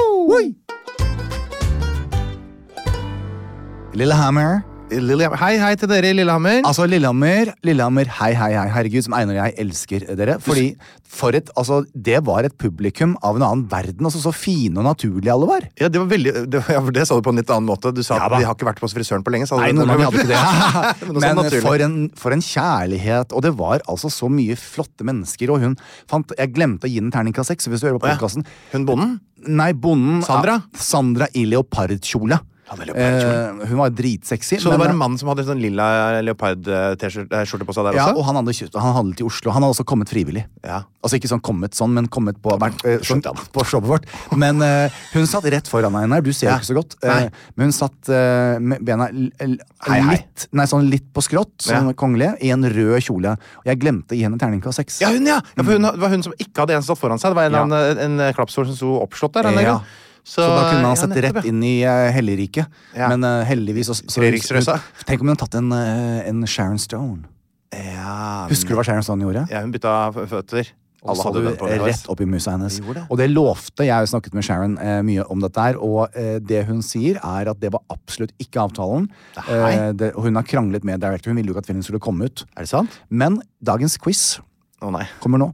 Lillehammer. 3.99 4.61
Lillehammer. 4.91 5.39
Hei, 5.39 5.53
hei 5.61 5.75
til 5.79 5.87
dere 5.91 6.09
i 6.11 6.15
Lillehammer. 6.15 6.61
Altså, 6.67 6.83
Lillehammer, 6.89 7.53
Lillehammer, 7.63 8.09
hei, 8.19 8.31
hei, 8.35 8.49
hei. 8.57 8.65
Herregud, 8.73 9.05
som 9.05 9.15
Einar 9.15 9.37
og 9.37 9.39
jeg 9.39 9.55
elsker 9.63 10.05
dere. 10.19 10.35
Fordi 10.43 10.65
for 11.11 11.35
et, 11.35 11.49
altså, 11.59 11.81
Det 11.93 12.19
var 12.25 12.47
et 12.47 12.55
publikum 12.59 13.15
av 13.23 13.35
en 13.39 13.45
annen 13.45 13.63
verden. 13.71 14.05
altså 14.05 14.19
Så 14.23 14.33
fine 14.35 14.77
og 14.79 14.85
naturlige 14.87 15.31
alle 15.31 15.47
var. 15.47 15.67
Ja, 15.79 15.87
det 15.87 15.99
var 16.01 16.07
veldig 16.11 16.33
det, 16.51 16.63
ja, 16.67 16.81
for 16.81 16.91
det 16.91 17.07
sa 17.07 17.15
du 17.15 17.23
på 17.23 17.31
en 17.31 17.39
litt 17.39 17.49
annen 17.51 17.69
måte. 17.69 17.93
Du 17.95 18.03
sa 18.03 18.17
Ja 18.19 18.27
at 18.27 18.37
de 18.39 18.45
har 18.47 18.55
ikke 18.55 18.67
vært 18.67 18.83
på 18.83 18.91
frisøren 18.91 19.23
på 19.23 19.31
lenge. 19.31 19.47
Sa. 19.47 19.59
Nei, 19.61 19.71
noen 19.75 19.87
ganger 19.91 20.09
hadde 20.09 20.25
ikke 20.25 20.31
det. 20.31 21.15
Men 21.21 21.41
Men 21.41 21.57
for 21.63 21.85
en, 21.87 21.97
for 22.19 22.35
en 22.35 22.45
kjærlighet. 22.45 23.35
Og 23.35 23.43
det 23.47 23.55
var 23.59 23.83
altså 23.87 24.11
så 24.11 24.29
mye 24.31 24.59
flotte 24.59 25.07
mennesker. 25.07 25.51
Og 25.55 25.63
hun 25.63 25.75
fant 26.09 26.35
Jeg 26.37 26.55
glemte 26.55 26.87
å 26.87 26.91
gi 26.91 26.99
den 26.99 27.11
terningkast 27.13 27.53
seks. 27.53 27.71
Hvis 27.71 27.83
du 27.83 27.91
hører 27.91 28.01
på 28.01 28.11
Å 28.11 28.45
Hun 28.75 28.87
bonden? 28.87 29.19
Nei, 29.41 29.71
bonden 29.73 30.21
Sandra? 30.25 30.59
Sandra 30.77 31.27
i 31.33 31.47
leopardkjole. 31.49 32.37
Ja. 32.71 32.93
Eh, 32.95 33.67
hun 33.67 33.77
var 33.77 33.89
dritsexy. 33.91 34.57
Så 34.59 34.69
det 34.69 34.77
men- 34.77 34.79
var 34.79 34.89
en 34.93 34.97
mann 34.97 35.17
som 35.17 35.27
hadde 35.29 35.43
sånn 35.43 35.59
lilla 35.61 36.21
leopard-skjorte 36.23 37.65
på 37.67 37.73
seg 37.75 37.87
der 37.89 37.97
ja, 37.97 38.05
også? 38.07 38.17
og 38.17 38.25
han 38.25 38.35
hadde, 38.39 38.79
han 38.79 38.95
hadde 38.95 39.19
i 39.19 39.25
Oslo. 39.27 39.51
Han 39.51 39.63
hadde 39.65 39.75
også 39.75 39.85
kommet 39.87 40.09
frivillig. 40.11 40.45
Ja. 40.63 40.83
Altså 41.03 41.17
ikke 41.17 41.29
sånn 41.31 41.41
kommet 41.41 41.73
sånn, 41.77 41.93
men 41.97 42.07
kommet 42.07 42.39
på, 42.41 42.53
vært, 42.61 42.83
eh, 42.85 42.99
sånn, 43.05 43.21
på 43.55 43.65
showet 43.67 43.87
vårt. 43.89 44.05
Men 44.37 44.61
eh, 44.61 44.89
hun 45.13 45.25
satt 45.29 45.43
rett 45.51 45.67
foran 45.67 45.93
deg, 45.93 46.03
Einar. 46.07 46.21
Du 46.23 46.31
ser 46.33 46.47
jo 46.47 46.51
Ja. 46.53 46.57
ikke 46.59 46.69
så 46.71 46.77
godt. 46.77 46.95
Eh, 47.03 47.29
men 47.55 47.69
hun 47.69 47.75
satt 47.75 48.09
eh, 48.09 48.59
med 48.59 48.83
bena 48.85 49.09
Hei, 49.11 49.99
hei. 50.01 50.15
litt 50.15 50.47
Nei, 50.53 50.65
sånn 50.69 50.89
litt 50.89 51.07
på 51.13 51.21
skrått, 51.25 51.57
sånn 51.65 51.93
kongelig, 51.95 52.35
i 52.43 52.51
en 52.53 52.63
rød 52.63 53.01
kjole. 53.01 53.35
Og 53.61 53.65
jeg 53.65 53.79
glemte 53.81 54.13
å 54.15 54.17
gi 54.17 54.23
henne 54.23 54.37
terningkast 54.41 54.79
seks. 54.81 55.01
Ja, 55.01 55.09
hun, 55.13 55.25
ja! 55.25 55.39
ja 55.41 55.63
for 55.63 55.71
hun, 55.73 55.81
det 55.81 55.99
var 56.01 56.09
hun 56.13 56.23
som 56.23 56.33
ikke 56.37 56.63
hadde 56.65 56.75
en 56.77 56.85
stått 56.85 56.99
foran 57.01 57.19
seg. 57.21 57.31
Det 57.31 57.39
var 57.39 57.45
en, 57.49 57.53
Ja. 57.53 57.63
eller 57.65 58.01
annen, 58.05 58.19
en, 58.21 58.33
klappstol 58.33 58.65
som 58.67 58.75
sto 58.75 58.93
oppslått 59.01 59.33
der. 59.33 59.47
en 59.51 59.59
Ja. 59.61 59.79
Gang. 60.21 60.31
Så, 60.31 60.45
da 60.45 60.69
kunne 60.69 60.87
han 60.87 60.99
sett 60.99 61.17
rett 61.25 61.47
inn 61.49 61.63
i 61.65 61.75
Helleriket. 62.15 62.81
Ja. 62.95 63.09
Men 63.13 63.25
eh, 63.27 63.45
heldigvis 63.49 63.91
så, 63.91 63.97
så, 63.97 64.77
Tenk 65.05 65.21
om 65.21 65.27
hun 65.27 65.35
hadde 65.35 65.41
tatt 65.45 65.57
en, 65.59 65.71
eh, 65.75 66.29
en 66.29 66.45
Sharon 66.47 66.79
Stone. 66.79 67.25
Ja, 67.71 68.47
Husker 68.51 68.75
du 68.75 68.79
hva 68.79 68.85
Sharon 68.85 69.03
Stone 69.05 69.25
gjorde? 69.25 69.47
Ja, 69.51 69.63
hun 69.63 69.71
bytta 69.73 70.11
føtter. 70.27 70.73
Og 71.01 71.17
så 71.17 71.31
hadde 71.31 71.41
du 71.41 71.63
rett 71.81 72.09
opp 72.13 72.19
i 72.21 72.27
musa 72.29 72.53
hennes. 72.53 72.77
Det. 72.77 73.03
Og 73.09 73.17
det 73.17 73.27
lovte 73.31 73.87
Jeg 73.87 73.95
har 73.95 74.05
snakket 74.09 74.35
med 74.37 74.45
Sharon 74.45 74.75
eh, 74.77 74.99
mye 75.05 75.25
om 75.33 75.41
dette 75.41 75.63
her, 75.65 75.79
og 75.81 76.13
eh, 76.17 76.37
det 76.37 76.61
hun 76.67 76.83
sier, 76.85 77.17
er 77.17 77.49
at 77.49 77.61
det 77.61 77.71
var 77.73 77.81
absolutt 77.93 78.33
ikke 78.41 78.61
avtalen. 78.67 79.07
Eh, 79.41 79.87
det, 79.97 80.11
hun 80.13 80.37
har 80.37 80.45
kranglet 80.45 80.85
med 80.85 81.01
director, 81.01 81.33
hun 81.33 81.41
ville 81.41 81.49
jo 81.49 81.57
ikke 81.57 81.65
at 81.65 81.71
filmen 81.71 81.87
skulle 81.87 82.03
komme 82.03 82.29
ut. 82.29 82.45
Er 82.53 82.67
det 82.67 82.73
sant? 82.73 82.99
Men 83.09 83.39
dagens 83.65 83.97
quiz 84.01 84.37
oh, 84.85 85.01
kommer 85.23 85.41
nå. 85.41 85.49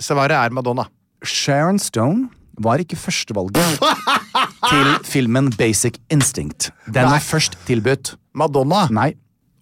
Svaret 0.00 0.38
er 0.38 0.56
Madonna. 0.56 0.88
Sharon 1.20 1.78
Stone 1.80 2.30
var 2.62 2.78
ikke 2.82 2.96
førstevalget 2.96 3.78
til 4.70 4.90
filmen 5.06 5.50
Basic 5.56 5.98
Instinct. 6.12 6.70
Den 6.86 7.04
Nei. 7.06 7.12
var 7.16 7.24
først 7.24 7.56
tilbudt. 7.68 8.14
Madonna? 8.36 8.86
Nei. 8.92 9.12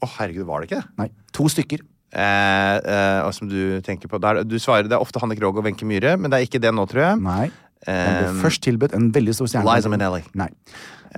Å, 0.02 0.08
herregud, 0.18 0.46
var 0.48 0.60
det 0.64 0.70
ikke 0.70 0.80
det? 0.82 0.88
nei, 0.98 1.08
To 1.34 1.48
stykker. 1.50 1.82
Eh, 2.14 2.76
eh, 2.78 3.30
som 3.34 3.48
du 3.50 3.80
tenker 3.82 4.06
på 4.10 4.20
der, 4.22 4.44
Du 4.46 4.54
svarer 4.62 4.86
det 4.86 4.92
er 4.94 5.02
ofte 5.02 5.18
Hanne 5.22 5.34
Krogh 5.34 5.58
og 5.58 5.64
Wenche 5.66 5.86
Myhre, 5.88 6.16
men 6.18 6.30
det 6.30 6.38
er 6.40 6.46
ikke 6.46 6.60
det 6.62 6.70
nå, 6.74 6.84
tror 6.90 7.02
jeg. 7.08 7.20
Nei. 7.24 7.50
Den 7.84 8.14
ble 8.16 8.28
Um, 8.30 8.38
først 8.40 8.62
tilbudt 8.64 8.94
en 8.96 9.10
veldig 9.12 9.34
stor 9.36 9.46
stjerne. 9.50 9.66
Liza 9.68 9.90
Minnelli. 9.92 10.22
Nei. 10.34 10.48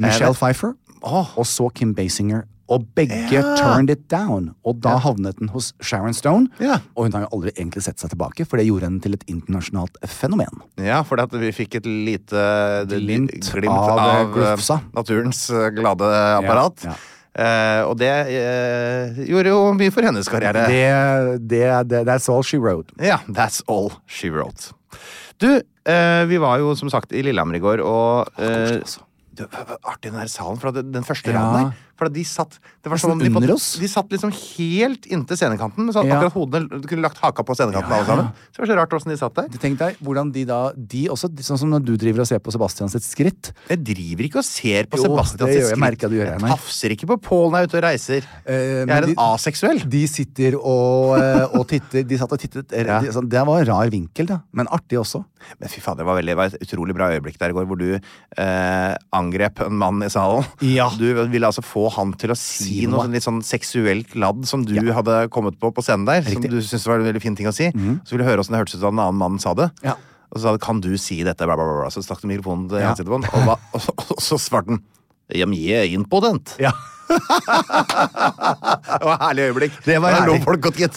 Michelle 0.01 0.33
det- 0.33 0.39
Pfeiffer 0.41 0.73
Oh. 1.03 1.29
og 1.37 1.45
så 1.47 1.69
Kim 1.73 1.93
Basinger. 1.95 2.43
Og 2.69 2.87
begge 2.97 3.31
Ja. 3.31 3.43
turned 3.57 3.91
it 3.91 4.09
down. 4.09 4.55
Og 4.65 4.81
da 4.81 4.97
havnet 4.99 5.39
den 5.39 5.49
hos 5.49 5.73
Sharon 5.81 6.15
Stone. 6.15 6.49
Ja. 6.59 6.81
Og 6.97 7.05
hun 7.07 7.13
har 7.13 7.21
jo 7.23 7.29
aldri 7.39 7.53
egentlig 7.55 7.83
sett 7.83 7.99
seg 8.03 8.11
tilbake, 8.11 8.47
for 8.47 8.57
det 8.59 8.67
gjorde 8.67 8.89
henne 8.89 9.01
til 9.01 9.15
et 9.15 9.23
internasjonalt 9.31 9.97
fenomen. 10.07 10.63
Ja, 10.77 11.03
for 11.03 11.17
vi 11.39 11.53
fikk 11.53 11.77
et 11.77 11.87
lite 11.87 12.87
Glimt 12.89 13.31
glimt 13.53 13.71
av, 13.71 13.99
av, 13.99 13.99
eh, 13.99 14.21
eh, 14.21 14.33
Glufsa. 14.35 14.81
naturens 14.95 15.49
eh, 15.51 15.71
glade 15.71 16.11
apparat. 16.41 16.83
Ja, 16.85 16.95
Eh, 17.37 17.83
og 17.85 17.99
det 18.01 18.09
uh, 18.09 19.19
gjorde 19.29 19.51
jo 19.53 19.59
mye 19.77 19.93
for 19.93 20.07
hennes 20.09 20.29
karriere. 20.33 20.63
Det, 20.73 21.49
det, 21.51 21.65
det, 21.91 21.99
that's 22.09 22.31
all 22.33 22.41
she 22.47 22.57
wrote. 22.57 22.89
Ja, 22.97 23.19
that's 23.29 23.61
all 23.69 23.91
she 24.09 24.31
wrote. 24.33 24.71
Du, 25.37 25.51
uh, 25.61 26.23
vi 26.31 26.39
var 26.41 26.63
jo 26.63 26.73
som 26.81 26.89
sagt 26.89 27.13
i 27.13 27.21
Lillehammer 27.27 27.59
i 27.59 27.61
går, 27.61 27.83
og 27.85 28.31
eh, 28.41 28.79
altså. 28.81 29.05
artig 29.85 30.09
den 30.15 30.17
der 30.23 30.33
salen, 30.33 30.57
for 30.63 30.73
den 30.73 31.05
første 31.05 31.35
Ja. 31.35 31.43
raden 31.43 31.67
der. 31.69 31.83
For 31.97 32.09
de 32.13 32.23
satt 32.29 32.59
det 32.85 32.91
var 32.93 32.99
som 33.01 33.11
om 33.15 33.19
de, 33.19 33.31
på- 33.33 33.41
oss. 33.55 33.79
de 33.81 33.89
satt 33.89 34.11
liksom 34.13 34.31
helt 34.33 35.07
inntil 35.09 35.37
scenekanten. 35.37 35.85
Men 35.87 35.93
så 35.95 36.05
Ja. 36.05 36.17
akkurat 36.19 36.33
hodene 36.37 36.83
kunne 36.87 37.03
lagt 37.03 37.19
haka 37.19 37.43
på 37.43 37.55
scenekanten, 37.57 37.91
alle 37.91 38.05
sammen. 38.07 38.27
Så 38.53 38.61
det 38.61 38.63
var 38.63 38.71
så 38.71 38.77
rart 38.79 38.93
åssen 38.99 39.11
de 39.11 39.17
satt 39.17 39.35
der. 39.35 39.49
Tenk 39.59 39.79
deg 39.79 39.97
hvordan 40.05 40.33
de 40.33 40.45
da 40.45 40.73
De 40.77 41.07
også, 41.09 41.31
sånn 41.41 41.59
som 41.59 41.71
når 41.71 41.85
du 41.85 41.97
driver 41.97 42.21
og 42.21 42.27
ser 42.29 42.39
på 42.39 42.53
Sebastian 42.53 42.89
sitt 42.93 43.03
skritt. 43.03 43.53
Jeg 43.69 43.83
driver 43.83 44.23
ikke 44.29 44.39
og 44.39 44.45
ser 44.45 44.85
på 44.87 44.99
Jo, 44.99 45.05
Sebastian 45.09 45.49
sitt 45.49 45.57
jeg, 45.57 46.11
du 46.11 46.17
gjør, 46.21 46.31
Jeg 46.37 46.41
tafser 46.41 46.91
ikke 46.95 47.07
på 47.07 47.17
Pål 47.23 47.51
når 47.51 47.59
jeg 47.59 47.65
er 47.65 47.71
ute 47.73 47.79
og 47.81 47.85
reiser. 47.89 48.23
Uh, 48.47 48.53
jeg 48.53 48.89
er 48.89 49.03
en 49.03 49.09
de- 49.09 49.15
aseksuell. 49.17 49.81
De 49.89 50.07
sitter 50.07 50.55
og, 50.61 51.17
uh, 51.19 51.59
og 51.59 51.67
titter 51.69 52.05
De 52.07 52.19
satt 52.19 52.31
og 52.33 52.39
tittet 52.39 52.71
Ja. 52.77 53.01
de, 53.01 53.09
sånn, 53.13 53.29
Det 53.29 53.45
var 53.47 53.61
en 53.61 53.67
rar 53.67 53.89
vinkel, 53.91 54.27
da. 54.27 54.41
Men 54.53 54.67
artig 54.69 54.99
også. 55.01 55.25
Men 55.61 55.69
fy 55.69 55.81
faen, 55.81 55.97
det 55.97 56.05
var, 56.05 56.17
veldig, 56.21 56.27
det 56.35 56.37
var 56.37 56.47
et 56.47 56.61
utrolig 56.61 56.95
bra 56.95 57.09
øyeblikk 57.15 57.39
der 57.39 57.51
i 57.51 57.53
går, 57.53 57.67
hvor 57.67 57.79
du 57.79 57.95
uh, 58.39 58.95
angrep 59.15 59.61
en 59.67 59.77
mann 59.79 60.03
i 60.03 60.09
salen. 60.13 60.45
Ja. 60.61 60.89
Du 60.91 61.07
ville 61.31 61.47
altså 61.47 61.63
få 61.65 61.86
han 61.91 62.13
til 62.15 62.31
å 62.31 62.37
si, 62.37 62.65
Si 62.65 62.87
noe. 62.87 62.91
noe 62.97 63.05
sånn 63.07 63.13
litt 63.13 63.23
sånn 63.27 63.43
seksuelt 63.43 64.15
ladd 64.15 64.47
som 64.47 64.65
du 64.65 64.75
Ja. 64.75 64.93
hadde 64.95 65.29
kommet 65.31 65.59
på 65.59 65.73
på 65.73 65.83
scenen 65.83 66.07
der. 66.07 66.23
Riktig. 66.23 66.43
som 66.43 66.51
du 66.51 66.61
syntes 66.63 66.87
var 66.87 66.99
en 67.01 67.07
veldig 67.13 67.23
fin 67.23 67.37
ting 67.37 67.47
å 67.47 67.53
si. 67.55 67.71
Så 67.71 68.11
ville 68.13 68.25
du 68.25 68.31
høre 68.31 68.39
åssen 68.41 68.53
det 68.53 68.61
hørtes 68.65 68.75
ut 68.77 68.81
da 68.81 68.89
en 68.89 68.99
annen 68.99 69.15
mann 69.19 69.39
sa 69.39 69.55
det. 69.55 69.71
Ja. 69.83 69.95
Og 70.33 70.39
så 70.39 70.43
sa 70.43 70.49
han 70.51 70.59
'kan 70.59 70.81
du 70.81 70.97
si 70.99 71.23
dette', 71.23 71.39
bla, 71.47 71.55
bla, 71.57 71.65
bla. 71.65 71.89
Så 71.91 72.03
stakk 72.03 72.21
du 72.21 72.29
mikrofonen 72.29 72.69
til 72.69 72.79
Ja. 72.81 72.91
ansiktet 72.93 73.07
på 73.07 73.23
han, 73.23 73.25
og, 73.25 73.47
hva- 73.47 73.61
og, 73.75 73.81
og 74.11 74.19
så 74.19 74.37
svarte 74.39 74.69
han 74.69 74.83
'ja, 75.35 75.47
jeg 75.47 75.79
er 75.83 75.99
impotent'. 75.99 76.59
Ja. 76.61 76.73
Det 77.07 79.05
var 79.07 79.15
et 79.15 79.23
herlig 79.23 79.43
øyeblikk. 79.47 79.75
Det 79.85 79.97
var 80.03 80.15
herlig. 80.17 80.41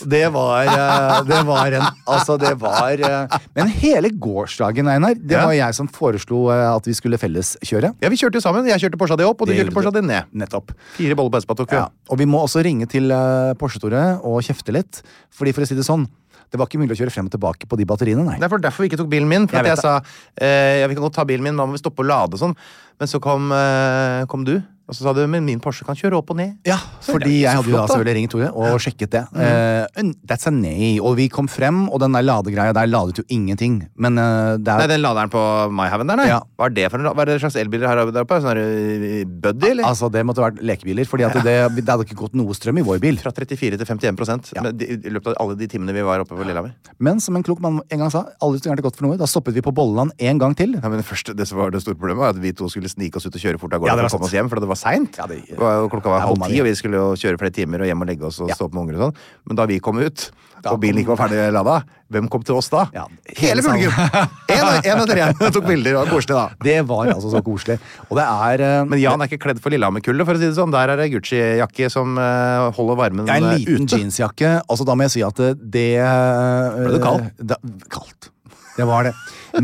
Det 0.10 0.24
var, 0.34 0.70
eh, 0.70 1.20
det 1.28 1.42
var 1.48 1.76
en 1.78 1.86
Altså, 2.08 2.38
det 2.42 2.54
var 2.62 2.92
eh, 2.92 3.40
Men 3.56 3.68
hele 3.68 4.10
gårsdagen, 4.10 4.88
Einar, 4.90 5.14
det 5.14 5.38
var 5.38 5.54
jeg 5.54 5.76
som 5.78 5.88
foreslo 5.88 6.50
eh, 6.54 6.76
at 6.76 6.88
vi 6.88 6.94
skulle 6.98 7.18
felleskjøre. 7.22 7.94
Ja, 8.02 8.10
vi 8.10 8.18
kjørte 8.18 8.40
jo 8.40 8.42
sammen. 8.46 8.68
Jeg 8.70 8.82
kjørte 8.82 8.98
Porscha 8.98 9.18
di 9.20 9.28
opp, 9.28 9.42
og 9.42 9.48
du 9.48 9.54
kjørte 9.54 9.76
Porscha 9.76 9.94
di 9.94 10.02
ned. 10.06 10.24
Nettopp. 10.34 10.74
Fire 10.98 11.16
boller 11.20 11.34
på 11.36 11.44
Espa 11.44 11.58
tok 11.60 11.72
vi. 11.76 11.82
Ja. 11.82 11.90
Og 12.10 12.22
vi 12.22 12.26
må 12.30 12.42
også 12.42 12.64
ringe 12.66 12.90
til 12.90 13.12
Porsche-Tore 13.60 14.20
og 14.26 14.42
kjefte 14.46 14.74
litt. 14.76 15.04
Fordi 15.36 15.54
for 15.54 15.66
å 15.66 15.70
si 15.70 15.78
det 15.78 15.86
sånn, 15.88 16.08
det 16.50 16.60
var 16.60 16.70
ikke 16.70 16.82
mulig 16.82 16.96
å 16.96 17.00
kjøre 17.04 17.14
frem 17.14 17.30
og 17.30 17.34
tilbake 17.34 17.70
på 17.70 17.78
de 17.78 17.86
batteriene, 17.90 18.26
nei. 18.26 18.38
Det 18.42 18.48
er 18.48 18.52
for 18.52 18.64
derfor 18.64 18.86
vi 18.86 18.90
ikke 18.90 19.00
tok 19.04 19.12
bilen 19.12 19.30
min. 19.30 19.46
For 19.50 19.60
Jeg 19.62 19.76
jeg 19.76 19.82
sa 19.84 20.00
eh, 20.42 20.82
vi 20.90 20.98
kan 20.98 21.06
godt 21.06 21.18
ta 21.20 21.26
bilen 21.30 21.46
min, 21.46 21.60
da 21.60 21.68
må 21.70 21.78
vi 21.78 21.82
stoppe 21.82 22.02
og 22.02 22.10
lade 22.10 22.38
og 22.38 22.42
sånn. 22.42 22.56
Men 23.00 23.12
så 23.12 23.22
kom, 23.24 23.52
eh, 23.54 24.26
kom 24.32 24.48
du, 24.48 24.56
og 24.90 24.98
så 24.98 25.06
sa 25.06 25.14
du 25.14 25.22
men 25.30 25.46
min 25.46 25.60
Porsche 25.62 25.86
kan 25.86 25.98
kjøre 25.98 26.18
opp 26.18 26.32
og 26.34 26.40
ned. 26.40 26.56
Ja, 26.68 26.80
fordi 27.06 27.44
jeg 27.44 27.54
hadde 27.54 27.70
jo 27.70 27.78
da 27.78 27.86
selvfølgelig 27.92 28.16
ringt 28.18 28.34
Tore 28.34 28.50
og 28.58 28.80
sjekket 28.82 29.14
det. 29.14 29.24
Mm. 29.36 29.42
Uh, 30.10 30.14
that's 30.30 30.50
a 30.50 30.54
nay. 30.54 30.98
Og 30.98 31.16
vi 31.20 31.28
kom 31.32 31.50
frem, 31.52 31.84
og 31.90 32.02
den 32.02 32.16
der 32.18 32.26
ladegreia 32.26 32.74
der 32.76 32.90
ladet 32.90 33.22
jo 33.22 33.26
ingenting. 33.30 33.84
Men 34.02 34.18
uh, 34.18 34.58
det 34.58 34.74
Nei, 34.74 34.88
er 34.88 34.94
den 34.96 35.04
laderen 35.04 35.32
på 35.34 35.44
Myhaven 35.76 36.10
der, 36.10 36.20
nei. 36.20 36.28
Ja. 36.32 36.40
Hva 36.58 36.70
er 36.70 36.76
det 36.76 36.88
for 36.90 37.02
en, 37.04 37.12
hva 37.14 37.26
er 37.26 37.32
det 37.32 37.38
slags 37.44 37.60
elbiler 37.62 37.90
her 37.90 38.02
der 38.10 38.26
oppe? 38.26 38.40
Sånn 38.44 38.60
eh, 38.62 39.22
Buddy, 39.30 39.74
eller? 39.76 39.86
Altså, 39.90 40.10
det 40.14 40.26
måtte 40.26 40.44
vært 40.44 40.64
lekebiler, 40.66 41.08
fordi 41.10 41.28
ja. 41.28 41.32
det, 41.38 41.56
det 41.78 41.86
hadde 41.86 42.08
ikke 42.08 42.18
gått 42.24 42.38
noe 42.40 42.58
strøm 42.58 42.82
i 42.82 42.86
vår 42.90 43.02
bil. 43.04 43.22
Fra 43.22 43.34
34 43.36 43.80
til 43.80 43.90
51 43.94 44.54
Ja. 44.58 44.66
men 44.66 44.82
i 44.82 45.14
løpet 45.14 45.36
av 45.36 45.38
alle 45.44 45.58
de 45.60 45.70
timene 45.70 45.94
vi 45.96 46.04
var 46.06 46.24
oppe 46.24 46.34
på 46.34 46.46
Lillehammer. 46.48 46.74
Men 46.98 47.22
som 47.24 47.38
en 47.38 47.46
klok 47.46 47.62
mann 47.64 47.82
en 47.86 48.04
gang 48.04 48.14
sa, 48.14 48.26
aldri 48.42 48.64
så 48.64 48.72
gærent 48.72 48.82
det 48.82 48.88
gått 48.88 48.98
for 49.00 49.08
noe. 49.08 49.20
Da 49.20 49.30
stoppet 49.30 49.58
vi 49.58 49.64
på 49.66 49.74
Bolleland 49.76 50.16
en 50.18 50.42
gang 50.42 50.58
til. 50.58 50.76
Ja, 50.80 50.90
men 50.90 51.02
det, 51.02 51.08
første, 51.08 51.36
det 51.38 51.48
som 51.50 51.62
var 51.62 51.74
det 51.74 51.84
store 51.86 52.00
problemet 52.00 52.24
var 52.24 52.34
at 52.34 52.42
vi 52.42 52.54
to 52.58 52.70
skulle 52.72 52.90
snike 52.92 53.20
oss 53.20 53.28
ut 53.28 53.36
og 53.36 53.44
kjøre 53.44 53.62
fort 53.62 53.76
av 53.76 53.84
gårde 53.84 53.94
Ja, 53.94 54.00
for 54.00 54.10
å 54.10 54.18
komme 54.18 54.30
oss 54.30 54.36
hjem, 54.36 54.52
for 54.52 54.64
det 54.64 54.70
var 54.72 54.79
seint. 54.80 55.20
Ja, 55.20 55.28
det- 55.30 55.44
Klokka 55.60 56.10
var 56.16 56.24
halv 56.26 56.42
ti, 56.48 56.60
og 56.64 56.68
vi 56.70 56.76
skulle 56.80 57.00
jo 57.02 57.14
kjøre 57.20 57.38
flere 57.42 57.54
timer 57.56 57.84
og 57.84 57.90
hjem 57.92 58.02
og 58.06 58.08
legge 58.14 58.26
oss 58.30 58.40
og 58.42 58.50
Ja. 58.50 58.56
stå 58.56 58.70
opp 58.70 58.74
med 58.78 58.86
unger 58.88 58.96
og 59.00 59.02
sånn. 59.10 59.16
Men 59.48 59.56
da 59.60 59.66
vi 59.70 59.80
kom 59.80 60.00
ut, 60.00 60.32
Da 60.62 60.72
og 60.74 60.82
bilen 60.82 61.00
ikke 61.00 61.14
var 61.16 61.22
ferdig 61.30 61.54
lada, 61.56 61.84
hvem 62.12 62.28
kom 62.30 62.42
til 62.44 62.56
oss 62.60 62.68
da? 62.68 62.82
Ja, 62.94 63.06
Hele 63.38 63.62
publikum! 63.64 63.94
Én 64.50 64.66
etter 64.84 65.22
én 65.22 65.54
tok 65.56 65.66
bilder. 65.70 65.94
Det 65.94 66.00
var 66.02 66.10
koselig, 66.12 66.36
da. 66.36 66.50
Det 66.66 66.76
var 66.90 67.06
altså 67.14 67.32
så 67.32 67.42
koselig. 67.46 67.78
Og 68.10 68.18
det 68.20 68.26
er 68.26 68.64
eh, 68.68 68.84
Men 68.84 69.00
Jan 69.00 69.22
er 69.24 69.30
ikke 69.30 69.40
kledd 69.46 69.62
for 69.64 69.70
Lillehammer-kullet, 69.72 70.26
for 70.28 70.34
å 70.36 70.42
si 70.42 70.50
det 70.50 70.58
sånn. 70.58 70.72
Der 70.76 70.90
er 70.90 70.98
det 71.00 71.12
Gucci-jakke 71.14 71.88
som 71.94 72.18
eh, 72.20 72.72
holder 72.76 73.00
varmen 73.00 73.28
Ja, 73.30 73.38
en 73.40 73.44
eh, 73.54 73.58
liten 73.60 73.88
ute. 73.88 74.02
jeansjakke. 74.04 74.52
Altså, 74.68 74.86
da 74.86 74.96
må 75.00 75.08
jeg 75.08 75.12
si 75.16 75.24
at 75.24 75.36
det, 75.40 75.54
det 75.72 75.88
Ble 76.04 76.92
det 76.98 77.02
kaldt? 77.08 77.32
Da, 77.54 77.56
kaldt. 77.90 78.30
Det 78.80 78.88
var 78.88 79.10
det. 79.10 79.14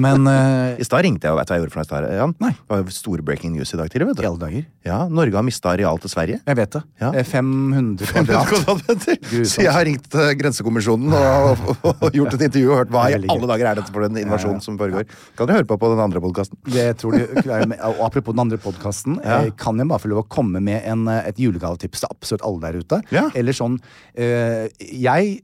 Men 0.01 0.25
uh, 0.27 0.75
I 0.81 0.85
stad 0.85 1.03
ringte 1.05 1.27
jeg 1.29 1.31
og 1.35 1.39
vet 1.39 1.47
du 1.47 1.53
hva 1.53 1.57
jeg 1.57 1.63
gjorde 1.63 1.73
for 1.75 1.79
noe 1.79 1.85
i 1.85 1.89
stad, 1.89 2.07
Jan? 2.19 2.33
Nei. 2.43 2.49
Det 2.57 2.73
var 2.73 2.81
jo 2.83 2.93
store 2.95 3.23
breaking 3.25 3.53
news 3.55 3.71
i 3.71 3.79
dag 3.79 3.91
tidlig, 3.93 4.09
vet 4.11 4.19
i 4.19 4.25
du. 4.25 4.27
alle 4.31 4.41
dager. 4.41 4.65
Ja, 4.85 4.97
Norge 5.07 5.37
har 5.39 5.45
mista 5.47 5.71
areal 5.71 6.01
til 6.03 6.11
Sverige. 6.11 6.39
Jeg 6.43 6.57
vet 6.59 6.75
det. 6.75 6.81
Ja. 7.01 7.11
Eh, 7.15 7.27
500 7.29 8.07
kvadrat. 8.11 8.49
Kvadratmeter. 8.51 9.45
Så 9.47 9.63
jeg 9.63 9.71
har 9.75 9.87
ringt 9.87 10.17
uh, 10.19 10.27
Grensekommisjonen 10.41 11.15
og, 11.15 11.63
og, 11.85 12.03
og 12.09 12.17
gjort 12.19 12.35
et 12.37 12.45
intervju 12.49 12.73
og 12.73 12.81
hørt 12.81 12.93
hva 12.95 13.05
i 13.13 13.17
alle 13.21 13.49
dager 13.53 13.71
er 13.71 13.79
dette 13.81 13.93
for 13.95 14.07
en 14.09 14.19
invasjon 14.25 14.57
Ja, 14.57 14.59
ja. 14.59 14.65
som 14.67 14.77
foregår. 14.81 15.07
Kan 15.39 15.47
dere 15.49 15.61
høre 15.61 15.69
på 15.71 15.79
på 15.85 15.93
den 15.93 16.03
andre 16.03 16.21
podkasten? 16.23 16.59
Det 16.75 16.87
tror 17.01 17.15
du. 17.15 17.23
og 17.45 18.03
apropos 18.09 18.35
den 18.35 18.43
andre 18.47 18.59
podkasten, 18.61 19.19
Ja. 19.23 19.41
kan 19.57 19.79
jeg 19.79 19.87
bare 19.91 20.01
få 20.03 20.11
lov 20.11 20.23
å 20.25 20.29
komme 20.31 20.59
med 20.63 20.81
en, 20.89 21.07
eh, 21.11 21.29
et 21.29 21.39
julegavetips 21.39 22.03
til 22.03 22.11
absolutt 22.11 22.43
alle 22.47 22.61
der 22.67 22.79
ute? 22.83 23.01
Ja. 23.15 23.29
Eller 23.35 23.55
sånn 23.55 23.77
uh, 23.79 24.65
Jeg 24.81 25.39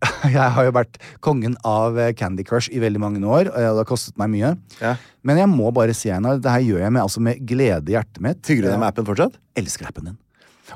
jeg 0.36 0.48
har 0.56 0.66
jo 0.66 0.72
vært 0.76 0.98
kongen 1.24 1.56
av 1.66 1.98
eh, 2.00 2.12
Candy 2.16 2.44
Crush 2.46 2.72
i 2.72 2.80
veldig 2.82 3.02
mange 3.02 3.20
år, 3.20 3.50
eh, 3.52 3.68
og 3.68 3.78
det 3.78 3.84
har 3.84 3.90
kostet 3.90 4.16
meg 4.20 4.32
mye. 4.32 4.54
Ja. 4.80 4.96
Men 5.26 5.42
jeg 5.42 5.50
må 5.52 5.68
bare 5.76 5.94
si 5.96 6.12
Einar, 6.12 6.40
det 6.40 6.54
her 6.54 6.64
gjør 6.64 6.84
jeg 6.86 6.96
med, 6.96 7.02
altså 7.04 7.22
med 7.24 7.44
glede 7.48 7.92
i 7.92 7.96
hjertet 7.98 8.24
mitt. 8.24 8.42
Hygger 8.46 8.66
du 8.66 8.72
deg 8.72 8.80
med 8.80 8.92
appen 8.92 9.08
fortsatt? 9.08 9.38
elsker 9.60 9.90
appen 9.90 10.10
din. 10.10 10.18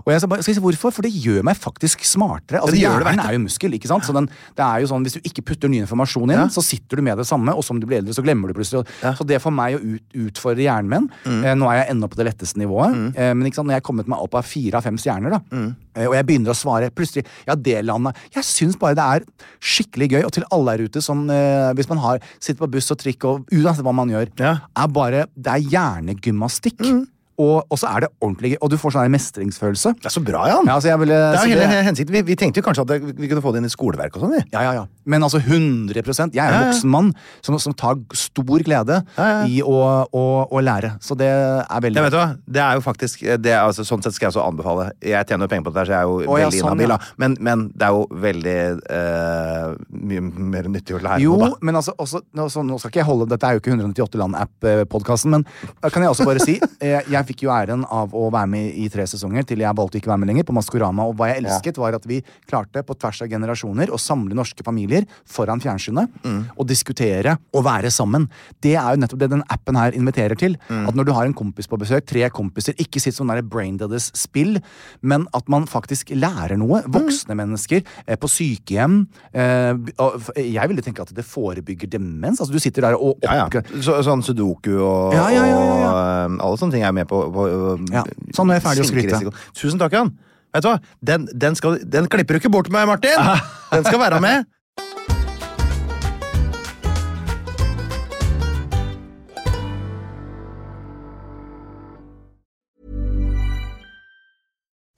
Og 0.04 0.11
jeg 0.12 0.20
skal, 0.20 0.28
bare, 0.33 0.42
skal 0.42 0.54
si 0.57 0.61
hvorfor? 0.64 0.92
For 0.92 1.02
det 1.07 1.12
gjør 1.14 1.42
meg 1.46 1.57
faktisk 1.57 2.02
smartere. 2.04 2.61
Altså, 2.61 2.76
Hjernen 2.80 3.20
er 3.22 3.33
jo 3.37 3.42
muskel. 3.44 3.72
ikke 3.78 3.87
sant? 3.88 4.04
Så 4.04 4.12
den, 4.16 4.26
det 4.57 4.64
er 4.64 4.80
jo 4.83 4.87
sånn, 4.90 5.04
Hvis 5.07 5.14
du 5.14 5.20
ikke 5.28 5.44
putter 5.44 5.68
ny 5.68 5.80
informasjon 5.85 6.30
inn, 6.33 6.38
Ja. 6.38 6.46
så 6.48 6.62
sitter 6.64 6.96
du 6.96 7.02
med 7.02 7.16
det 7.18 7.26
samme, 7.26 7.54
og 7.54 7.62
som 7.64 7.78
du 7.80 7.87
blir 7.87 7.98
eldre, 8.02 8.12
så 8.14 8.22
glemmer 8.24 8.48
du 8.48 8.54
plutselig. 8.54 8.87
Så 9.02 9.24
det 9.26 9.40
for 9.42 9.50
meg 9.54 9.76
å 9.76 9.80
ut, 9.94 10.02
utfordre 10.14 10.64
hjernen 10.66 10.88
min 10.90 11.11
Mm. 11.24 11.44
eh, 11.44 11.54
Nå 11.54 11.70
er 11.70 11.85
jeg 11.85 11.94
ennå 11.94 12.09
på 12.11 12.16
det 12.16 12.26
letteste 12.26 12.57
nivået, 12.59 13.14
eh, 13.16 13.33
men 13.35 13.46
ikke 13.46 13.54
sant, 13.57 13.66
når 13.68 13.74
jeg 13.76 13.83
er 13.85 13.88
kommet 13.92 14.09
meg 14.09 14.18
opp 14.18 14.35
av 14.35 14.44
fire 14.44 14.74
av 14.76 14.83
fem 14.83 14.96
stjerner, 14.96 15.30
da, 15.30 15.40
Mm. 15.52 15.76
eh, 15.96 16.07
og 16.07 16.14
jeg 16.14 16.26
begynner 16.26 16.50
å 16.50 16.57
svare 16.57 16.90
plutselig 16.90 17.24
Ja, 17.46 17.54
det 17.54 17.85
landet 17.85 18.14
Jeg 18.35 18.42
syns 18.44 18.76
bare 18.78 18.94
det 18.94 19.04
er 19.04 19.24
skikkelig 19.61 20.09
gøy, 20.11 20.24
og 20.24 20.33
til 20.33 20.44
alle 20.50 20.76
der 20.76 20.85
ute 20.88 21.02
som 21.02 21.28
eh, 21.30 21.72
Hvis 21.74 21.88
man 21.88 21.98
har, 21.98 22.18
sitter 22.40 22.66
på 22.66 22.70
buss 22.72 22.90
og 22.90 22.98
trikk 22.98 23.24
og 23.24 23.46
uansett 23.52 23.85
hva 23.85 23.94
man 23.94 24.09
gjør, 24.09 24.28
Ja. 24.38 24.59
er 24.76 24.88
bare 24.88 25.26
Det 25.37 25.46
er 25.52 25.61
hjernegymnastikk. 25.70 27.07
Og, 27.40 27.64
og 27.68 27.79
så 27.81 27.88
er 27.90 28.05
det 28.05 28.11
ordentlig 28.23 28.55
og 28.62 28.70
du 28.70 28.77
får 28.79 28.94
sånn 28.94 29.11
mestringsfølelse. 29.14 29.94
Det 30.01 30.07
er 30.11 30.14
så 30.14 30.23
bra, 30.25 30.44
Jan! 30.51 30.68
Ja, 30.68 30.77
altså 30.79 30.94
ville, 31.01 31.16
det 31.18 31.40
er 31.40 31.49
jo 31.49 31.55
hele 31.57 31.66
det- 31.73 31.85
hensikten. 31.88 32.14
Vi, 32.14 32.23
vi 32.29 32.37
tenkte 32.38 32.61
jo 32.62 32.66
kanskje 32.68 32.85
at 32.85 32.92
det, 32.92 32.99
vi 33.18 33.29
kunne 33.31 33.42
få 33.42 33.53
det 33.55 33.62
inn 33.62 33.66
i 33.68 33.73
skoleverk 33.73 34.14
og 34.16 34.27
sånn. 34.27 34.37
ja, 34.53 34.62
ja, 34.62 34.73
ja. 34.81 34.85
Men 35.05 35.20
altså 35.27 35.37
100 35.37 35.92
Jeg 35.99 36.07
er 36.09 36.23
en 36.25 36.31
Ja, 36.33 36.44
ja. 36.49 36.61
voksen 36.70 36.88
mann 36.88 37.11
som, 37.44 37.59
som 37.61 37.75
tar 37.77 37.99
stor 38.16 38.62
glede 38.64 39.03
Ja, 39.18 39.44
i 39.44 39.59
å, 39.61 40.07
å, 40.09 40.23
å 40.49 40.62
lære. 40.64 40.94
Så 41.05 41.16
det 41.18 41.29
er 41.29 41.83
veldig 41.85 42.05
vet 42.07 42.14
du 42.14 42.16
hva? 42.16 42.29
Det 42.47 42.62
er 42.64 42.79
jo 42.79 42.85
faktisk 42.87 43.20
det 43.42 43.53
altså, 43.59 43.85
Sånn 43.85 44.01
sett 44.05 44.14
skal 44.16 44.31
jeg 44.31 44.33
også 44.37 44.47
anbefale. 44.47 44.87
Jeg 45.05 45.27
tjener 45.29 45.44
jo 45.44 45.53
penger 45.53 45.66
på 45.66 45.75
dette, 45.75 45.85
der, 45.85 45.90
så 45.90 45.92
jeg 45.92 46.01
er 46.01 46.09
jo 46.09 46.16
Å, 46.25 46.38
veldig 46.38 46.61
sånn, 46.62 46.81
inhabil. 46.81 47.11
Men, 47.20 47.37
men 47.44 47.66
det 47.75 47.85
er 47.88 47.99
jo 47.99 48.07
veldig 48.25 48.57
uh, 48.88 49.75
mye 50.09 50.25
mer 50.55 50.68
nyttig 50.73 50.97
å 50.97 51.03
lære 51.05 51.20
Jo, 51.25 51.35
på, 51.37 51.51
da. 51.51 51.61
men 51.68 51.81
altså, 51.83 51.94
også, 52.01 52.23
altså, 52.38 52.64
nå 52.64 52.79
skal 52.81 52.92
ikke 52.94 53.03
jeg 53.03 53.09
holde 53.11 53.29
Dette 53.35 53.51
er 53.51 53.59
jo 53.59 53.62
ikke 53.62 53.75
198 53.75 54.20
land-app-podkasten, 54.23 55.35
men 55.37 55.44
da 55.83 55.90
kan 55.92 56.05
jeg 56.05 56.12
også 56.14 56.27
bare 56.29 56.42
si 56.44 56.57
eh, 56.85 57.01
Jeg 57.12 57.24
fikk 57.29 57.45
jo 57.47 57.53
æren 57.55 57.85
av 57.89 58.15
å 58.17 58.27
være 58.35 58.51
med 58.51 58.79
i 58.81 58.89
tre 58.93 59.07
sesonger 59.11 59.47
til 59.49 59.65
jeg 59.65 59.79
valgte 59.79 60.01
ikke 60.01 60.11
å 60.11 60.15
være 60.15 60.23
med 60.25 60.33
lenger, 60.33 60.49
på 60.49 60.57
Maskorama. 60.57 61.09
Og 61.11 61.19
hva 61.19 61.31
jeg 61.31 61.43
elsket, 61.45 61.81
var 61.81 61.97
at 61.97 62.09
vi 62.09 62.21
klarte 62.51 62.85
på 62.87 62.97
tvers 62.99 63.23
av 63.25 63.33
generasjoner 63.33 63.93
å 63.95 64.01
samle 64.01 64.37
norske 64.37 64.67
familier 64.67 65.09
foran 65.29 65.63
fjernsynet 65.63 66.25
og 66.55 66.65
diskutere 66.69 67.37
og 67.55 67.65
være 67.67 67.93
sammen. 67.95 68.29
Det 68.65 68.75
er 68.77 68.95
jo 68.95 69.03
nettopp 69.03 69.23
det 69.25 69.31
den 69.35 69.45
appen 69.53 69.79
her 69.79 69.97
inviterer 69.97 70.39
til. 70.39 70.59
At 70.69 70.95
når 70.97 71.09
du 71.09 71.15
har 71.17 71.29
en 71.29 71.37
kompis 71.37 71.69
på 71.71 71.79
besøk, 71.81 72.07
tre 72.09 72.29
kompiser, 72.35 72.77
ikke 72.81 73.03
sitt 73.03 73.17
sånn 73.17 73.33
der 73.33 73.45
braindeaders 73.45 74.11
spill 74.19 74.59
men 75.05 75.27
at 75.37 75.49
man 75.53 75.67
faktisk 75.71 76.13
lærer 76.17 76.59
noe. 76.61 76.83
Voksne 76.93 77.37
mennesker 77.39 77.83
eh, 77.83 78.19
på 78.21 78.31
sykehjem. 78.31 79.01
Eh, 79.33 80.41
jeg 80.41 80.71
ville 80.71 80.85
tenke 80.85 81.05
at 81.05 81.13
det 81.17 81.27
forebygger 81.29 81.91
demens. 81.97 82.41
Altså 82.41 82.55
Du 82.55 82.63
sitter 82.63 82.89
der 82.89 82.99
og 82.99 83.23
Ja, 83.25 83.45
ja. 83.45 83.63
Så, 83.83 83.99
sånn 84.07 84.25
sudoku 84.25 84.73
og, 84.77 85.15
Ja, 85.17 85.27
og 85.45 86.31
um, 86.31 86.39
alle 86.45 86.61
sånne 86.61 86.77
ting 86.77 86.87
er 86.87 86.95
med 86.97 87.09
på. 87.11 87.13
På 87.35 87.48
Ja, 87.92 88.05
sånn 88.37 88.53
er 88.53 88.61
jeg 88.61 88.66
ferdig 88.68 88.87
å 88.87 88.90
skryte. 88.90 89.35
Tusen 89.59 89.83
takk, 89.83 89.96
Jan. 89.96 90.14
Vet 90.55 90.62
du 90.62 90.70
hva? 90.70 90.79
Den, 91.03 91.29
den, 91.35 91.57
skal, 91.59 91.81
den 91.83 92.11
klipper 92.11 92.37
du 92.37 92.44
ikke 92.44 92.53
bort 92.55 92.70
med, 92.70 92.87
Martin! 92.90 93.18
Den 93.74 93.83
skal 93.83 93.98
være 93.98 94.20
med. 94.22 94.44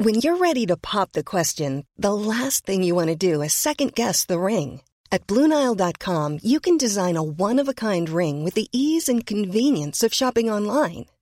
When 0.07 0.17
you're 0.17 0.37
ready 0.37 0.67
to 0.67 0.77
pop 0.77 1.13
the 1.13 1.25
question, 1.25 1.87
the 1.97 2.13
last 2.13 2.67
thing 2.67 2.85
you 2.85 2.95
want 2.95 3.09
to 3.09 3.17
do 3.17 3.41
is 3.41 3.55
second 3.55 3.95
guess 3.95 4.27
the 4.27 4.39
ring. 4.39 4.83
At 5.11 5.27
Bluenile.com, 5.27 6.41
you 6.43 6.61
can 6.61 6.77
design 6.77 7.17
a 7.17 7.23
one 7.23 7.59
of 7.59 7.69
a 7.69 7.75
kind 7.75 8.09
ring 8.09 8.45
with 8.45 8.55
the 8.55 8.69
ease 8.73 9.09
and 9.09 9.25
convenience 9.25 10.03
of 10.03 10.13
shopping 10.13 10.51
online. 10.51 11.07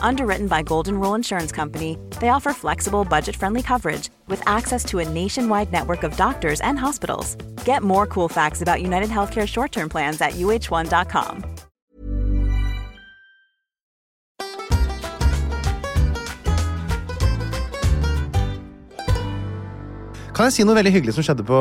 Underwritten 0.00 0.48
by 0.48 0.62
Golden 0.62 0.98
Rule 0.98 1.14
Insurance 1.14 1.52
Company, 1.52 1.98
they 2.20 2.30
offer 2.30 2.52
flexible, 2.52 3.04
budget 3.04 3.36
friendly 3.36 3.62
coverage 3.62 4.08
with 4.26 4.42
access 4.46 4.84
to 4.86 4.98
a 4.98 5.08
nationwide 5.08 5.70
network 5.70 6.02
of 6.02 6.16
doctors 6.16 6.60
and 6.60 6.78
hospitals. 6.78 7.36
Get 7.64 7.82
more 7.82 8.06
cool 8.06 8.28
facts 8.28 8.62
about 8.62 8.80
United 8.82 9.10
Healthcare 9.10 9.46
short 9.46 9.72
term 9.72 9.88
plans 9.88 10.20
at 10.20 10.32
uh1.com. 10.32 11.44
Kan 20.38 20.46
jeg 20.46 20.54
si 20.54 20.62
noe 20.62 20.76
veldig 20.78 20.92
hyggelig 20.94 21.16
som 21.16 21.24
skjedde 21.26 21.42
på 21.42 21.60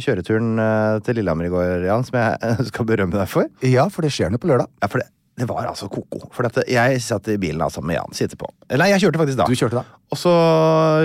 kjøreturen 0.00 0.54
eh, 0.64 0.94
til 1.04 1.18
Lillehammer 1.18 1.44
i 1.44 1.50
går, 1.52 1.82
Jan, 1.84 2.06
som 2.08 2.16
jeg 2.16 2.64
skal 2.70 2.86
berømme 2.88 3.12
deg 3.12 3.28
for? 3.28 3.50
Ja, 3.60 3.84
for 3.92 4.00
det 4.00 4.14
skjer 4.16 4.32
noe 4.32 4.40
på 4.40 4.48
lørdag. 4.48 4.70
Ja, 4.80 4.88
for 4.88 5.02
det, 5.02 5.10
det 5.38 5.46
var 5.48 5.68
altså 5.70 5.86
ko-ko. 5.92 6.28
For 6.34 6.48
at 6.48 6.58
jeg 6.66 7.02
satt 7.04 7.28
i 7.30 7.36
bilen 7.40 7.62
altså, 7.62 7.82
med 7.84 7.98
Jan, 7.98 8.16
sitter 8.16 8.38
på. 8.40 8.48
Nei, 8.72 8.90
jeg 8.92 9.04
kjørte 9.04 9.20
faktisk 9.22 9.40
da. 9.40 9.46
Du 9.46 9.58
kjørte 9.58 9.78
da? 9.80 9.98
Og 10.10 10.18
så 10.18 10.32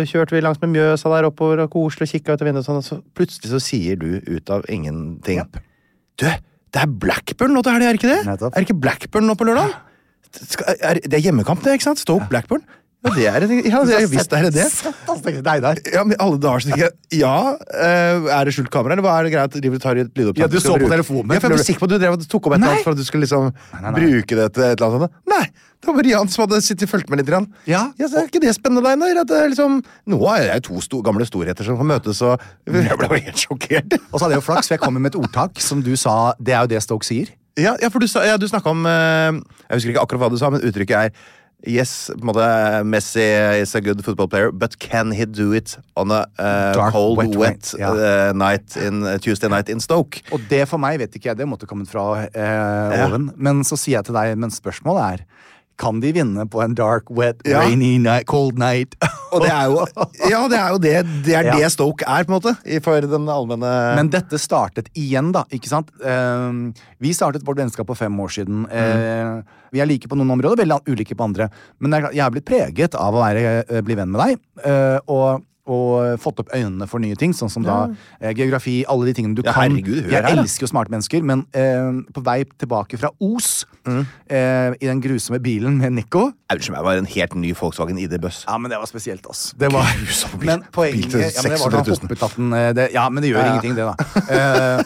kjørte 0.09 0.35
vi 0.35 0.41
langs 0.41 0.61
med 0.63 0.73
Mjøsa 0.73 1.11
der 1.13 1.27
oppover 1.29 1.63
og 1.65 1.71
koselig 1.73 2.07
og 2.07 2.15
kikka 2.15 2.35
ut 2.35 2.43
av 2.43 2.49
vinduet, 2.49 2.63
og 2.63 2.69
sånn, 2.69 2.81
og 2.81 2.87
så 2.87 2.99
plutselig 3.17 3.51
så 3.51 3.61
sier 3.61 3.99
du 3.99 4.09
ut 4.25 4.53
av 4.53 4.65
ingenting 4.71 5.43
yep. 5.43 5.59
Du, 6.19 6.25
det 6.25 6.81
er 6.81 6.93
Blackburn 7.03 7.53
nå 7.55 7.63
til 7.65 7.75
helga, 7.75 7.89
er 7.89 7.97
det 7.97 8.01
ikke 8.01 8.11
det? 8.11 8.21
Nettopp. 8.29 8.53
Er 8.53 8.61
det 8.61 8.67
ikke 8.69 8.81
Blackburn 8.85 9.27
nå 9.29 9.35
på 9.37 9.47
lørdag? 9.49 9.73
Ja. 9.73 10.75
er, 10.89 11.01
det 11.01 11.19
er 11.19 11.25
hjemmekamp, 11.27 11.61
det, 11.65 11.77
ikke 11.77 11.89
sant? 11.91 12.01
Stoke 12.01 12.29
Blackburn. 12.31 12.65
Ja, 13.03 13.11
det 13.11 13.25
er 13.27 13.43
det. 13.43 13.55
Ja, 13.67 13.81
det, 13.83 13.97
visst 14.11 14.31
er 14.33 14.45
det 14.47 14.53
det. 14.55 15.91
Ja, 15.91 16.03
men 16.07 16.15
alle 16.23 16.39
dager 16.39 16.63
så 16.63 16.69
tenker 16.69 16.85
jeg 16.85 17.19
Ja, 17.19 17.35
eh, 17.75 18.29
er 18.31 18.47
det 18.47 18.53
skjult 18.55 18.71
kamera, 18.71 18.95
eller 18.95 19.03
hva 19.03 19.17
er 19.19 19.27
det 19.27 19.33
greit? 19.33 19.57
Driver 19.57 19.81
du 19.81 19.83
tar 19.83 19.99
i 19.99 20.05
et 20.05 20.13
lydopptak? 20.15 20.39
Ja, 20.45 20.47
du 20.47 20.55
så 20.63 20.77
på 20.79 20.87
telefonen. 20.87 21.35
Ja, 21.35 21.43
for 21.43 21.51
jeg 21.51 21.59
ble 21.59 21.67
sikker 21.67 21.83
på 21.83 21.89
at 21.89 21.93
du 21.93 21.97
drev 21.99 22.15
og 22.15 22.23
tok 22.23 22.47
opp 22.47 22.55
et 22.55 22.61
eller 22.61 22.71
annet 22.71 22.87
for 22.87 22.95
at 22.95 23.01
du 23.01 23.03
skulle 23.07 23.27
liksom 23.27 23.49
nei, 23.51 23.83
nei. 23.83 23.93
bruke 23.97 24.39
det 24.39 24.47
til 24.55 24.65
et 24.69 24.77
eller 24.77 24.87
annet 24.87 25.05
sånt. 25.05 25.21
Nei! 25.35 25.43
Det 25.83 25.89
var 25.89 25.99
bare 25.99 26.11
Jan 26.13 26.29
som 26.31 26.45
hadde 26.45 26.61
sittet 26.63 26.87
og 26.87 26.93
fulgt 26.93 27.09
med 27.11 27.19
litt. 27.19 27.27
Grann. 27.27 27.49
Ja. 27.67 27.81
så 27.99 28.21
er 28.21 28.29
ikke 28.29 28.39
det 28.39 28.55
spennende, 28.55 28.87
Einar? 28.87 29.19
At 29.25 29.27
det 29.27 29.35
er 29.35 29.51
liksom, 29.51 29.81
nå 30.07 30.19
er 30.31 30.47
det 30.47 30.61
to 30.69 30.79
sto, 30.79 31.01
gamle 31.03 31.27
storheter 31.27 31.67
som 31.67 31.75
kan 31.75 31.89
møtes, 31.91 32.23
og 32.23 32.39
jeg 32.71 32.99
ble 33.01 33.09
jo 33.11 33.23
helt 33.27 33.43
sjokkert. 33.43 33.97
Og 33.99 34.15
så 34.15 34.23
hadde 34.23 34.37
jeg 34.37 34.43
jo 34.45 34.47
flaks, 34.47 34.71
for 34.71 34.77
jeg 34.77 34.83
kom 34.85 34.95
med 34.95 35.11
et 35.11 35.19
ordtak 35.19 35.59
som 35.59 35.83
du 35.83 35.91
sa 35.99 36.37
Det 36.39 36.55
er 36.55 36.63
jo 36.63 36.71
det 36.71 36.83
Stoke 36.87 37.07
sier. 37.07 37.35
Ja, 37.59 37.75
ja 37.83 37.91
for 37.93 37.99
du, 37.99 38.07
ja, 38.07 38.37
du 38.39 38.47
snakka 38.49 38.71
om 38.71 38.87
eh, 38.89 39.35
Jeg 39.67 39.75
husker 39.75 39.93
ikke 39.93 40.05
akkurat 40.07 40.23
hva 40.23 40.31
du 40.33 40.39
sa, 40.41 40.49
men 40.53 40.63
uttrykket 40.63 40.95
er 41.09 41.33
Yes, 41.63 42.11
på 42.11 42.19
en 42.19 42.27
måte 42.27 42.45
Messi 42.83 43.23
is 43.61 43.71
a 43.75 43.81
good 43.81 44.01
football 44.03 44.27
player, 44.27 44.51
but 44.51 44.75
can 44.83 45.13
he 45.15 45.23
do 45.25 45.53
it 45.55 45.77
on 45.95 46.11
a 46.11 46.25
uh, 46.35 46.73
Dark, 46.75 46.91
cold, 46.91 47.17
wet 47.17 47.37
wet, 47.39 47.69
ja. 47.79 47.93
eh, 47.95 48.33
night 48.35 48.75
in 48.75 49.05
uh, 49.05 49.15
Tuesday 49.17 49.47
night 49.47 49.69
in 49.71 49.79
Stoke? 49.79 50.19
Og 50.35 50.43
det 50.51 50.65
for 50.67 50.81
meg 50.81 50.99
vet 50.99 51.15
ikke 51.15 51.31
jeg, 51.31 51.39
det 51.39 51.47
måtte 51.47 51.69
kommet 51.69 51.87
fra 51.87 52.03
oven. 53.05 53.31
Men 53.39 53.63
så 53.63 53.79
sier 53.79 54.01
jeg 54.01 54.09
til 54.09 54.19
deg, 54.19 54.35
men 54.43 54.51
spørsmålet 54.51 55.05
er 55.07 55.25
kan 55.77 55.99
de 56.03 56.11
vinne 56.13 56.45
på 56.49 56.61
en 56.63 56.75
dark, 56.77 57.09
wet, 57.09 57.41
Ja. 57.47 57.61
rainy 57.63 57.97
night, 57.99 58.27
cold 58.29 58.57
night? 58.59 58.95
Og 59.33 59.41
det 59.41 59.49
er 59.49 59.65
jo 59.71 59.85
Ja, 60.31 60.41
det 60.47 60.59
er 60.59 60.69
jo 60.75 60.77
det 60.83 60.95
Det 61.25 61.35
er 61.35 61.43
Ja. 61.49 61.55
det 61.57 61.71
Stoke 61.73 62.05
er, 62.05 62.23
på 62.23 62.33
en 62.33 62.37
måte, 62.37 62.81
for 62.85 63.01
den 63.01 63.27
allmenne 63.27 63.71
Men 63.97 64.09
dette 64.13 64.37
startet 64.41 64.89
igjen, 64.93 65.31
da. 65.33 65.43
ikke 65.51 65.71
sant? 65.71 65.89
Eh, 66.03 66.51
vi 67.01 67.13
startet 67.13 67.43
vårt 67.45 67.57
vennskap 67.57 67.87
for 67.89 67.95
fem 67.99 68.13
år 68.19 68.29
siden. 68.31 68.65
Eh, 68.71 69.41
vi 69.73 69.81
er 69.81 69.89
like 69.89 70.07
på 70.07 70.15
noen 70.15 70.31
områder, 70.37 70.61
veldig 70.63 70.81
ulike 70.87 71.15
på 71.17 71.25
andre. 71.25 71.49
Men 71.81 71.97
jeg 72.13 72.21
er 72.21 72.29
blitt 72.31 72.45
preget 72.45 72.95
av 72.95 73.13
å 73.17 73.23
være, 73.23 73.65
eh, 73.67 73.81
bli 73.81 73.95
venn 73.97 74.11
med 74.13 74.21
deg. 74.21 74.39
Uh, 74.63 74.99
og 75.09 75.43
og 75.65 76.19
fått 76.19 76.39
opp 76.43 76.49
øynene 76.53 76.87
for 76.91 76.99
nye 76.99 77.15
ting, 77.15 77.31
sånn 77.31 77.49
som 77.49 77.63
da 77.63 77.87
eh, 78.19 78.33
geografi, 78.35 78.83
alle 78.91 79.05
de 79.07 79.13
tingene 79.15 79.35
du 79.37 79.41
Ja, 79.45 79.53
kan. 79.53 79.71
herregud, 79.71 80.09
jeg 80.11 80.23
her, 80.23 80.35
elsker 80.41 80.65
jo 80.65 80.71
smarte 80.73 80.91
mennesker, 80.91 81.23
men 81.23 81.45
eh, 81.55 82.01
på 82.11 82.23
vei 82.25 82.43
tilbake 82.59 82.99
fra 82.99 83.09
Os, 83.21 83.65
Mm. 83.83 84.05
eh, 84.31 84.73
i 84.79 84.87
den 84.87 85.01
grusomme 85.03 85.41
bilen 85.43 85.77
med 85.77 85.91
Nico 85.91 86.29
Unnskyld 86.49 86.71
meg, 86.71 86.83
var 86.85 86.95
en 87.01 87.05
helt 87.05 87.33
ny 87.35 87.49
Volkswagen 87.53 87.97
ID-buss. 87.99 88.45
Ja, 88.47 88.55
men 88.57 88.71
det 88.71 88.77
var 88.79 88.87
spesielt, 88.87 89.25
ass. 89.29 89.53
Det 89.59 89.67
var, 89.73 89.83
bil. 90.39 90.47
men 90.47 90.63
poenget 90.71 91.11
ja, 91.11 91.41
men 91.43 91.51
det 91.51 91.59
var 91.59 91.69
da 91.75 91.81
hoppet 91.83 92.23
at 92.23 92.35
den 92.37 92.53
eh, 92.53 92.69
det, 92.73 92.85
Ja, 92.93 93.09
men 93.09 93.21
det 93.23 93.31
gjør 93.33 93.41
Ja, 93.41 93.45
ja. 93.45 93.51
ingenting, 93.59 93.75
det, 93.75 93.83
da. 93.83 94.77
Eh, 94.79 94.83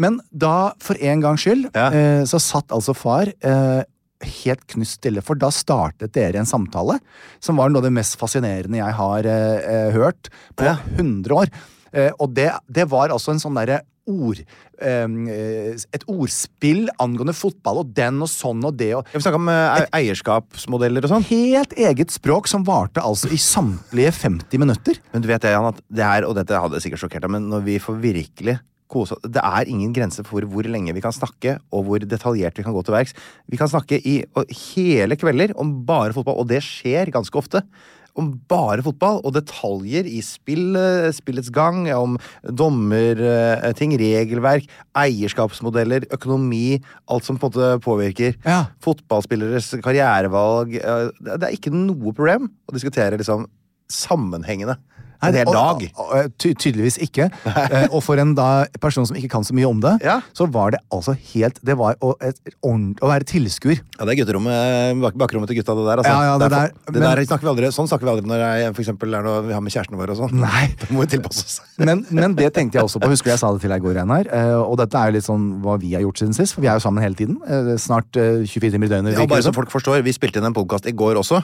men 0.00 0.18
da, 0.32 0.72
for 0.80 0.96
en 0.98 1.20
gangs 1.22 1.42
skyld, 1.46 1.68
Ja. 1.76 1.90
eh, 1.94 2.22
så 2.26 2.40
satt 2.42 2.70
altså 2.74 2.94
far 2.96 3.30
eh, 3.42 3.82
helt 4.20 4.66
knust 4.68 4.98
stille, 5.00 5.22
for 5.24 5.38
da 5.40 5.48
startet 5.54 6.12
dere 6.16 6.40
en 6.42 6.48
samtale 6.48 6.98
som 7.40 7.56
var 7.60 7.70
noe 7.72 7.80
av 7.80 7.86
det 7.88 7.94
mest 7.96 8.18
fascinerende 8.20 8.80
jeg 8.82 8.96
har 8.98 9.28
eh, 9.28 9.60
eh, 9.74 9.92
hørt 9.96 10.28
på 10.56 10.66
Ja. 10.68 10.76
100 10.98 11.32
år. 11.36 11.52
Eh, 11.92 12.10
og 12.20 12.34
det, 12.36 12.50
det 12.68 12.84
var 12.90 13.10
altså 13.10 13.32
en 13.34 13.40
sånn 13.42 13.56
derre 13.58 13.80
ord 14.10 14.38
eh, 14.82 15.74
Et 15.94 16.04
ordspill 16.10 16.88
angående 17.02 17.34
fotball 17.36 17.82
og 17.82 17.90
den 17.94 18.20
og 18.24 18.30
sånn 18.30 18.62
og 18.66 18.76
det 18.78 18.92
og 18.96 19.10
Vi 19.12 19.20
snakka 19.22 19.38
om 19.40 19.50
eh, 19.52 19.82
e- 19.82 19.90
eierskapsmodeller 20.00 21.04
og 21.06 21.12
sånn. 21.12 21.26
Helt 21.30 21.74
eget 21.78 22.14
språk 22.14 22.48
som 22.50 22.64
varte 22.66 23.02
altså 23.04 23.30
i 23.34 23.38
samtlige 23.40 24.12
50 24.16 24.62
minutter. 24.62 24.98
Men 25.12 25.22
du 25.24 25.28
vet 25.30 25.42
det, 25.44 25.52
Jan, 25.54 25.68
at 25.72 25.80
det 25.90 26.06
her, 26.06 26.26
og 26.28 26.36
dette 26.38 26.58
hadde 26.62 26.80
sikkert 26.82 27.04
sjokkert 27.04 27.26
deg, 27.26 27.34
men 27.36 27.48
når 27.52 27.66
vi 27.66 27.78
får 27.82 28.00
virkelig 28.02 28.58
kose 28.90 29.14
oss 29.16 29.22
Det 29.22 29.42
er 29.44 29.70
ingen 29.70 29.94
grense 29.96 30.24
for 30.26 30.42
hvor 30.50 30.66
lenge 30.66 30.94
vi 30.96 31.04
kan 31.04 31.14
snakke, 31.14 31.58
og 31.72 31.86
hvor 31.86 32.02
detaljert 32.02 32.58
vi 32.58 32.66
kan 32.66 32.74
gå 32.74 32.82
til 32.84 32.96
verks. 32.96 33.14
Vi 33.50 33.56
kan 33.60 33.70
snakke 33.70 34.00
i 34.02 34.18
hele 34.74 35.16
kvelder 35.20 35.54
om 35.60 35.78
bare 35.86 36.12
fotball, 36.16 36.42
og 36.42 36.50
det 36.50 36.62
skjer 36.66 37.12
ganske 37.14 37.38
ofte. 37.38 37.62
Om 38.18 38.32
bare 38.50 38.82
fotball 38.82 39.20
og 39.22 39.32
detaljer 39.36 40.08
i 40.10 40.18
spill, 40.26 40.74
eh, 40.76 41.12
spillets 41.14 41.48
gang, 41.54 41.84
om 41.94 42.16
dommerting, 42.42 43.94
regelverk, 44.00 44.66
eierskapsmodeller, 44.98 46.06
økonomi, 46.12 46.80
alt 47.08 47.24
som 47.24 47.38
på 47.38 47.46
en 47.46 47.52
måte 47.54 47.80
påvirker 47.84 48.34
Ja. 48.44 48.66
fotballspilleres 48.82 49.80
karrierevalg. 49.80 50.74
eh, 50.74 51.10
det 51.38 51.42
er 51.42 51.56
ikke 51.56 51.72
noe 51.72 52.12
problem 52.12 52.50
å 52.68 52.72
diskutere 52.74 53.16
liksom 53.16 53.46
sammenhengende 53.88 54.76
en 55.22 55.34
hel 55.34 55.44
dag. 55.52 55.84
og- 55.96 56.32
ty 56.38 56.54
tydeligvis 56.54 56.98
ikke. 56.98 57.30
Eh, 57.46 57.86
og 57.92 58.02
for 58.02 58.16
en 58.18 58.34
da, 58.34 58.66
person 58.80 59.06
som 59.06 59.16
ikke 59.16 59.30
kan 59.30 59.42
så 59.44 59.52
mye 59.52 59.68
om 59.68 59.80
det, 59.80 59.98
Ja. 60.04 60.20
så 60.34 60.46
var 60.50 60.70
det 60.72 60.80
altså 60.92 61.14
helt 61.34 61.58
Det 61.64 61.76
var 61.76 61.94
å, 62.00 62.14
et, 62.20 62.38
å 62.62 63.06
være 63.06 63.24
tilskuer. 63.24 63.80
Ja, 63.98 64.04
det 64.06 64.18
er 64.18 64.24
gutterommet, 64.24 65.00
bak 65.00 65.14
bakrommet 65.14 65.48
til 65.48 65.56
gutta, 65.60 65.74
det 65.76 65.84
der. 65.86 65.96
Altså. 66.02 66.10
Ja, 66.10 66.22
ja, 66.24 66.38
det 66.38 66.50
der, 66.50 66.68
det 66.86 67.00
men- 67.00 67.02
der 67.02 67.24
snakker 67.26 67.42
vi 67.42 67.52
aldri, 67.52 67.66
sånn 67.74 67.88
snakker 67.88 68.06
vi 68.08 68.12
aldri 68.14 68.26
når 68.26 68.40
jeg, 68.40 68.74
for 68.74 68.82
eksempel, 68.82 69.14
er 69.18 69.22
noe 69.22 69.42
vi 69.46 69.52
har 69.52 69.60
med 69.60 69.72
kjærestene 69.72 69.98
våre 70.00 70.10
og 70.10 70.16
sånn. 70.16 70.32
Nei. 70.40 70.74
Må 70.90 71.00
vi 71.06 71.18
tilpasse 71.18 71.44
oss. 71.44 71.60
Men, 71.80 72.04
men 72.10 72.34
det 72.34 72.52
tenkte 72.52 72.74
jeg 72.76 72.84
også 72.84 73.00
på. 73.00 73.08
Husker 73.08 73.30
jeg 73.32 73.38
sa 73.40 73.50
det 73.52 73.62
til 73.62 73.70
deg 73.70 73.80
i 73.80 73.84
går, 73.86 73.96
Einar? 74.02 74.26
Eh, 74.30 74.54
og 74.60 74.76
dette 74.76 74.94
er 75.00 75.08
jo 75.10 75.14
litt 75.16 75.24
sånn 75.24 75.62
hva 75.64 75.78
vi 75.80 75.94
har 75.94 76.02
gjort 76.02 76.18
siden 76.20 76.34
sist, 76.36 76.52
for 76.54 76.60
vi 76.60 76.68
er 76.68 76.76
jo 76.76 76.82
sammen 76.84 77.02
hele 77.02 77.14
tiden. 77.16 77.38
Eh, 77.48 77.70
snart 77.80 78.14
eh, 78.20 78.44
24 78.44 78.70
timer 78.74 78.84
i 78.86 78.92
døgnet. 78.92 79.16
Ja, 79.16 79.24
bare 79.26 79.42
så 79.42 79.52
folk 79.54 79.70
forstår, 79.72 80.02
Vi 80.04 80.12
spilte 80.12 80.36
inn 80.40 80.44
en 80.44 80.52
podkast 80.54 80.86
i 80.86 80.92
går 80.92 81.16
også, 81.16 81.40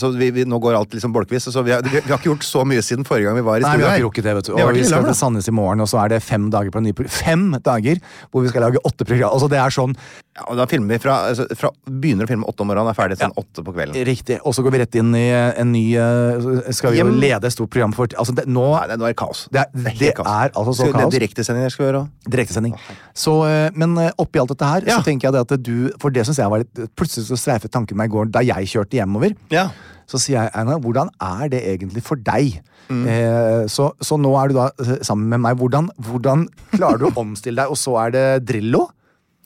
så 0.00 0.10
vi, 0.16 0.30
vi, 0.30 0.44
nå 0.48 0.58
går 0.60 0.76
alt 0.78 0.90
liksom 0.96 1.12
bolkvis. 1.12 1.48
Så 1.52 1.62
vi 1.64 1.72
har, 1.72 1.82
vi 1.82 2.00
har 2.00 2.18
ikke 2.18 2.30
gjort 2.32 2.44
så 2.46 2.64
mye 2.64 2.80
siden 2.90 3.06
forrige 3.08 3.28
gang 3.30 3.38
vi 3.40 3.44
var 3.46 3.60
i 3.62 3.64
Nei, 3.64 3.76
vi 3.80 3.86
har 3.88 3.96
ikke 3.98 4.08
rukket 4.08 4.26
det, 4.28 4.34
vet 4.40 4.50
du. 4.50 4.52
Og 4.58 4.72
vi 4.76 4.84
skal 4.84 5.06
til 5.06 5.16
Sandnes 5.18 5.48
i 5.48 5.54
morgen, 5.56 5.80
og 5.84 5.88
så 5.90 6.02
er 6.04 6.12
det 6.16 6.22
fem 6.26 6.50
dager 6.52 6.70
på 6.74 6.82
en 6.82 6.88
ny 6.90 6.92
program. 6.96 7.14
Fem 7.20 7.46
dager 7.64 8.02
hvor 8.30 8.42
vi 8.44 8.50
skal 8.52 8.66
lage 8.66 8.82
åtte 8.84 9.06
program. 9.08 9.30
Altså, 9.34 9.48
det 9.52 9.58
er 9.62 9.74
sånn 9.74 9.94
Ja, 10.36 10.44
og 10.46 10.56
da 10.60 10.64
filmer 10.70 10.94
vi 10.94 10.98
fra, 11.02 11.14
altså, 11.32 11.46
fra 11.58 11.70
Begynner 11.90 12.24
å 12.24 12.30
filme 12.30 12.46
åtte 12.46 12.62
om 12.62 12.68
morgenen 12.70 12.86
og 12.86 12.92
er 12.94 12.98
ferdig 13.00 13.16
sånn 13.20 13.34
åtte 13.40 13.64
på 13.66 13.72
kvelden. 13.74 13.96
riktig. 14.06 14.38
Og 14.46 14.54
så 14.54 14.62
går 14.62 14.74
vi 14.76 14.80
rett 14.84 14.94
inn 15.00 15.10
i 15.18 15.24
en 15.34 15.72
ny 15.72 15.82
eh, 15.98 16.70
Skal 16.76 16.94
vi 16.94 17.00
jo 17.02 17.08
lede 17.10 17.46
et 17.50 17.52
stort 17.56 17.70
program 17.74 17.92
for 17.96 18.06
Altså, 18.16 18.34
det, 18.38 18.46
nå 18.46 18.66
Nei, 18.76 18.86
det, 18.92 18.98
nå 19.00 19.08
er 19.08 19.14
det 19.14 19.18
kaos. 19.20 19.46
Det 19.50 19.60
er- 19.64 19.94
det 19.98 20.14
kaos. 20.16 20.26
er 20.30 20.50
altså 20.54 20.72
så 20.74 20.86
Skal 20.86 20.92
kaos. 20.94 21.10
Det 21.10 21.18
er 21.18 21.18
direktesendinger 21.18 21.70
skal 21.74 21.84
vi 21.84 21.90
gjøre 21.90 22.02
òg. 22.04 22.30
Direktesending. 22.36 22.74
Så, 23.14 23.34
eh, 23.50 23.70
men 23.74 23.96
eh, 23.98 24.10
oppi 24.22 24.38
alt 24.40 24.54
dette 24.54 24.70
her, 24.72 24.82
Ja. 24.86 24.98
så 25.00 25.04
tenker 25.10 25.28
jeg 25.28 25.32
det 25.32 25.44
at 25.50 25.62
du 25.62 25.90
For 26.00 26.10
det 26.10 26.26
syns 26.26 26.38
jeg 26.38 26.48
var 26.50 26.58
litt 26.64 26.74
Plutselig 26.96 27.26
så 27.28 27.36
streifet 27.36 27.70
tanken 27.74 27.96
meg 27.96 28.10
i 28.10 28.14
går 28.14 28.30
da 28.30 28.40
jeg 28.46 28.66
kjørte 28.70 28.96
hjemover. 29.02 29.34
Ja. 29.50 29.70
Så 30.10 30.18
sier 30.18 30.40
jeg, 30.40 30.52
Einar, 30.58 30.80
hvordan 30.82 31.10
er 31.22 31.50
det 31.52 31.62
egentlig 31.70 32.02
for 32.06 32.18
deg? 32.18 32.58
Mm. 32.90 33.04
Eh, 33.06 33.66
så, 33.70 33.92
så 34.02 34.18
nå 34.18 34.32
er 34.40 34.50
du 34.50 34.58
da 34.58 34.70
eh, 34.82 34.96
sammen 35.06 35.30
med 35.30 35.44
meg. 35.46 35.60
Hvordan, 35.60 35.90
hvordan 36.02 36.48
klarer 36.74 36.98
du 36.98 37.10
å 37.10 37.16
omstille 37.22 37.62
deg? 37.62 37.70
Og 37.70 37.78
så 37.78 37.94
er 38.02 38.16
det 38.16 38.24
Drillo? 38.50 38.88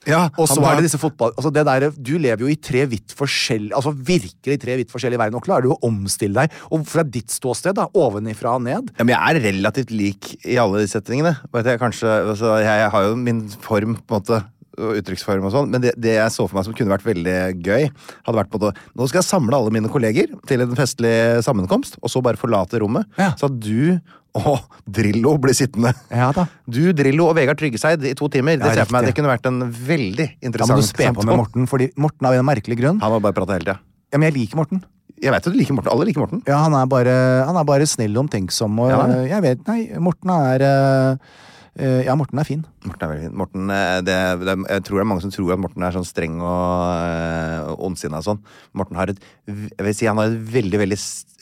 Ja, 0.09 0.27
Og 0.37 0.49
så 0.51 0.61
er 0.61 0.79
det 0.79 0.87
disse 0.87 1.01
fotball... 1.01 1.33
Altså 1.33 1.51
det 1.55 1.65
der, 1.67 1.87
du 1.97 2.15
lever 2.21 2.45
jo 2.45 2.51
i 2.53 2.59
tre 2.61 2.85
vidt 2.91 3.15
forskjellige 3.17 3.77
Altså 3.77 3.93
virkelig 3.95 4.59
tre 4.61 4.77
vidt 4.81 4.93
forskjellige 4.93 5.21
verden, 5.21 5.39
Og 5.39 5.47
klarer 5.47 5.67
du 5.67 5.73
å 5.75 5.79
omstille 5.89 6.45
deg? 6.45 6.59
Og 6.75 6.85
fra 6.89 7.05
ditt 7.09 7.33
ståsted, 7.33 7.77
da, 7.79 7.87
ovenifra 7.89 8.57
og 8.59 8.65
ned 8.67 8.93
Ja, 8.93 9.07
men 9.07 9.15
jeg 9.15 9.23
er 9.23 9.43
relativt 9.49 9.95
lik 9.95 10.35
i 10.45 10.59
alle 10.61 10.83
de 10.83 10.91
settingene. 10.91 11.35
Jeg, 11.57 11.81
kanskje, 11.81 12.11
altså, 12.35 12.57
jeg, 12.61 12.83
jeg 12.83 12.93
har 12.95 13.07
jo 13.09 13.17
min 13.17 13.45
form, 13.65 13.97
på 13.97 14.19
en 14.19 14.21
måte, 14.21 14.41
og 14.79 14.99
uttrykksform 15.01 15.47
og 15.49 15.53
sånn, 15.55 15.71
men 15.73 15.83
det, 15.85 15.93
det 16.01 16.17
jeg 16.17 16.33
så 16.35 16.47
for 16.49 16.59
meg 16.59 16.67
som 16.67 16.75
kunne 16.77 16.93
vært 16.95 17.07
veldig 17.07 17.37
gøy, 17.65 17.87
hadde 18.27 18.39
vært 18.41 18.51
på 18.53 18.61
at 18.69 18.79
Nå 18.97 19.07
skal 19.11 19.21
jeg 19.23 19.29
samle 19.29 19.57
alle 19.59 19.73
mine 19.75 19.91
kolleger 19.93 20.33
til 20.49 20.65
en 20.65 20.75
festlig 20.79 21.15
sammenkomst, 21.47 21.99
og 22.03 22.11
så 22.13 22.23
bare 22.25 22.41
forlate 22.41 22.81
rommet. 22.83 23.07
Ja. 23.21 23.33
Så 23.39 23.49
at 23.51 23.59
du 23.63 23.99
og 24.35 24.65
Drillo 24.91 25.37
blir 25.39 25.55
sittende. 25.55 25.93
Ja 26.11 26.33
da. 26.35 26.49
Du, 26.67 26.81
Drillo 26.97 27.29
og 27.31 27.37
Vegard 27.39 27.61
Tryggeseid 27.61 28.03
i 28.09 28.17
to 28.19 28.27
timer. 28.35 28.57
Det 28.59 28.67
Ja, 28.67 28.73
ser 28.73 28.83
jeg 28.83 28.89
for 28.91 28.97
meg, 28.97 29.07
det 29.07 29.15
kunne 29.15 29.31
vært 29.31 29.47
en 29.47 29.61
veldig 29.71 30.27
interessant 30.43 30.73
Da 30.75 30.75
må 30.75 30.83
du 30.83 30.89
spe 30.89 31.07
på 31.15 31.23
med. 31.29 31.37
Morten, 31.39 31.69
fordi 31.71 31.87
Morten 32.03 32.27
av 32.27 32.35
en 32.35 32.49
merkelig 32.49 32.81
grunn 32.81 32.99
Han 33.05 33.15
må 33.15 33.21
bare 33.23 33.37
prate 33.37 33.55
hele 33.55 33.69
tida. 33.69 33.79
Ja, 34.11 34.19
men 34.19 34.27
jeg 34.33 34.37
liker 34.41 34.59
Morten. 34.59 34.83
Jeg 35.23 35.31
vet 35.31 35.47
at 35.47 35.55
du 35.55 35.57
liker 35.57 35.77
Morten. 35.79 35.93
Alle 35.95 36.09
liker 36.09 36.25
Morten. 36.25 36.43
Ja, 36.51 36.59
han 36.65 36.75
er 36.75 36.91
bare, 36.91 37.15
han 37.47 37.57
er 37.63 37.67
bare 37.69 37.87
snill 37.87 38.17
og 38.19 38.25
omtenksom, 38.27 38.75
og 38.83 38.91
Ja, 38.91 39.01
jeg 39.37 39.43
vet 39.47 39.63
Nei, 39.71 39.79
Morten 40.03 40.35
er 40.35 40.67
eh, 40.67 41.33
Ja, 41.75 42.15
Morten 42.15 42.39
er 42.39 42.47
fin. 42.47 42.61
Morten 42.87 43.03
er 43.03 43.11
veldig 43.11 43.25
fin. 43.27 43.37
Morten, 43.41 43.71
eh, 43.75 43.97
det, 44.07 44.17
det, 44.45 44.55
jeg 44.71 44.85
tror 44.87 45.01
det 45.01 45.03
er 45.05 45.09
mange 45.11 45.25
som 45.25 45.33
tror 45.35 45.55
at 45.57 45.63
Morten 45.65 45.83
er 45.83 45.97
sånn 45.97 46.07
streng 46.07 46.37
og 46.39 46.53
uh, 46.95 47.73
ondsinna 47.89 48.21
og 48.23 48.27
sånn. 48.29 48.43
Morten 48.79 49.01
har 49.01 49.11
et 49.11 49.19
jeg 49.49 49.83
vil 49.89 49.97
si 49.99 50.07
han 50.07 50.21
har 50.23 50.31
et 50.31 50.39
veldig 50.55 50.81
veldig 50.85 50.99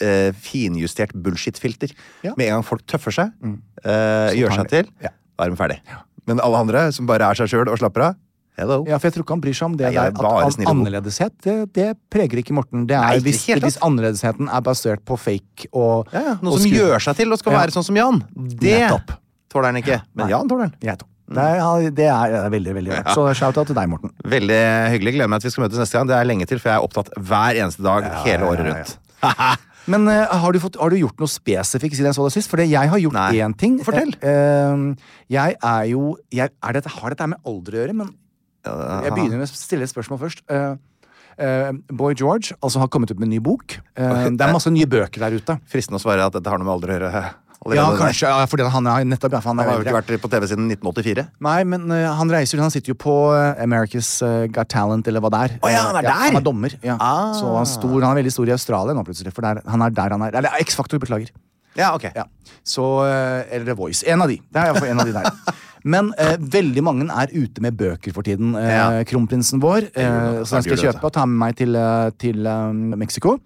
eh, 0.07 0.31
finjustert 0.41 1.13
bullshit-filter. 1.15 1.93
Ja. 2.25 2.33
Med 2.39 2.49
en 2.49 2.59
gang 2.59 2.67
folk 2.67 2.87
tøffer 2.89 3.15
seg, 3.15 3.37
mm. 3.45 3.59
øh, 3.85 4.33
gjør 4.41 4.57
seg 4.63 4.73
til, 4.73 4.91
Ja. 5.05 5.13
da 5.37 5.47
er 5.47 5.53
de 5.53 5.61
ferdig. 5.61 5.79
Men 6.31 6.41
alle 6.41 6.65
andre 6.65 6.87
som 6.97 7.09
bare 7.11 7.29
er 7.29 7.39
seg 7.39 7.51
sjøl 7.53 7.69
og 7.69 7.81
slapper 7.83 8.09
av 8.13 8.21
Hello. 8.61 8.83
Ja, 8.85 8.99
for 9.01 9.09
jeg 9.09 9.15
tror 9.15 9.25
ikke 9.25 9.33
han 9.33 9.41
bryr 9.43 9.55
seg 9.57 9.65
om 9.71 9.77
det 9.81 9.87
Nei, 9.89 9.95
er 9.97 10.11
der. 10.13 10.27
At 10.29 10.59
an 10.61 10.67
annerledeshet, 10.69 11.33
det, 11.41 11.55
det 11.73 11.87
preger 12.13 12.43
ikke 12.43 12.53
Morten. 12.53 12.83
Det 12.85 12.99
Nei, 12.99 13.15
er 13.15 13.23
ikke 13.23 13.31
i 13.31 13.33
hvis, 13.33 13.47
hvis 13.65 13.79
annerledesheten 13.87 14.51
er 14.53 14.65
basert 14.67 15.01
på 15.09 15.17
fake 15.17 15.71
og 15.73 16.13
Ja, 16.13 16.21
ja. 16.27 16.35
Noe 16.45 16.59
og 16.59 16.61
som 16.61 16.75
gjør 16.75 17.01
seg 17.01 17.17
til 17.23 17.33
og 17.33 17.41
skal 17.41 17.55
Ja. 17.57 17.63
være 17.63 17.73
sånn 17.73 17.87
som 17.89 17.97
Jan. 17.97 18.21
Det 18.37 18.75
Nettopp. 18.77 19.15
Tåler 19.53 19.71
han 19.71 19.81
ikke. 19.83 20.03
Men 20.17 20.27
Nei. 20.27 20.33
Jan 20.35 20.51
tåler 20.51 20.69
han. 20.69 20.77
Jeg 20.83 21.01
tåler. 21.01 21.11
er, 21.33 21.91
det 21.95 22.07
er, 22.09 22.33
det 22.35 22.41
er 22.43 22.55
veldig, 22.57 22.77
veldig 22.79 22.95
rart. 22.97 23.13
Så 23.17 23.27
shout-out 23.39 23.71
til 23.71 23.79
deg, 23.79 23.91
Morten. 23.93 24.13
Veldig 24.35 24.63
hyggelig. 24.95 25.17
Gleder 25.17 25.33
meg 25.33 25.43
til 25.43 25.53
vi 25.53 25.57
skal 25.57 25.67
møtes 25.67 25.83
neste 25.83 25.99
gang. 25.99 26.11
Det 26.11 26.17
er 26.19 26.29
lenge 26.29 26.49
til, 26.51 26.63
for 26.63 26.73
jeg 26.73 26.81
er 26.81 26.89
opptatt 26.89 27.13
hver 27.17 27.61
eneste 27.63 27.85
dag 27.87 28.09
hele 28.27 28.49
året 28.49 28.67
ja, 28.67 28.73
ja. 28.73 28.81
rundt. 28.81 29.69
Men 29.91 30.07
uh, 30.07 30.31
har, 30.31 30.55
du 30.55 30.63
fått, 30.63 30.79
har 30.79 30.93
du 30.93 30.99
gjort 31.01 31.19
noe 31.23 31.31
spesifikt 31.31 31.99
siden 31.99 32.11
jeg 32.13 32.19
så 32.19 32.27
deg 32.27 32.37
sist? 32.37 32.51
For 32.51 32.63
jeg 32.63 32.93
har 32.93 33.03
gjort 33.03 33.19
Nei. 33.19 33.33
én 33.43 33.57
ting. 33.59 33.81
Fortell. 33.83 34.15
Eh, 34.23 35.11
jeg 35.33 35.57
er 35.59 35.85
jo 35.91 36.15
jeg, 36.31 36.55
er 36.55 36.79
dette, 36.79 36.93
Har 37.01 37.15
dette 37.15 37.29
med 37.33 37.43
alder 37.49 37.77
å 37.77 37.83
gjøre? 37.83 37.99
Men 37.99 38.15
jeg 38.63 39.15
begynner 39.17 39.41
med 39.41 39.49
å 39.49 39.59
stille 39.59 39.89
et 39.89 39.91
spørsmål 39.91 40.21
først. 40.23 40.45
Uh, 40.53 41.73
Boy 41.91 42.15
George 42.15 42.55
altså 42.61 42.83
har 42.83 42.91
kommet 42.93 43.11
ut 43.11 43.19
med 43.19 43.27
en 43.27 43.35
ny 43.35 43.41
bok. 43.43 43.81
Det 43.97 44.05
er 44.05 44.55
masse 44.55 44.71
nye 44.71 44.87
bøker 44.87 45.25
der 45.25 45.35
ute. 45.35 45.59
Fristende 45.71 45.99
å 45.99 46.05
svare 46.05 46.29
at 46.29 46.37
dette 46.37 46.53
har 46.53 46.61
noe 46.61 46.69
med 46.69 46.77
alder 46.77 46.93
å 46.93 46.99
gjøre. 46.99 47.25
Ja, 47.71 47.85
kanskje, 47.95 48.27
ja, 48.27 48.47
fordi 48.51 48.67
han 48.75 48.89
er 48.91 49.05
nettopp 49.07 49.37
ja, 49.37 49.41
han 49.45 49.61
Han 49.61 49.69
har 49.69 49.79
jo 49.79 49.85
ikke 49.85 49.95
vært 50.01 50.23
på 50.25 50.31
TV 50.33 50.47
siden 50.51 50.67
1984. 50.73 51.25
Nei, 51.47 51.59
men 51.69 51.87
uh, 51.93 52.11
han 52.19 52.33
reiser 52.33 52.59
Han 52.63 52.73
sitter 52.75 52.91
jo 52.95 52.99
på 52.99 53.15
eh, 53.37 53.63
America's 53.63 54.11
eh, 54.27 54.49
Got 54.51 54.73
Talent, 54.75 55.07
eller 55.07 55.23
hva 55.23 55.31
det 55.31 55.43
er. 55.47 55.57
Oh, 55.63 55.71
ja, 55.71 55.87
han 55.87 56.01
er 56.01 56.09
der! 56.09 56.19
han 56.27 56.41
er 56.41 56.47
dommer. 56.47 56.75
Ja. 56.83 56.99
Ah. 56.99 57.33
Så 57.39 57.47
han, 57.55 57.69
stor, 57.71 57.97
han 58.01 58.11
er 58.11 58.23
veldig 58.23 58.35
stor 58.35 58.51
i 58.51 58.57
Australia 58.57 58.97
nå, 58.99 59.07
plutselig. 59.07 59.35
For 59.37 59.47
der, 59.47 59.63
han 59.69 59.87
er 59.87 59.95
der 59.95 60.17
han 60.17 60.27
er. 60.27 60.39
Eller 60.43 60.63
X-Faktor, 60.65 61.03
beklager. 61.03 61.31
Ja, 61.79 61.95
ok. 61.95 62.11
Ja. 62.17 62.27
Så, 62.67 62.85
eller 63.07 63.65
The 63.71 63.77
Voice. 63.79 64.03
En 64.05 64.21
av 64.23 64.29
de. 64.29 64.41
Det 64.43 64.61
er 64.61 64.73
iallfall 64.73 64.91
en 64.93 65.05
av 65.05 65.09
de 65.09 65.15
der. 65.17 65.31
Men 65.83 66.13
eh, 66.21 66.37
veldig 66.39 66.83
mange 66.85 67.09
er 67.11 67.33
ute 67.35 67.63
med 67.65 67.77
bøker 67.79 68.15
for 68.15 68.27
tiden. 68.27 68.55
Eh, 68.59 68.71
Ja. 68.73 69.03
Kronprinsen 69.09 69.61
vår. 69.63 69.91
Eh, 69.95 70.43
så 70.47 70.57
den 70.59 70.67
skal 70.67 70.77
jeg 70.77 70.93
kjøpe 70.93 71.09
og 71.09 71.15
ta 71.15 71.27
med 71.27 71.39
meg 71.43 71.57
til, 71.59 71.77
til 72.23 72.47
um, 72.47 72.95
Mexico. 72.99 73.37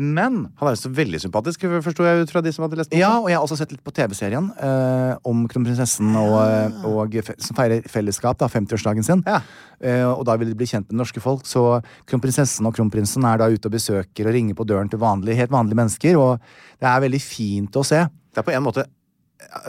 Men 0.00 0.36
Han 0.56 0.68
er 0.70 0.72
jo 0.74 0.80
så 0.80 0.90
veldig 0.96 1.18
sympatisk, 1.20 1.66
forsto 1.84 2.06
jeg 2.06 2.22
ut 2.24 2.30
fra 2.32 2.40
de 2.40 2.52
som 2.56 2.64
hadde 2.64 2.78
lest 2.80 2.88
boka. 2.90 3.00
ja, 3.02 3.10
og 3.20 3.28
jeg 3.28 3.36
har 3.36 3.44
også 3.44 3.58
sett 3.60 3.74
litt 3.74 3.82
på 3.84 3.92
TV-serien 3.92 4.46
eh, 4.56 5.16
om 5.28 5.42
kronprinsessen 5.50 6.14
og, 6.16 6.38
Ah. 6.40 6.86
og 6.88 7.18
som 7.36 7.58
feirer 7.58 7.84
fellesskap, 7.90 8.38
da, 8.40 8.48
50-årsdagen 8.48 9.04
sin. 9.04 9.22
Ja. 9.28 9.42
Eh, 9.82 10.06
og 10.08 10.24
da 10.24 10.36
vil 10.40 10.48
de 10.48 10.56
bli 10.56 10.66
kjent 10.70 10.88
med 10.88 10.96
det 10.96 11.02
norske 11.02 11.20
folk. 11.20 11.44
Så 11.44 11.82
kronprinsessen 12.08 12.64
og 12.66 12.74
kronprinsen 12.78 13.24
er 13.28 13.42
da 13.42 13.50
ute 13.52 13.68
og 13.68 13.76
besøker 13.76 14.26
og 14.30 14.32
ringer 14.34 14.56
på 14.56 14.64
døren 14.66 14.88
til 14.88 14.98
vanlige, 15.02 15.36
helt 15.36 15.52
vanlige 15.52 15.76
mennesker. 15.82 16.16
Og 16.16 16.40
det 16.80 16.88
er 16.88 17.04
veldig 17.04 17.20
fint 17.20 17.76
å 17.76 17.84
se. 17.84 18.06
Det 18.32 18.40
er 18.40 18.48
på 18.48 18.56
en 18.56 18.64
måte 18.64 18.86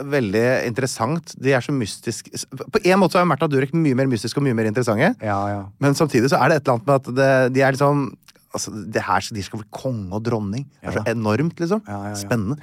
veldig 0.04 0.66
interessant. 0.68 1.32
De 1.40 1.52
er 1.56 1.60
så 1.64 1.72
mystiske 1.72 2.30
På 2.52 2.78
en 2.84 3.00
måte 3.00 3.18
er 3.18 3.24
Märtha 3.28 3.48
Durek 3.50 3.72
mye 3.74 3.96
mer 3.96 4.06
mystisk 4.10 4.36
og 4.38 4.44
mye 4.46 4.54
mer 4.54 4.68
interessante. 4.68 5.14
Ja, 5.24 5.38
ja. 5.48 5.62
Men 5.80 5.96
samtidig 5.98 6.28
så 6.30 6.38
er 6.40 6.52
det 6.52 6.56
et 6.60 6.68
eller 6.68 6.76
annet 6.76 6.86
med 6.86 6.94
at 6.94 7.14
det, 7.16 7.54
de 7.56 7.62
er 7.64 7.72
liksom 7.72 8.04
Altså, 8.52 8.72
det 8.94 9.02
her, 9.06 9.28
De 9.34 9.42
skal 9.42 9.62
bli 9.62 9.68
konge 9.72 10.12
og 10.12 10.24
dronning. 10.24 10.66
Det 10.80 10.90
er 10.90 10.98
så 10.98 11.04
enormt, 11.14 11.60
liksom. 11.60 11.80
Spennende. 12.20 12.58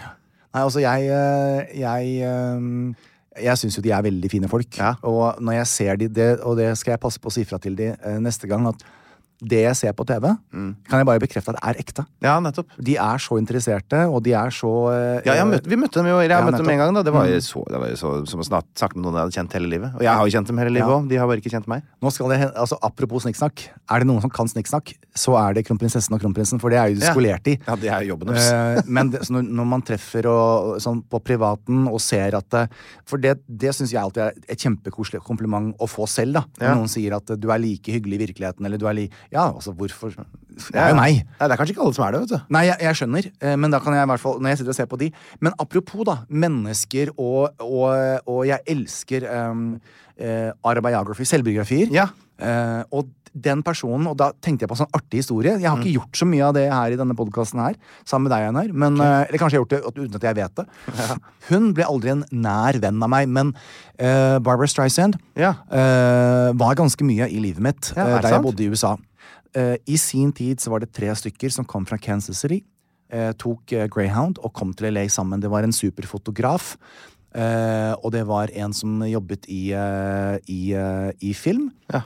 Nei, 0.53 0.61
altså, 0.63 0.81
jeg 0.81 1.09
eh, 1.13 1.79
Jeg, 1.79 2.13
eh, 2.25 3.41
jeg 3.45 3.61
syns 3.61 3.77
jo 3.77 3.83
de 3.85 3.91
er 3.95 4.05
veldig 4.05 4.31
fine 4.31 4.49
folk. 4.51 4.77
Ja. 4.77 4.95
Og 5.07 5.41
når 5.41 5.59
jeg 5.61 5.67
ser 5.73 5.99
de, 6.01 6.09
det, 6.09 6.29
og 6.41 6.57
det 6.57 6.71
skal 6.77 6.95
jeg 6.95 7.03
passe 7.03 7.21
på 7.21 7.31
å 7.31 7.33
si 7.33 7.45
fra 7.47 7.59
til 7.61 7.77
de 7.77 7.91
eh, 7.93 8.17
neste 8.21 8.49
gang, 8.49 8.67
at 8.69 8.85
det 9.41 9.61
jeg 9.63 9.75
ser 9.75 9.93
på 9.95 10.05
TV, 10.05 10.35
Mm. 10.53 10.75
kan 10.89 10.99
jeg 10.99 11.05
bare 11.07 11.19
bekrefte 11.19 11.53
at 11.55 11.59
er 11.63 11.79
ekte. 11.79 12.05
Ja, 12.21 12.39
nettopp. 12.43 12.67
De 12.81 12.95
er 12.97 13.17
så 13.23 13.37
interesserte, 13.39 14.01
og 14.11 14.23
de 14.23 14.33
er 14.33 14.49
så 14.51 14.71
eh, 14.91 15.21
Ja, 15.25 15.45
møtte, 15.45 15.69
vi 15.69 15.75
møtte 15.79 15.99
dem 16.01 16.07
jo 16.11 16.17
jeg 16.19 16.29
Ja, 16.29 16.41
møtte 16.43 16.57
dem 16.59 16.69
en 16.69 16.77
gang. 16.77 16.93
da 16.93 17.03
Det 17.03 17.13
var 17.13 17.25
jo 17.27 17.37
så, 17.39 17.63
det 17.69 17.79
var 17.79 17.87
jo 17.89 17.95
så 17.95 18.11
som 18.27 18.39
å 18.41 18.43
snakke 18.47 18.95
med 18.95 19.05
noen 19.05 19.15
jeg 19.15 19.23
hadde 19.23 19.37
kjent 19.37 19.53
hele 19.53 19.69
livet. 19.71 19.93
Og 19.95 20.01
jeg 20.03 20.11
har 20.11 20.25
jo 20.27 20.33
kjent 20.35 20.47
dem 20.47 20.57
hele 20.57 20.69
livet 20.75 20.89
Ja. 20.89 21.07
De 21.09 21.15
har 21.15 21.27
bare 21.27 21.39
ikke 21.39 21.51
kjent 21.55 21.67
meg. 21.67 21.83
Nå 22.01 22.11
skal 22.11 22.29
det, 22.29 22.39
altså 22.55 22.77
Apropos 22.83 23.23
snikksnakk. 23.23 23.69
Er 23.89 23.99
det 23.99 24.07
noen 24.07 24.21
som 24.21 24.29
kan 24.29 24.47
snikksnakk, 24.47 24.93
så 25.15 25.37
er 25.39 25.53
det 25.53 25.65
kronprinsessen 25.67 26.13
og 26.13 26.19
kronprinsen, 26.21 26.59
for 26.59 26.69
det 26.69 26.77
er 26.79 26.89
jo 26.91 26.99
de 26.99 27.05
skolert 27.07 27.47
i. 27.47 27.55
Ja, 27.67 27.75
det 27.75 27.89
er 27.89 28.03
jo 28.03 28.15
jobben 28.15 28.33
deres. 28.33 28.51
Eh, 28.51 28.81
men 28.87 29.09
det, 29.11 29.21
så 29.25 29.39
når, 29.41 29.65
man 29.65 29.81
treffer 29.81 30.27
og, 30.27 30.81
sånn 30.83 31.01
på 31.09 31.19
privaten 31.23 31.87
og 31.87 31.99
ser 32.01 32.35
at 32.35 32.69
For 33.07 33.17
det, 33.17 33.39
det 33.47 33.71
syns 33.75 33.91
jeg 33.93 34.01
alltid 34.01 34.23
er 34.23 34.33
et 34.49 34.59
kjempekoselig 34.59 35.21
kompliment 35.23 35.73
å 35.79 35.87
få 35.87 36.07
selv. 36.07 36.33
da 36.33 36.43
Når 36.59 36.67
Ja. 36.67 36.75
noen 36.75 36.89
sier 36.91 37.15
at 37.15 37.29
eh, 37.29 37.35
du 37.39 37.49
er 37.51 37.57
like 37.59 37.87
hyggelig 37.91 38.19
i 38.19 38.25
virkeligheten, 38.27 38.65
eller 38.65 38.77
du 38.77 38.85
er 38.87 38.93
li... 38.93 39.09
Ja, 39.31 39.45
altså 39.53 39.71
hvorfor 39.77 40.09
Det 40.15 40.73
er 40.75 40.89
jo 40.89 40.95
meg. 40.97 41.19
Nei, 41.39 41.45
det 41.47 41.51
er 41.53 41.59
kanskje 41.59 41.75
ikke 41.75 41.83
alle 41.85 41.93
som 41.97 42.05
er 42.07 42.15
det, 42.15 42.21
vet 42.23 42.31
du. 42.33 42.39
Nei, 42.55 42.63
jeg, 42.65 42.77
jeg 42.87 42.99
skjønner, 43.01 43.27
eh, 43.41 43.55
men 43.61 43.71
da 43.75 43.79
kan 43.83 43.93
jeg 43.93 44.07
i 44.07 44.09
hvert 44.09 44.23
fall 44.23 44.39
Når 44.41 44.49
jeg 44.55 44.57
sitter 44.63 44.73
og 44.73 44.79
ser 44.79 44.89
på 44.89 44.97
de 45.03 45.11
Men 45.45 45.53
apropos, 45.61 46.03
da. 46.09 46.17
Mennesker 46.29 47.11
og, 47.17 47.53
og, 47.61 48.25
og 48.25 48.41
jeg 48.49 48.59
elsker 48.73 49.27
um, 49.51 49.63
uh, 50.19 50.49
autobiography, 50.65 51.23
selvbiografier. 51.29 51.93
Ja. 51.93 52.09
Uh, 52.41 52.81
og 52.91 53.07
den 53.39 53.61
personen, 53.61 54.07
og 54.09 54.15
da 54.17 54.31
tenkte 54.41 54.65
jeg 54.65 54.69
på 54.71 54.73
en 54.73 54.79
sånn 54.81 54.95
artig 54.97 55.19
historie. 55.21 55.51
Jeg 55.61 55.69
har 55.69 55.77
Mm. 55.77 55.83
ikke 55.85 55.99
gjort 55.99 56.17
så 56.17 56.25
mye 56.25 56.41
av 56.47 56.53
det 56.57 56.63
her 56.73 56.95
i 56.95 56.97
denne 56.97 57.13
podkasten 57.15 57.59
her, 57.61 57.75
sammen 58.03 58.25
med 58.25 58.33
deg, 58.33 58.47
Einar. 58.49 58.71
Men, 58.73 58.97
eh, 58.99 59.27
eller 59.29 59.37
kanskje 59.37 59.53
jeg 59.53 59.61
har 59.61 59.67
gjort 59.69 59.95
det 59.95 60.01
uten 60.09 60.15
at 60.17 60.25
jeg 60.25 60.35
vet 60.39 60.55
det. 60.57 60.65
Hun 61.51 61.67
ble 61.77 61.85
aldri 61.85 62.09
en 62.15 62.23
nær 62.31 62.79
venn 62.81 63.03
av 63.05 63.09
meg, 63.13 63.29
men 63.29 63.53
uh, 64.01 64.39
Barbara 64.41 64.67
Streisand 64.67 65.19
Ja. 65.37 65.53
uh, 65.71 66.49
var 66.57 66.73
ganske 66.75 67.05
mye 67.05 67.29
i 67.29 67.39
livet 67.39 67.61
mitt 67.61 67.93
Ja, 67.95 68.07
eh, 68.07 68.17
er 68.17 68.21
da 68.25 68.33
jeg 68.33 68.41
bodde 68.43 68.65
i 68.65 68.69
USA. 68.73 68.95
Eh, 69.55 69.75
I 69.87 69.97
sin 69.97 70.31
tid 70.35 70.59
så 70.61 70.69
var 70.73 70.79
det 70.83 70.91
tre 70.93 71.09
stykker 71.15 71.49
som 71.53 71.65
kom 71.65 71.85
fra 71.89 71.97
Kansas 71.97 72.41
City. 72.43 72.63
eh, 73.11 73.31
tok 73.33 73.71
eh, 73.73 73.87
Greyhound 73.89 74.37
og 74.43 74.53
kom 74.53 74.73
til 74.73 74.93
LA 74.93 75.07
sammen. 75.09 75.41
Det 75.41 75.49
var 75.49 75.63
en 75.63 75.73
superfotograf. 75.73 76.75
og 78.03 78.11
det 78.11 78.25
var 78.25 78.49
en 78.57 78.73
som 78.73 79.03
jobbet 79.05 79.45
i, 79.47 79.69
i, 80.49 80.61
i 81.21 81.33
film. 81.33 81.71
Ja. 81.93 82.01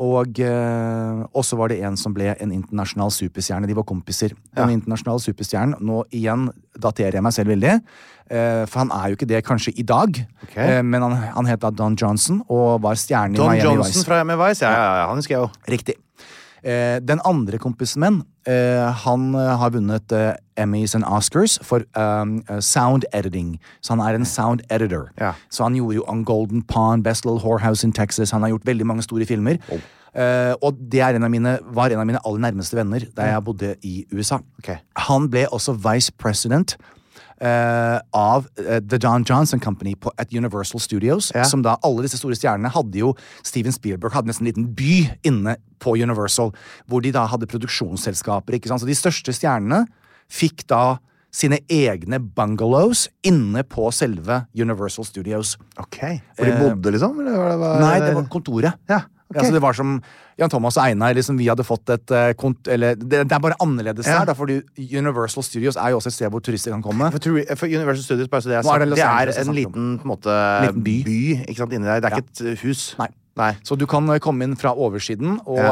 Og 0.00 0.38
eh, 0.40 1.42
så 1.44 1.56
var 1.60 1.68
det 1.68 1.82
en 1.84 1.96
som 2.00 2.14
ble 2.16 2.30
en 2.40 2.52
internasjonal 2.54 3.10
superstjerne. 3.12 3.68
De 3.68 3.76
var 3.76 3.84
kompiser. 3.84 4.32
Ja. 4.56 4.64
internasjonale 4.70 5.20
superstjernen 5.20 5.76
Nå 5.84 6.04
igjen 6.16 6.48
daterer 6.80 7.18
jeg 7.18 7.22
meg 7.26 7.34
selv 7.36 7.52
veldig. 7.52 7.74
eh, 8.30 8.64
for 8.66 8.78
han 8.84 8.92
er 8.96 9.10
jo 9.10 9.18
ikke 9.18 9.28
det 9.28 9.42
kanskje 9.44 9.74
i 9.76 9.82
dag. 9.82 10.22
Okay. 10.46 10.78
Eh, 10.78 10.82
men 10.82 11.02
han, 11.02 11.12
han 11.34 11.46
het 11.50 11.60
da 11.60 11.70
Don 11.70 11.96
Johnson 12.00 12.40
og 12.48 12.80
var 12.82 12.94
stjerne 12.96 13.36
i 13.36 13.40
Miami 13.40 13.60
Johnson 13.62 13.92
Vice. 14.00 14.06
fra 14.06 14.22
Miami 14.24 14.40
Vice. 14.48 14.64
Ja, 14.64 14.72
ja, 14.72 14.94
ja, 15.02 15.08
han 15.10 15.20
husker 15.20 15.36
jeg 15.36 15.42
jo. 15.42 15.50
Riktig. 15.68 15.98
Eh, 16.64 16.98
den 17.00 17.20
andre 17.24 17.58
kompisen 17.58 18.02
min, 18.04 18.22
eh, 18.46 18.88
han 19.04 19.34
eh, 19.34 19.56
har 19.60 19.70
vunnet 19.70 20.12
Emmys 20.60 20.94
and 20.94 21.04
Oscars 21.04 21.58
for 21.62 21.84
um, 21.96 22.42
eh, 22.48 22.60
sound 22.60 23.04
editing. 23.12 23.58
Så 23.80 23.94
han 23.94 24.02
er 24.04 24.18
en 24.18 24.24
sound 24.24 24.60
editor. 24.70 25.10
Ja. 25.20 25.32
Så 25.50 25.64
han 25.64 25.74
gjorde 25.74 26.00
jo 26.00 26.04
On 26.08 26.24
Golden 26.24 26.62
Pond, 26.62 27.04
Best 27.04 27.24
Little 27.24 27.40
Whorehouse 27.40 27.86
in 27.86 27.92
Texas. 27.92 28.30
Han 28.30 28.42
har 28.42 28.48
gjort 28.54 28.66
veldig 28.66 28.86
mange 28.86 29.02
store 29.02 29.26
filmer. 29.26 29.56
Eh, 29.70 30.54
og 30.62 30.78
det 30.92 31.00
er 31.00 31.16
en 31.16 31.24
av 31.24 31.30
mine, 31.30 31.58
var 31.74 31.92
en 31.92 32.02
av 32.02 32.08
mine 32.08 32.22
aller 32.26 32.42
nærmeste 32.42 32.76
venner 32.76 33.04
da 33.16 33.28
jeg 33.30 33.44
bodde 33.46 33.74
i 33.86 34.04
USA. 34.12 34.40
Okay. 34.58 34.80
Han 35.06 35.30
ble 35.30 35.46
også 35.50 35.76
vice 35.78 36.12
president 36.18 36.76
eh, 37.40 37.98
av 38.16 38.46
eh, 38.60 38.80
The 38.84 38.98
John 39.00 39.24
Johnson 39.26 39.60
Company 39.60 39.94
på, 39.96 40.12
at 40.20 40.32
Universal 40.32 40.80
Studios. 40.80 41.30
Ja. 41.34 41.44
Som 41.48 41.64
da 41.66 41.76
alle 41.86 42.04
disse 42.06 42.20
store 42.20 42.36
stjernene 42.38 42.72
hadde 42.74 43.02
jo 43.02 43.14
Steven 43.46 43.74
Spielberg 43.74 44.14
hadde 44.16 44.30
nesten 44.32 44.46
en 44.46 44.52
liten 44.52 44.70
by 44.76 44.96
inne 45.26 45.56
på 45.80 45.96
Universal, 45.96 46.52
hvor 46.86 47.04
de 47.04 47.12
da 47.16 47.26
hadde 47.30 47.48
produksjonsselskaper. 47.50 48.56
ikke 48.58 48.68
sant? 48.72 48.82
Så 48.84 48.88
de 48.90 48.98
største 48.98 49.34
stjernene 49.36 49.86
fikk 50.30 50.66
da 50.70 50.98
sine 51.30 51.60
egne 51.70 52.18
bungalows 52.18 53.04
inne 53.26 53.62
på 53.62 53.86
selve 53.94 54.42
Universal 54.58 55.06
Studios. 55.06 55.54
Ok. 55.78 56.00
Hvor 56.36 56.48
de 56.48 56.56
bodde, 56.58 56.92
liksom? 56.96 57.20
Eller 57.22 57.38
var 57.38 57.50
det, 57.52 57.58
var, 57.62 57.76
Eh, 57.76 57.84
Nei, 57.86 57.96
det 58.02 58.14
var 58.16 58.26
kontoret. 58.32 58.80
Ja, 58.90 59.04
ok. 59.30 59.36
altså 59.38 59.52
det 59.54 59.62
var 59.62 59.72
som 59.78 59.94
Jan 60.40 60.50
Thomas 60.50 60.76
og 60.80 60.84
Einar, 60.88 61.14
liksom 61.14 61.36
vi 61.38 61.46
hadde 61.50 61.64
fått 61.66 61.90
et 61.92 62.10
eh, 62.16 62.32
kont... 62.34 62.68
Eller 62.68 62.94
det, 62.96 63.24
det 63.28 63.32
er 63.36 63.42
bare 63.44 63.56
annerledes 63.60 64.06
Ja. 64.08 64.20
der, 64.20 64.30
da, 64.30 64.32
fordi 64.38 64.60
Universal 64.96 65.44
Studios 65.44 65.76
er 65.76 65.90
jo 65.94 66.00
også 66.00 66.08
et 66.08 66.16
sted 66.16 66.30
hvor 66.32 66.40
turister 66.40 66.72
kan 66.72 66.82
komme. 66.82 67.10
For, 67.12 67.20
for 67.56 67.66
Universal 67.66 68.04
Studios, 68.04 68.28
bare 68.32 68.42
så 68.42 68.48
det 68.48 68.56
er 68.58 68.62
sagt, 68.62 68.80
det 68.88 68.96
det 68.96 69.36
er 69.36 69.48
en 69.48 69.54
liten, 69.54 69.90
på 70.00 70.08
en 70.08 70.12
måte, 70.14 70.36
Liten 70.66 70.82
by. 70.84 70.98
ikke 71.48 71.58
sant, 71.60 71.72
inni 71.76 71.86
der. 71.86 72.00
Det 72.00 72.10
er 72.12 72.16
Ja. 72.16 72.22
ikke 72.24 72.52
et 72.54 72.58
hus. 72.64 72.94
Nei. 72.98 73.08
Nei. 73.38 73.52
Så 73.64 73.76
du 73.78 73.86
kan 73.86 74.08
eh, 74.10 74.18
komme 74.18 74.42
inn 74.44 74.56
fra 74.58 74.72
oversiden 74.74 75.38
og 75.46 75.56
Ja. 75.56 75.70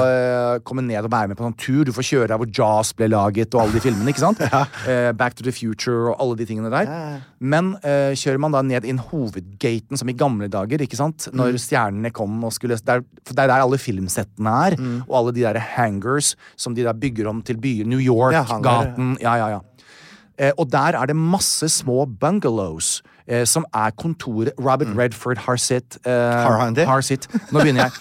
eh, 0.54 0.58
komme 0.64 0.80
ned 0.86 1.04
og 1.04 1.10
være 1.10 1.28
med 1.28 1.36
på 1.36 1.44
en 1.44 1.52
sånn 1.52 1.58
tur. 1.58 1.84
Du 1.84 1.90
får 1.92 2.06
kjøre 2.06 2.28
der 2.30 2.38
hvor 2.38 2.46
Jaws 2.54 2.92
ble 2.96 3.08
laget 3.10 3.52
og 3.54 3.62
alle 3.62 3.72
de 3.72 3.80
filmene. 3.80 4.08
ikke 4.08 4.22
sant? 4.22 4.38
Eh, 4.88 5.10
Back 5.12 5.34
to 5.34 5.42
the 5.44 5.52
Future 5.52 6.12
og 6.12 6.16
alle 6.22 6.36
de 6.38 6.46
tingene 6.46 6.70
der. 6.70 7.20
Men 7.40 7.74
eh, 7.82 8.14
kjører 8.14 8.38
man 8.40 8.52
da 8.52 8.62
ned 8.62 8.84
inn 8.88 8.98
hovedgaten 8.98 9.98
som 9.98 10.08
i 10.08 10.14
gamle 10.14 10.48
dager, 10.48 10.78
ikke 10.80 10.96
sant? 10.96 11.28
Når 11.34 11.52
Mm. 11.52 11.58
stjernene 11.58 12.12
kom 12.12 12.44
og 12.44 12.52
skulle 12.52 12.78
der, 12.78 13.02
For 13.26 13.34
det 13.34 13.44
er 13.44 13.48
der 13.48 13.60
alle 13.66 13.76
filmsettene 13.78 14.54
er. 14.70 14.76
Mm. 14.78 15.02
Og 15.08 15.14
alle 15.18 15.32
de 15.32 15.42
der 15.42 15.58
hangers 15.58 16.36
som 16.56 16.74
de 16.74 16.84
da 16.84 16.92
bygger 16.92 17.26
om 17.28 17.42
til 17.42 17.56
byer. 17.56 17.84
New 17.86 17.98
Ja, 17.98 18.12
York-gaten. 18.44 19.18
Ja, 19.20 19.34
ja, 19.36 19.48
ja. 19.48 19.60
Eh, 20.38 20.52
og 20.56 20.70
der 20.70 20.94
er 20.94 21.06
det 21.06 21.16
masse 21.16 21.68
små 21.68 22.06
bungalows. 22.06 23.02
Eh, 23.28 23.44
som 23.44 23.66
er 23.76 23.90
kontoret 23.92 24.56
Robert 24.58 24.88
Redford. 24.96 25.36
Eh, 25.36 25.44
Mm. 26.08 26.44
Har 26.48 26.58
han 26.60 26.74
det? 26.74 26.86
har 26.86 27.02
sitt. 27.02 27.26
Nå 27.52 27.60
begynner 27.60 27.84
jeg. 27.90 27.92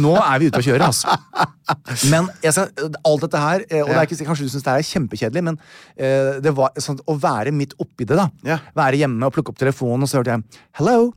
Nå 0.00 0.14
er 0.16 0.38
vi 0.40 0.46
ute 0.48 0.60
å 0.60 0.64
kjøre, 0.64 0.86
altså. 0.88 1.12
Men 2.10 2.28
skal, 2.40 2.70
alt 3.04 3.20
dette 3.26 3.38
her, 3.42 3.64
eh, 3.68 3.82
og 3.82 3.88
det 3.92 4.08
ikke, 4.08 4.24
kanskje 4.26 4.46
du 4.48 4.52
syns 4.54 4.64
det 4.64 4.72
er 4.72 4.86
kjempekjedelig, 4.88 5.42
men 5.44 5.58
eh, 5.96 6.40
det 6.40 6.54
var 6.56 6.72
sånn 6.80 7.00
å 7.06 7.18
være 7.20 7.52
midt 7.52 7.74
oppi 7.78 8.06
det, 8.08 8.16
da. 8.16 8.30
Ja. 8.48 8.58
Være 8.74 8.96
hjemme 9.02 9.28
og 9.28 9.34
plukke 9.36 9.52
opp 9.52 9.58
telefonen, 9.60 10.02
og 10.02 10.08
så 10.08 10.22
hørte 10.22 10.38
jeg 10.38 10.62
Hello. 10.80 11.12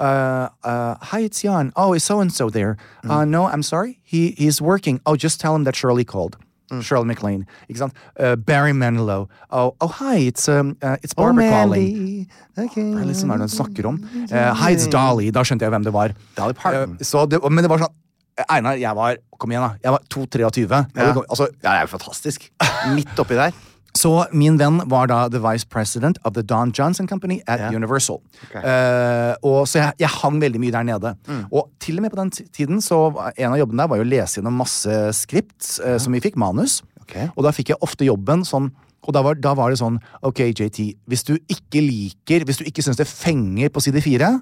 Uh, 0.00 0.48
uh, 0.64 0.94
hi, 1.12 1.24
it's 1.26 1.42
Jan. 1.44 1.72
Oh, 1.76 1.92
is 1.92 2.02
so 2.04 2.20
and 2.20 2.32
so 2.32 2.48
there? 2.48 2.78
Uh, 3.04 3.26
no, 3.26 3.46
I'm 3.46 3.62
sorry. 3.62 3.98
He 4.02 4.30
he's 4.38 4.62
working. 4.62 4.98
Oh, 5.04 5.14
just 5.14 5.40
tell 5.42 5.54
him 5.54 5.64
that 5.64 5.76
Shirley 5.76 6.04
called. 6.04 6.38
Shirley 6.78 7.08
MacLaine. 7.10 7.46
Ikke 7.68 7.82
sant? 7.82 7.96
Uh, 8.14 8.36
Barry 8.36 8.72
Manilow. 8.72 9.26
Oh, 9.50 9.74
oh, 9.80 9.90
hi, 10.00 10.26
it's 10.30 10.48
um, 10.48 10.76
uh, 10.82 10.96
it's 11.02 11.14
Barbara 11.14 11.48
calling. 11.50 12.28
Okay. 12.58 12.86
Er 12.94 13.14
sånn 13.16 13.32
er 13.34 13.40
det 13.42 13.48
hun 13.48 13.54
snakker 13.56 13.88
om. 13.90 13.98
Uh, 14.30 14.52
Hi, 14.60 14.74
it's 14.76 14.86
Dolly. 14.90 15.30
Da 15.34 15.42
skjønte 15.46 15.66
jeg 15.66 15.74
hvem 15.74 15.86
det 15.86 15.94
var. 15.96 16.14
Dolly 16.38 16.56
Parton. 16.58 16.96
Uh, 16.98 17.06
så 17.06 17.24
det, 17.30 17.40
men 17.48 17.64
det 17.64 17.72
var 17.72 17.82
sånn 17.86 17.96
Einar, 18.48 18.78
jeg 18.80 18.96
var 18.96 19.18
Kom 19.40 19.52
igjen, 19.52 19.64
da. 19.64 19.76
Jeg 19.80 19.92
var 19.94 20.02
2-23. 20.12 20.80
Ja. 21.00 21.04
Altså, 21.16 21.46
Ja, 21.62 21.70
det 21.70 21.76
er 21.78 21.86
jo 21.86 21.90
fantastisk. 21.94 22.42
Midt 22.92 23.20
oppi 23.22 23.38
der. 23.38 23.54
Så 23.96 24.26
min 24.32 24.58
venn 24.60 24.80
var 24.90 25.08
da 25.10 25.24
the 25.28 25.40
vice 25.42 25.66
president 25.66 26.18
of 26.24 26.34
the 26.34 26.42
Don 26.42 26.72
Johnson 26.78 27.08
Company 27.10 27.40
at 27.46 27.60
yeah. 27.60 27.74
Universal. 27.74 28.20
Okay. 28.48 28.62
Uh, 28.62 29.34
og 29.42 29.68
Så 29.68 29.80
jeg, 29.80 29.92
jeg 30.04 30.12
hang 30.20 30.40
veldig 30.40 30.60
mye 30.62 30.74
der 30.74 30.86
nede. 30.86 31.14
Mm. 31.26 31.44
Og 31.50 31.70
til 31.80 31.98
og 31.98 32.02
med 32.02 32.10
på 32.14 32.20
den 32.20 32.30
tiden 32.30 32.80
så 32.84 33.08
en 33.36 33.52
av 33.52 33.58
jobbene 33.58 33.82
der 33.82 33.90
var 33.90 34.00
jo 34.00 34.06
å 34.06 34.10
lese 34.10 34.38
gjennom 34.38 34.60
masse 34.60 35.00
skript 35.16 35.80
eh, 35.84 35.98
som 36.00 36.14
vi 36.14 36.22
fikk, 36.22 36.38
manus. 36.40 36.80
Okay. 37.02 37.28
Og 37.34 37.44
da 37.46 37.52
fikk 37.54 37.72
jeg 37.72 37.82
ofte 37.84 38.06
jobben 38.06 38.46
sånn 38.46 38.70
og 39.00 39.14
da 39.16 39.22
var, 39.24 39.38
da 39.40 39.54
var 39.56 39.72
det 39.72 39.78
sånn 39.80 39.96
Ok, 40.28 40.42
JT, 40.52 40.82
hvis 41.08 41.24
du 41.24 41.32
ikke 41.48 41.80
liker 41.80 42.44
Hvis 42.44 42.60
du 42.60 42.66
ikke 42.68 42.84
syns 42.84 43.00
det 43.00 43.08
fenger 43.08 43.72
på 43.72 43.80
side 43.80 44.02
fire, 44.04 44.34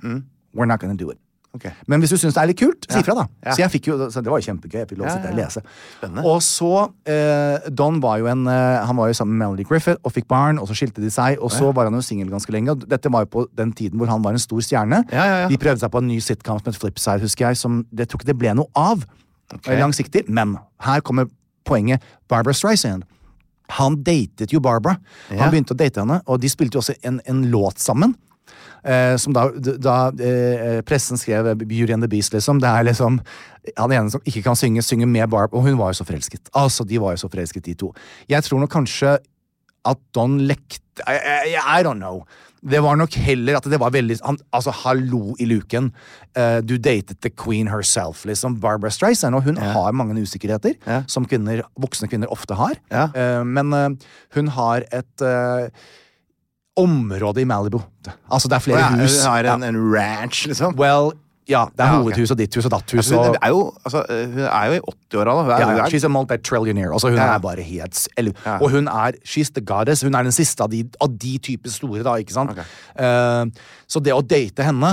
we're 0.51 0.66
not 0.66 0.82
gonna 0.82 0.99
do 0.99 1.12
it. 1.12 1.20
Ok. 1.59 1.66
Men 1.90 2.02
hvis 2.02 2.14
du 2.14 2.18
syns 2.20 2.36
det 2.36 2.42
er 2.42 2.50
litt 2.52 2.61
kult, 2.61 2.86
si 2.86 3.00
ifra, 3.02 3.16
da. 3.18 3.24
Ja. 3.42 3.56
Så 3.56 3.62
jeg 3.64 3.72
fikk 3.74 3.90
jo, 3.90 3.98
så 4.14 4.22
det 4.22 4.30
var 4.30 4.40
jo 4.40 4.46
kjempegøy. 4.46 4.78
Jeg 4.80 4.90
fikk 4.92 5.00
lov 5.02 5.09
å 5.11 5.14
sitte 5.16 5.32
og 5.32 5.38
lese. 5.38 5.62
Spennende. 5.98 6.24
Og 6.30 6.40
så 6.46 6.70
eh, 7.11 7.68
Don 7.74 7.98
var 8.04 8.20
jo 8.22 8.28
en 8.30 8.46
eh, 8.48 8.78
Han 8.88 8.98
var 9.00 9.11
jo 9.11 9.18
sammen 9.18 9.34
med 9.34 9.44
Melody 9.44 9.66
Griffith 9.68 9.98
og 10.06 10.14
fikk 10.14 10.28
barn, 10.30 10.62
og 10.62 10.70
så 10.70 10.78
skilte 10.78 11.02
de 11.02 11.11
seg. 11.12 11.42
Og 11.42 11.52
så 11.52 11.72
var 11.74 11.90
han 11.90 11.98
jo 11.98 12.04
singel 12.04 12.30
ganske 12.32 12.54
lenge. 12.54 12.76
Og 12.76 12.86
dette 12.88 13.12
var 13.12 13.26
jo 13.26 13.32
på 13.34 13.46
den 13.59 13.74
tiden 13.76 13.98
hvor 14.00 14.11
han 14.12 14.22
var 14.24 14.38
en 14.38 14.42
stor 14.42 14.62
stjerne. 14.64 15.02
De 15.11 15.61
prøvde 15.61 15.82
seg 15.82 15.92
på 15.92 16.02
en 16.04 16.11
ny 16.11 16.20
sitcom 16.24 16.62
som 16.62 16.70
het 16.70 16.80
Flipside, 16.80 17.24
husker 17.26 17.50
jeg, 17.50 17.61
som 17.61 17.82
det 17.90 18.09
tror 18.09 18.22
ikke 18.22 18.32
det 18.32 18.38
ble 18.40 18.54
noe 18.62 18.70
av. 18.78 19.04
Okay. 19.54 19.78
Langsiktig. 19.80 20.26
Men 20.28 20.56
her 20.84 21.02
kommer 21.04 21.28
poenget. 21.68 22.04
Barbara 22.28 22.54
Streisand. 22.56 23.04
Han 23.76 23.98
datet 24.04 24.52
jo 24.52 24.61
Barbara. 24.64 24.96
Ja. 25.28 25.42
Han 25.42 25.52
begynte 25.52 25.74
å 25.76 25.78
date 25.78 26.00
henne, 26.00 26.22
og 26.26 26.40
de 26.40 26.48
spilte 26.52 26.78
jo 26.78 26.82
også 26.82 26.96
en, 27.09 27.20
en 27.28 27.44
låt 27.52 27.82
sammen. 27.82 28.14
Eh, 28.89 29.14
som 29.20 29.34
da, 29.36 29.43
da 29.76 29.97
eh, 30.24 30.80
pressen 30.89 31.20
skrev 31.20 31.51
Beauty 31.61 31.93
and 31.93 32.03
the 32.07 32.09
Beast, 32.09 32.32
liksom. 32.32 32.61
Det 32.62 32.68
er 32.70 32.86
liksom 32.89 33.20
Han 33.76 33.93
ene 33.93 34.09
som 34.14 34.22
ikke 34.24 34.41
kan 34.47 34.57
synge, 34.57 34.80
synger 34.86 35.07
med 35.11 35.28
Barb, 35.28 35.53
og 35.53 35.66
hun 35.66 35.76
var 35.76 35.93
jo 35.93 35.99
så 36.01 36.07
forelsket. 36.09 36.49
Altså, 36.57 36.86
De 36.89 36.97
var 37.03 37.12
jo 37.12 37.20
så 37.26 37.28
forelsket, 37.28 37.66
de 37.68 37.74
to. 37.76 37.93
Jeg 38.30 38.47
tror 38.47 38.62
nok 38.62 38.72
kanskje 38.72 39.18
at 39.89 39.99
Don 40.16 40.39
lekte 40.49 41.05
I, 41.05 41.18
I, 41.53 41.57
I 41.80 41.82
don't 41.84 42.01
know. 42.01 42.22
Det 42.64 42.80
var 42.82 42.97
nok 42.99 43.14
heller 43.22 43.55
at 43.61 43.68
det 43.70 43.78
var 43.78 43.93
veldig 43.95 44.16
han, 44.24 44.39
Altså, 44.57 44.72
hallo 44.80 45.36
i 45.39 45.47
luken. 45.47 45.93
Uh, 46.34 46.59
du 46.64 46.74
datet 46.78 47.20
the 47.22 47.30
queen 47.30 47.68
herself, 47.70 48.24
liksom. 48.26 48.57
Barbara 48.61 48.91
Streisand. 48.91 49.36
Og 49.39 49.45
hun 49.47 49.57
har 49.61 49.93
mange 49.93 50.16
usikkerheter, 50.18 50.74
Ja. 50.86 51.03
som 51.07 51.28
kvinner, 51.28 51.62
voksne 51.78 52.09
kvinner 52.11 52.32
ofte 52.34 52.57
har. 52.59 52.74
Ja. 52.91 53.07
Uh, 53.14 53.45
men 53.47 53.72
uh, 53.72 54.11
hun 54.34 54.49
har 54.57 54.89
et 54.91 55.22
eh, 55.22 55.68
område 56.79 57.43
i 57.43 57.47
Malibu. 57.49 57.81
Altså, 58.31 58.49
det 58.49 58.59
er 58.59 58.64
flere 58.64 58.91
hus. 59.01 59.18
Har 59.24 59.49
en, 59.55 59.66
en 59.66 59.81
ranch, 59.95 60.47
liksom. 60.49 60.76
Well, 60.79 61.12
ja, 61.49 61.64
det 61.72 61.80
er 61.80 61.88
Ja, 61.88 61.99
hovedhus 62.03 62.32
og 62.34 62.38
ditt 62.38 62.55
hus 62.59 62.66
og 62.68 62.72
datt 62.74 62.92
hus. 62.92 62.99
Altså, 63.01 63.22
hun, 63.24 63.36
er 63.40 63.53
jo, 63.55 63.61
altså, 63.84 64.03
hun 64.09 64.44
er 64.44 64.66
jo 64.68 64.76
i 64.76 64.80
80-åra, 64.92 65.34
da. 65.49 65.59
Ja, 65.62 65.70
ja, 65.78 65.86
she's 65.88 66.05
a 66.05 66.11
multi-trillionaire. 66.12 66.92
Altså, 66.92 67.09
hun 67.09 67.16
Ja. 67.18 67.34
er 67.34 67.38
bare 67.40 67.62
helt 67.64 68.09
Ja. 68.44 68.59
Og 68.61 68.70
hun 68.70 68.88
er 68.88 69.12
She's 69.24 69.51
the 69.55 69.61
goddess. 69.64 70.03
Hun 70.03 70.14
er 70.14 70.22
den 70.22 70.32
siste 70.32 70.62
av 70.62 70.70
de, 70.70 70.84
av 71.01 71.09
de 71.18 71.38
typer 71.38 71.70
store, 71.70 72.03
da, 72.05 72.16
ikke 72.20 72.32
sant? 72.32 72.51
Okay. 72.51 72.64
Uh, 72.99 73.49
så 73.88 74.03
det 74.05 74.12
å 74.12 74.20
date 74.20 74.62
henne 74.62 74.90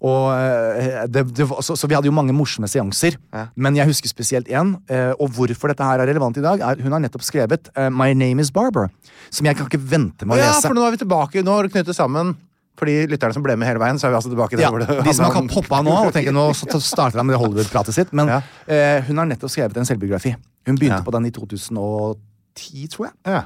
og, 0.00 0.32
eh, 0.32 1.06
det, 1.06 1.26
det, 1.36 1.46
så, 1.60 1.76
så 1.76 1.86
vi 1.86 1.94
hadde 1.94 2.08
jo 2.08 2.14
mange 2.16 2.32
morsomme 2.32 2.68
seanser. 2.70 3.18
Men 3.54 3.76
jeg 3.76 3.86
husker 3.86 4.08
spesielt 4.08 4.48
én. 4.48 4.74
Uh, 4.90 5.12
og 5.20 5.28
hvorfor 5.36 5.68
dette 5.68 5.84
her 5.84 6.00
er 6.00 6.08
relevant 6.08 6.36
i 6.40 6.44
dag, 6.44 6.60
er 6.64 6.80
hun 6.80 6.92
har 6.92 7.02
nettopp 7.04 7.22
skrevet 7.26 7.68
uh, 7.76 7.90
My 7.92 8.14
Name 8.16 8.40
Is 8.40 8.50
Barbara. 8.50 8.88
Som 9.30 9.46
jeg 9.46 9.56
kan 9.58 9.68
ikke 9.68 9.82
vente 9.82 10.24
med 10.26 10.38
Å 10.38 10.40
lese. 10.40 10.54
ja, 10.56 10.60
for 10.64 10.74
nå 10.74 10.86
er 10.86 10.96
vi 10.96 11.02
tilbake. 11.04 11.44
Nå 11.44 11.58
har 11.58 11.68
du 11.68 11.74
knyttet 11.76 11.96
sammen. 11.98 12.36
For 12.78 12.86
de 12.86 13.06
lytterne 13.10 13.34
som 13.36 13.42
ble 13.44 13.56
med 13.60 13.68
hele 13.68 13.78
veien, 13.82 13.98
så 14.00 14.06
er 14.08 14.10
vi 14.14 14.16
altså 14.20 14.30
tilbake 14.32 14.56
der 14.56 14.62
Ja, 14.64 14.70
hvor 14.72 14.80
det 14.80 15.04
de 15.04 15.12
som 15.14 15.24
har 15.26 15.32
kan 15.38 15.48
poppe 15.48 15.74
av 15.76 15.84
nå 15.84 15.92
og 16.06 16.12
tenker 16.14 16.32
nå 16.32 16.46
så 16.56 16.80
starter 16.80 17.18
han 17.20 17.26
med 17.28 17.34
det 17.36 17.40
Hollywood-pratet 17.42 17.92
sitt. 17.94 18.12
Men 18.16 18.28
Ja. 18.28 18.40
eh, 18.66 19.00
hun 19.08 19.18
har 19.18 19.26
nettopp 19.26 19.50
skrevet 19.52 19.76
en 19.76 19.84
selvbiografi. 19.84 20.34
Hun 20.66 20.76
begynte 20.76 21.02
Ja. 21.02 21.04
på 21.04 21.12
den 21.12 21.26
i 21.26 21.30
2010, 21.30 22.88
tror 22.88 23.06
jeg. 23.10 23.14
Ja. 23.26 23.42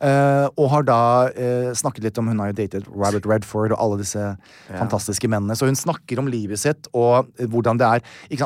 Eh, 0.00 0.48
og 0.56 0.70
har 0.70 0.82
da 0.86 1.00
eh, 1.34 1.72
snakket 1.74 2.04
litt 2.04 2.18
om 2.18 2.28
Hun 2.28 2.38
har 2.38 2.52
jo 2.52 2.58
datet 2.60 2.86
Robert 2.88 3.26
Redford 3.26 3.72
og 3.74 3.78
alle 3.82 3.98
disse 3.98 4.36
fantastiske 4.70 5.28
mennene. 5.28 5.56
Så 5.58 5.66
hun 5.66 5.74
snakker 5.78 6.18
om 6.22 6.28
livet 6.30 6.58
sitt 6.62 6.86
og 6.94 7.26
hvordan 7.38 7.78
det 7.78 7.86
er. 7.86 8.00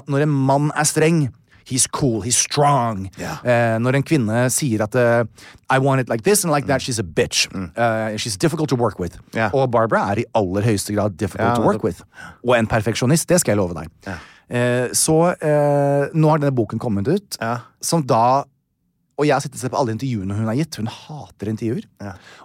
Når 0.08 0.22
en 0.26 0.28
mann 0.48 0.70
er 0.74 0.84
streng 0.88 1.26
He's 1.64 1.86
cool, 1.86 2.20
he's 2.22 2.36
strong. 2.36 3.08
Yeah. 3.18 3.38
Uh, 3.44 3.78
når 3.82 4.00
en 4.00 4.02
kvinne 4.02 4.44
sier 4.50 4.82
at 4.82 4.94
uh, 4.98 5.24
I 5.70 5.78
want 5.78 6.00
it 6.00 6.08
like 6.08 6.22
this 6.24 6.44
and 6.44 6.52
like 6.52 6.66
that, 6.66 6.82
she's 6.82 6.98
a 6.98 7.06
bitch. 7.06 7.46
Eh, 7.52 8.16
she's 8.16 8.36
difficult 8.36 8.68
to 8.70 8.76
work 8.76 8.98
with. 8.98 9.18
Yeah. 9.34 9.50
Og 9.54 9.70
Barbara 9.70 10.12
er 10.12 10.22
i 10.22 10.24
aller 10.34 10.62
høyeste 10.66 10.92
grad 10.94 11.16
difficult 11.16 11.48
yeah, 11.48 11.56
to 11.56 11.62
work 11.62 11.84
with. 11.84 12.02
Og 12.44 12.56
en 12.58 12.66
perfeksjonist, 12.66 13.28
det 13.28 13.40
skal 13.40 13.54
jeg 13.54 13.62
love 13.62 13.74
deg. 13.78 13.88
Så 14.92 15.16
nå 16.12 16.28
har 16.28 16.42
denne 16.42 16.52
boken 16.52 16.82
kommet 16.82 17.08
ut, 17.08 17.38
som 17.80 18.02
da 18.04 18.44
Og 19.20 19.26
jeg 19.28 19.34
har 19.36 19.42
sittet 19.44 19.58
og 19.60 19.62
sett 19.62 19.72
på 19.72 19.78
alle 19.78 19.92
intervjuene 19.94 20.34
hun 20.34 20.48
har 20.48 20.56
gitt. 20.56 20.76
Hun 20.80 20.88
hater 20.88 21.50
intervjuer. 21.52 21.84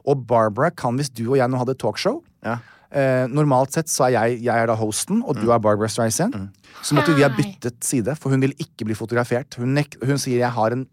Og 0.05 0.25
Barbara 0.27 0.69
kan, 0.69 0.97
hvis 0.99 1.09
du 1.09 1.23
og 1.31 1.37
jeg 1.39 1.49
nå 1.49 1.57
hadde 1.63 1.77
talkshow 1.79 2.21
Ja. 2.45 2.59
Eh, 2.91 3.27
Normalt 3.27 3.71
sett 3.73 3.87
så 3.91 4.07
er 4.07 4.11
jeg, 4.17 4.41
jeg 4.43 4.55
er 4.63 4.67
da 4.67 4.75
hosten, 4.75 5.23
og 5.23 5.35
Mm. 5.35 5.41
du 5.43 5.51
er 5.51 5.59
Barbara 5.59 5.87
Streisand. 5.87 6.49
Så 6.83 6.93
måtte 6.95 7.15
vi 7.15 7.23
ha 7.23 7.29
byttet 7.29 7.83
side, 7.83 8.15
for 8.17 8.29
hun 8.29 8.39
vil 8.41 8.53
ikke 8.59 8.85
bli 8.85 8.93
fotografert. 8.95 9.55
Hun, 9.57 9.73
nek 9.73 9.95
hun 10.03 10.17
sier 10.17 10.39
jeg 10.39 10.51
har 10.51 10.71
en 10.71 10.87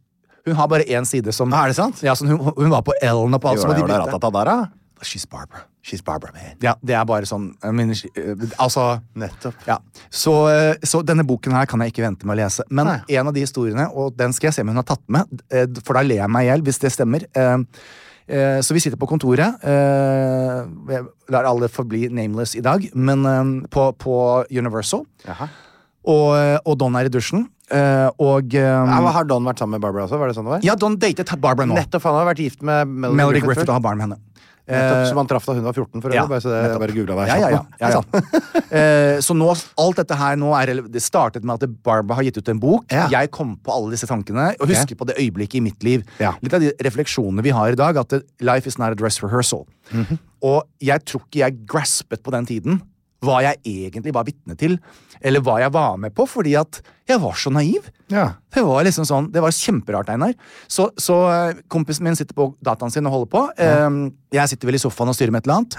Hun 0.47 0.55
har 0.57 0.67
bare 0.69 0.85
én 0.85 1.07
side 1.07 1.33
som 1.33 1.51
Ah, 1.55 1.63
er 1.65 1.69
det 1.69 1.77
sant? 1.77 2.03
Ja, 2.03 2.13
sånn, 2.13 2.29
hun, 2.29 2.39
hun 2.39 2.69
var 2.71 2.83
på 2.83 2.93
Ellen 3.01 3.33
og 3.33 3.41
på 3.41 3.49
alt, 3.49 3.61
så 3.61 3.67
må 3.67 3.75
de 3.75 3.81
bytte. 3.83 4.21
der, 4.21 4.45
da? 4.45 4.69
She's 5.03 5.25
Barbara. 5.29 5.63
She's 5.83 6.03
Barbara, 6.05 6.33
man. 6.33 6.57
Ja, 6.63 6.75
det 6.85 6.95
er 6.95 7.05
bare 7.05 7.23
sånn 7.25 7.55
mean, 7.73 7.91
she- 7.95 8.09
eh, 8.17 8.35
Altså 8.59 9.01
Nettopp. 9.17 9.55
ja. 9.67 9.79
så, 10.11 10.49
eh, 10.49 10.75
så 10.85 11.03
denne 11.05 11.25
boken 11.25 11.53
her 11.53 11.65
kan 11.67 11.81
jeg 11.81 11.93
ikke 11.93 12.03
vente 12.05 12.25
med 12.27 12.37
å 12.39 12.43
lese. 12.45 12.61
Men 12.71 12.87
Nei. 12.87 13.01
en 13.09 13.27
av 13.29 13.33
de 13.35 13.41
historiene, 13.41 13.89
og 13.95 14.17
den 14.17 14.33
skal 14.33 14.49
jeg 14.49 14.55
se 14.55 14.61
om 14.63 14.69
hun 14.69 14.77
har 14.77 14.83
tatt 14.85 15.01
med, 15.09 15.25
eh, 15.51 15.67
for 15.85 15.95
da 15.95 16.01
ler 16.03 16.17
jeg 16.17 16.29
meg 16.31 16.43
i 16.47 16.51
hjel 16.51 16.63
hvis 16.63 16.79
det 16.79 16.93
stemmer. 16.93 17.25
Eh, 17.35 17.41
eh, 17.43 17.65
Så 18.27 18.73
vi 18.73 18.81
sitter 18.81 18.97
på 18.97 19.07
kontoret. 19.11 19.59
eh, 19.65 20.65
Jeg 20.95 21.05
lar 21.29 21.45
alle 21.45 21.69
forbli 21.69 22.07
nameless 22.09 22.55
i 22.57 22.63
dag, 22.65 22.87
men 22.97 23.25
eh, 23.29 23.69
på, 23.69 23.91
på 24.01 24.15
Universal. 24.51 25.05
Og, 26.05 26.31
eh, 26.37 26.59
og 26.65 26.79
Don 26.81 26.97
er 26.97 27.09
i 27.09 27.13
dusjen. 27.13 27.47
eh, 27.71 28.09
Og 28.21 28.55
eh, 28.55 28.61
Ja, 28.65 29.11
har 29.13 29.25
Don 29.29 29.45
vært 29.45 29.59
sammen 29.61 29.77
med 29.79 29.85
Barbara 29.85 30.05
også? 30.07 30.19
Var 30.21 30.29
det 30.33 30.37
sånn 30.37 30.45
det 30.49 30.55
var? 30.57 30.65
Ja, 30.65 30.75
Don 30.77 30.97
datet 30.97 31.33
Barbara 31.41 31.67
nå. 31.69 31.75
Nettopp, 31.77 32.03
han 32.09 32.15
har 32.21 32.27
vært 32.33 32.43
gift 32.45 32.63
med 32.63 32.89
Melody, 32.89 33.17
Melody 33.17 33.41
Griffith. 33.41 33.65
Griffith 33.65 33.71
og 33.73 33.77
har 33.79 33.85
barn 33.91 34.01
med 34.01 34.09
henne. 34.09 34.19
Nettopp, 34.65 34.97
Eh, 35.05 35.09
som 35.11 35.19
han 35.21 35.27
traff 35.29 35.45
da 35.45 35.53
hun 35.53 35.65
var 35.67 35.75
14, 35.77 36.01
for 36.01 36.09
øvrig. 36.09 36.17
ja, 36.17 36.27
bare 36.27 36.41
så 36.41 36.49
det, 36.49 36.61
jeg 36.65 36.81
bare 36.81 36.95
googla 36.97 37.17
det. 37.19 37.27
Ja, 37.29 37.37
ja, 37.37 37.49
ja. 37.51 37.65
ja, 37.81 37.89
ja. 37.99 38.03
Eh, 38.75 39.19
så 39.23 39.37
nå, 39.37 39.51
alt 39.79 39.99
dette 40.01 40.17
her 40.19 40.39
nå 40.41 40.49
er 40.59 40.73
Det 40.91 41.03
startet 41.05 41.45
med 41.47 41.63
at 41.63 41.75
Barbara 41.85 42.17
har 42.19 42.25
gitt 42.27 42.39
ut 42.41 42.49
en 42.49 42.59
bok. 42.59 42.87
Jeg 42.91 43.31
kom 43.31 43.55
på 43.63 43.71
alle 43.71 43.93
disse 43.95 44.09
tankene 44.11 44.55
og 44.59 44.67
husker 44.73 44.97
på 44.99 45.07
det 45.07 45.19
øyeblikket 45.21 45.61
i 45.61 45.65
mitt 45.69 45.85
liv. 45.87 46.03
Litt 46.19 46.57
av 46.57 46.65
de 46.65 46.73
refleksjonene 46.83 47.45
vi 47.45 47.53
har 47.55 47.77
i 47.77 47.79
dag, 47.79 47.97
at 48.01 48.17
life 48.41 48.67
is 48.67 48.79
not 48.81 48.91
a 48.91 48.99
dress 48.99 49.21
rehearsal. 49.23 49.67
Mhm. 49.93 50.19
Og 50.45 50.65
jeg 50.83 51.05
tror 51.05 51.23
ikke 51.25 51.45
jeg 51.45 51.61
graspet 51.71 52.23
på 52.25 52.33
den 52.35 52.47
tiden 52.49 52.83
hva 53.25 53.41
jeg 53.45 53.61
egentlig 53.65 54.15
var 54.15 54.27
vitne 54.29 54.57
til, 54.61 54.77
eller 55.25 55.43
hva 55.45 55.59
jeg 55.63 55.73
var 55.75 55.99
med 56.01 56.15
på, 56.17 56.27
fordi 56.29 56.55
at 56.61 56.81
jeg 57.09 57.21
var 57.23 57.37
så 57.41 57.53
naiv. 57.53 57.87
Ja. 58.13 58.27
Det 58.55 58.65
var 58.67 58.85
liksom 58.87 59.07
sånn, 59.09 59.31
det 59.35 59.43
var 59.45 59.55
kjemperart, 59.55 60.13
Einar. 60.15 60.35
Så, 60.71 60.89
så 61.01 61.19
eh, 61.33 61.63
kompisen 61.73 62.07
min 62.07 62.19
sitter 62.19 62.37
på 62.37 62.51
dataen 62.65 62.93
sin 62.93 63.09
og 63.09 63.17
holder 63.17 63.33
på. 63.35 63.45
Ja. 63.59 63.89
Jeg 64.35 64.53
sitter 64.53 64.71
vel 64.71 64.79
i 64.79 64.83
sofaen 64.83 65.13
og 65.13 65.19
styrer 65.19 65.35
med 65.35 65.45
et 65.45 65.49
eller 65.49 65.63
annet. 65.63 65.79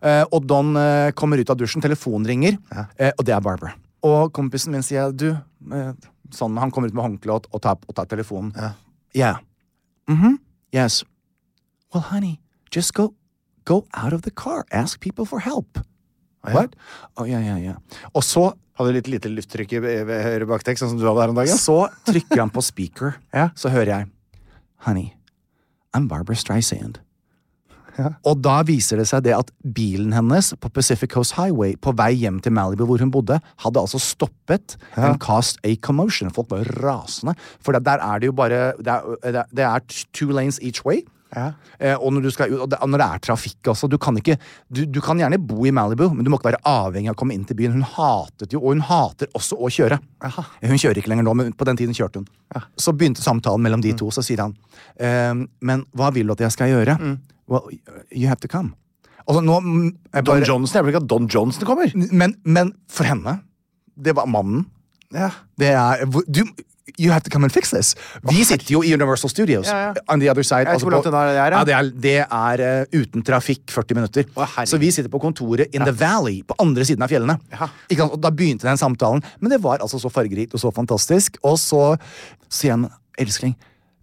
Eh, 0.00 0.24
og 0.30 0.46
Don 0.48 0.74
eh, 0.80 1.10
kommer 1.18 1.40
ut 1.40 1.52
av 1.52 1.58
dusjen, 1.60 1.84
telefonen 1.84 2.28
ringer, 2.30 2.58
ja. 2.72 2.86
og 3.12 3.26
det 3.26 3.36
er 3.36 3.44
Barbara. 3.44 3.74
Og 4.06 4.30
kompisen 4.32 4.72
min 4.72 4.86
sier 4.86 5.12
du 5.12 5.32
Sånn, 6.30 6.54
Han 6.62 6.70
kommer 6.70 6.88
ut 6.88 6.94
med 6.94 7.02
håndkle 7.02 7.34
og, 7.34 7.48
og, 7.50 7.58
tar, 7.60 7.80
og 7.90 7.94
tar 7.98 8.06
telefonen. 8.08 8.54
Yeah. 9.18 9.42
-hmm. 10.08 10.38
Yes. 10.72 11.04
Well, 11.92 12.02
honey, 12.02 12.40
just 12.70 12.94
go, 12.94 13.14
go 13.64 13.86
out 13.92 14.12
of 14.12 14.22
the 14.22 14.30
car. 14.30 14.64
Ask 14.70 15.00
people 15.00 15.26
for 15.26 15.40
help. 15.40 15.78
What? 16.44 16.74
Oh, 17.16 17.24
ja, 17.28 17.38
ja, 17.44 17.56
ja. 17.60 17.74
Og 18.14 18.22
så 18.24 18.52
Hadde 18.80 18.94
litt 18.96 19.08
lite 19.12 19.28
lufttrykk 19.28 19.72
i 19.76 19.80
høyre 20.08 20.46
baktekst, 20.48 20.80
sånn 20.80 20.94
som 20.94 20.98
du 20.98 21.04
hadde 21.04 21.20
her 21.20 21.28
om 21.34 21.36
dagen. 21.36 21.52
så 21.60 21.82
trykker 22.08 22.38
han 22.40 22.48
på 22.54 22.62
speaker. 22.64 23.18
Ja. 23.36 23.50
Så 23.54 23.68
hører 23.68 23.90
jeg 23.92 24.06
Honey, 24.86 25.10
I'm 25.92 26.06
Barbara 26.08 26.34
Streisand. 26.40 26.98
Og 28.24 28.38
da 28.40 28.62
viser 28.64 28.96
det 28.96 29.04
seg 29.10 29.26
det 29.26 29.34
at 29.36 29.50
bilen 29.76 30.14
hennes 30.16 30.54
på 30.56 30.70
Pacific 30.72 31.10
Coast 31.12 31.34
Highway 31.36 31.74
på 31.76 31.92
vei 31.98 32.14
hjem 32.22 32.38
til 32.40 32.54
Malibu, 32.56 32.86
hvor 32.88 33.02
hun 33.02 33.10
bodde, 33.12 33.36
hadde 33.60 33.82
altså 33.82 34.00
stoppet 34.00 34.78
en 34.96 35.18
cast 35.20 35.58
a 35.68 35.74
commotion. 35.84 36.30
Folk 36.32 36.48
var 36.54 36.64
rasende. 36.80 37.34
For 37.60 37.76
der 37.76 38.00
er 38.00 38.18
det 38.22 38.30
jo 38.30 38.32
bare 38.32 38.72
Det 38.80 38.86
det 39.20 39.34
er- 39.36 39.50
det 39.52 39.64
er 39.66 39.80
two 40.16 40.30
lanes 40.32 40.58
each 40.62 40.80
way. 40.86 41.02
Ja. 41.30 41.52
Eh, 41.78 41.94
og 41.94 42.10
når, 42.14 42.24
du 42.26 42.30
skal, 42.34 42.54
og 42.58 42.70
det, 42.72 42.78
og 42.82 42.90
når 42.90 42.98
det 42.98 43.06
er 43.06 43.20
trafikk 43.22 43.68
også 43.70 43.86
Du 43.86 43.94
kan, 44.02 44.16
ikke, 44.18 44.34
du, 44.66 44.82
du 44.90 44.98
kan 45.04 45.20
gjerne 45.20 45.38
bo 45.38 45.62
i 45.68 45.70
Malibu, 45.74 46.08
men 46.10 46.26
du 46.26 46.30
må 46.32 46.40
ikke 46.40 46.50
være 46.50 46.62
avhengig 46.66 47.12
av 47.12 47.14
å 47.14 47.20
komme 47.20 47.36
inn 47.36 47.44
til 47.46 47.58
byen. 47.58 47.76
Hun 47.78 47.86
hatet 47.86 48.56
jo, 48.56 48.62
og 48.64 48.74
hun 48.74 48.82
hater 48.88 49.30
også 49.38 49.58
å 49.58 49.70
kjøre. 49.70 50.00
Hun 50.26 50.80
kjører 50.80 51.02
ikke 51.02 51.12
lenger 51.12 51.28
nå, 51.28 51.36
men 51.38 51.54
på 51.54 51.68
den 51.68 51.78
tiden 51.78 51.96
kjørte 51.96 52.22
hun. 52.22 52.28
Så 52.80 52.94
begynte 52.98 53.22
samtalen 53.22 53.62
mellom 53.62 53.84
de 53.84 53.94
to, 53.98 54.10
så 54.10 54.24
sier 54.26 54.42
han 54.42 54.56
ehm, 54.98 55.44
Men 55.62 55.84
hva 55.94 56.08
vil 56.14 56.26
du 56.26 56.34
at 56.34 56.42
jeg 56.42 56.56
skal 56.56 56.72
gjøre? 56.72 56.96
Well, 57.50 57.70
you 58.10 58.26
have 58.26 58.42
to 58.42 58.50
come. 58.50 58.74
Altså, 59.26 59.42
nå, 59.46 59.60
mm, 59.62 59.86
jeg 60.16 60.26
Don 60.26 60.42
Johnson, 60.42 60.78
Jeg 60.78 60.86
vil 60.86 60.94
ikke 60.94 61.04
at 61.04 61.10
Don 61.10 61.28
Johnson 61.30 61.68
kommer! 61.68 61.92
men, 61.94 62.34
men 62.42 62.72
for 62.90 63.06
henne 63.06 63.36
Det 63.94 64.16
var 64.16 64.26
mannen. 64.30 64.64
Ja. 65.14 65.30
Det 65.58 65.70
er 65.74 66.02
du, 66.26 66.42
You 66.98 67.12
have 67.12 67.24
to 67.26 67.30
come 67.32 67.46
and 67.46 67.52
fix 67.52 67.70
this. 67.70 67.94
Vi 68.30 68.44
sitter 68.44 68.72
jo 68.74 68.82
i 68.82 68.92
Universal 68.94 69.30
Studios. 69.30 69.68
Ja, 69.70 69.90
ja. 69.90 70.04
On 70.12 70.20
the 70.20 70.30
other 70.30 70.42
side. 70.46 70.64
Langt 70.64 70.82
på- 70.82 70.90
det 70.90 71.14
er, 71.14 71.52
ja. 71.52 71.64
det 71.64 71.74
er, 71.74 71.90
det 72.06 72.16
er 72.26 72.64
uh, 72.84 73.00
uten 73.00 73.24
trafikk 73.26 73.64
40 73.70 73.98
minutter. 73.98 74.28
Å, 74.36 74.48
så 74.66 74.80
vi 74.80 74.92
sitter 74.94 75.10
på 75.12 75.20
kontoret 75.22 75.74
in 75.74 75.84
the 75.86 75.94
valley, 75.94 76.42
på 76.46 76.56
andre 76.62 76.86
siden 76.88 77.04
av 77.06 77.12
fjellene. 77.12 77.38
Og 78.06 78.18
da 78.20 78.32
begynte 78.34 78.68
den 78.68 78.80
samtalen. 78.80 79.24
Men 79.40 79.54
det 79.54 79.62
var 79.62 79.82
altså 79.84 80.00
så 80.02 80.12
fargerikt 80.12 80.54
og 80.56 80.62
så 80.62 80.72
fantastisk. 80.74 81.38
Og 81.46 81.58
så 81.60 81.94
sier 82.50 82.76
han, 82.76 82.88
elskling, 83.20 83.54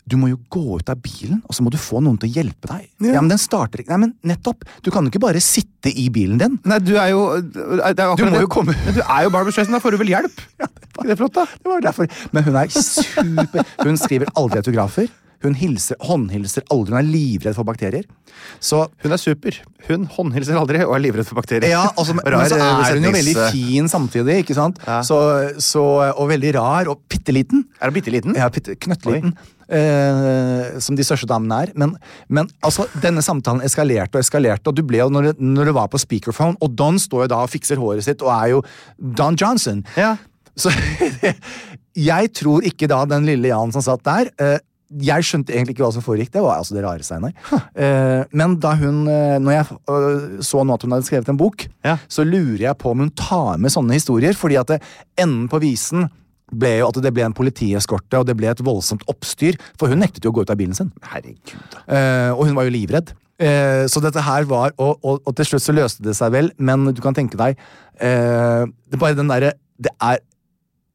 du 0.08 0.16
må 0.20 0.30
jo 0.32 0.38
gå 0.54 0.78
ut 0.80 0.90
av 0.90 1.02
bilen, 1.04 1.42
og 1.44 1.56
så 1.56 1.66
må 1.66 1.72
du 1.74 1.78
få 1.82 2.00
noen 2.04 2.16
til 2.22 2.30
å 2.30 2.36
hjelpe 2.40 2.70
deg. 2.72 2.86
Ja, 3.04 3.20
men 3.20 3.28
den 3.34 3.42
starter 3.42 3.84
ikke. 3.84 3.92
Nei, 3.92 4.08
men 4.08 4.14
nettopp. 4.32 4.64
Du 4.86 4.90
kan 4.94 5.04
jo 5.04 5.12
ikke 5.12 5.24
bare 5.26 5.42
sitte 5.44 5.92
i 5.92 6.08
bilen 6.14 6.40
din. 6.40 6.56
Nei, 6.64 6.80
du 6.80 6.94
er 6.96 7.12
jo 7.12 7.26
er 7.36 7.94
Du 8.16 8.24
må 8.26 8.40
jo 8.40 8.48
komme- 8.48 8.76
Men 8.86 8.96
du 8.96 9.02
er 9.04 9.24
jo 9.28 9.30
Barbara 9.34 9.52
Streisand, 9.52 9.76
da 9.76 9.84
får 9.84 9.98
du 9.98 10.02
vel 10.06 10.14
hjelp? 10.16 10.42
Ja, 10.64 10.68
det 10.72 10.98
var 10.98 11.08
det 11.12 11.18
flott, 11.20 11.34
da? 11.36 11.46
Det 11.64 11.70
var 11.70 11.82
derfor. 11.82 12.08
Men 12.34 12.44
hun 12.48 12.56
er 12.56 12.68
super 12.74 13.66
Hun 13.84 13.98
skriver 14.00 14.32
aldri 14.36 14.64
autografer. 14.64 15.10
Hun 15.44 15.54
hilser, 15.54 16.00
håndhilser 16.02 16.64
aldri. 16.74 16.96
Hun 16.96 16.98
er 17.04 17.06
livredd 17.12 17.54
for 17.54 17.68
bakterier. 17.68 18.08
Så 18.64 18.88
Hun 19.04 19.14
er 19.14 19.22
super. 19.22 19.60
Hun 19.86 20.08
håndhilser 20.16 20.58
aldri 20.58 20.82
og 20.86 20.96
er 20.96 21.04
livredd 21.04 21.28
for 21.30 21.38
bakterier. 21.38 21.70
ja, 21.76 21.84
altså, 21.94 22.16
men, 22.18 22.26
Rar, 22.34 22.42
men 22.42 22.50
så 22.50 22.58
eh, 22.58 22.88
er 22.88 22.98
hun 22.98 23.06
jo 23.06 23.14
veldig 23.20 23.36
fin 23.54 23.92
samtidig, 23.92 24.40
ikke 24.46 24.58
sant? 24.58 24.80
Ja. 24.88 25.04
Så, 25.06 25.20
så, 25.62 25.84
og 26.16 26.32
veldig 26.32 26.56
rar, 26.58 26.90
og 26.90 27.04
bitte 27.12 27.36
liten. 27.36 27.68
Er 27.78 27.92
hun 27.92 28.00
bitte 28.00 28.16
liten? 28.16 28.34
Ja, 28.40 28.50
bitte, 28.50 28.74
knøttliten. 28.82 29.36
Eh, 29.68 30.78
som 30.80 30.96
de 30.96 31.04
største 31.04 31.28
damene 31.28 31.58
er. 31.66 31.72
Men, 31.76 31.96
men 32.32 32.48
altså, 32.64 32.86
denne 33.04 33.20
samtalen 33.26 33.62
eskalerte 33.68 34.16
og 34.16 34.24
eskalerte, 34.24 34.72
og 34.72 34.78
du 34.78 34.84
ble 34.88 35.02
jo, 35.02 35.10
når 35.12 35.34
når 35.44 35.70
du 35.70 35.74
var 35.76 35.90
på 35.92 36.00
speakerphone, 36.00 36.56
og 36.64 36.72
Don 36.80 36.96
står 37.00 37.26
jo 37.26 37.32
da 37.34 37.42
og 37.44 37.52
fikser 37.52 37.80
håret 37.82 38.06
sitt 38.08 38.24
og 38.24 38.32
er 38.32 38.54
jo 38.56 38.62
Don 38.98 39.36
Johnson. 39.40 39.84
Ja. 40.00 40.16
Så 40.58 40.72
jeg 42.10 42.32
tror 42.38 42.66
ikke 42.66 42.88
da 42.90 43.04
den 43.10 43.28
lille 43.28 43.52
Jan 43.52 43.74
som 43.76 43.84
satt 43.86 44.04
der 44.08 44.32
eh, 44.42 44.58
Jeg 45.04 45.26
skjønte 45.28 45.52
egentlig 45.54 45.76
ikke 45.76 45.84
hva 45.84 45.92
som 45.94 46.06
foregikk. 46.06 46.32
Det 46.34 46.42
var 46.42 46.62
altså 46.62 46.78
det 46.78 46.84
rare, 46.86 47.04
Steinar. 47.04 47.34
Eh, 47.76 48.24
men 48.40 48.56
da 48.64 48.72
hun 48.80 49.02
eh, 49.12 49.36
Når 49.44 49.52
jeg 49.58 49.66
øh, 49.92 50.38
så 50.48 50.64
nå 50.64 50.78
at 50.78 50.86
hun 50.88 50.96
hadde 50.96 51.08
skrevet 51.10 51.30
en 51.34 51.40
bok, 51.40 51.68
Ja. 51.86 51.98
så 52.08 52.24
lurer 52.26 52.70
jeg 52.70 52.78
på 52.80 52.94
om 52.96 53.04
hun 53.04 53.12
tar 53.12 53.60
med 53.62 53.74
sånne 53.74 54.00
historier. 54.00 54.34
Fordi 54.38 54.58
at 54.62 54.72
det, 54.72 54.80
enden 55.20 55.50
på 55.52 55.60
visen 55.62 56.08
ble 56.52 56.78
jo 56.80 56.90
at 56.90 57.00
det 57.04 57.12
ble 57.16 57.26
en 57.28 57.36
politieskorte, 57.36 58.20
og 58.20 58.28
det 58.30 58.38
ble 58.40 58.50
et 58.52 58.64
voldsomt 58.64 59.04
oppstyr. 59.12 59.58
For 59.80 59.92
hun 59.92 60.02
nektet 60.04 60.26
jo 60.26 60.32
å 60.32 60.38
gå 60.38 60.46
ut 60.46 60.54
av 60.54 60.60
bilen 60.60 60.78
sin. 60.78 60.94
Herregud. 61.12 61.80
Eh, 61.86 62.32
og 62.34 62.46
hun 62.48 62.56
var 62.58 62.70
jo 62.70 62.76
livredd. 62.78 63.12
Eh, 63.38 63.84
så 63.92 64.02
dette 64.02 64.24
her 64.26 64.48
var 64.50 64.72
og, 64.82 64.98
og, 65.06 65.20
og 65.22 65.36
til 65.38 65.46
slutt 65.46 65.66
så 65.66 65.76
løste 65.76 66.06
det 66.08 66.16
seg 66.18 66.32
vel, 66.34 66.50
men 66.58 66.88
du 66.90 67.04
kan 67.04 67.14
tenke 67.14 67.38
deg 67.38 67.54
eh, 67.54 68.64
Det 68.66 68.98
er 68.98 69.04
bare 69.04 69.14
den 69.20 69.30
derre 69.30 69.52
Det 69.78 69.94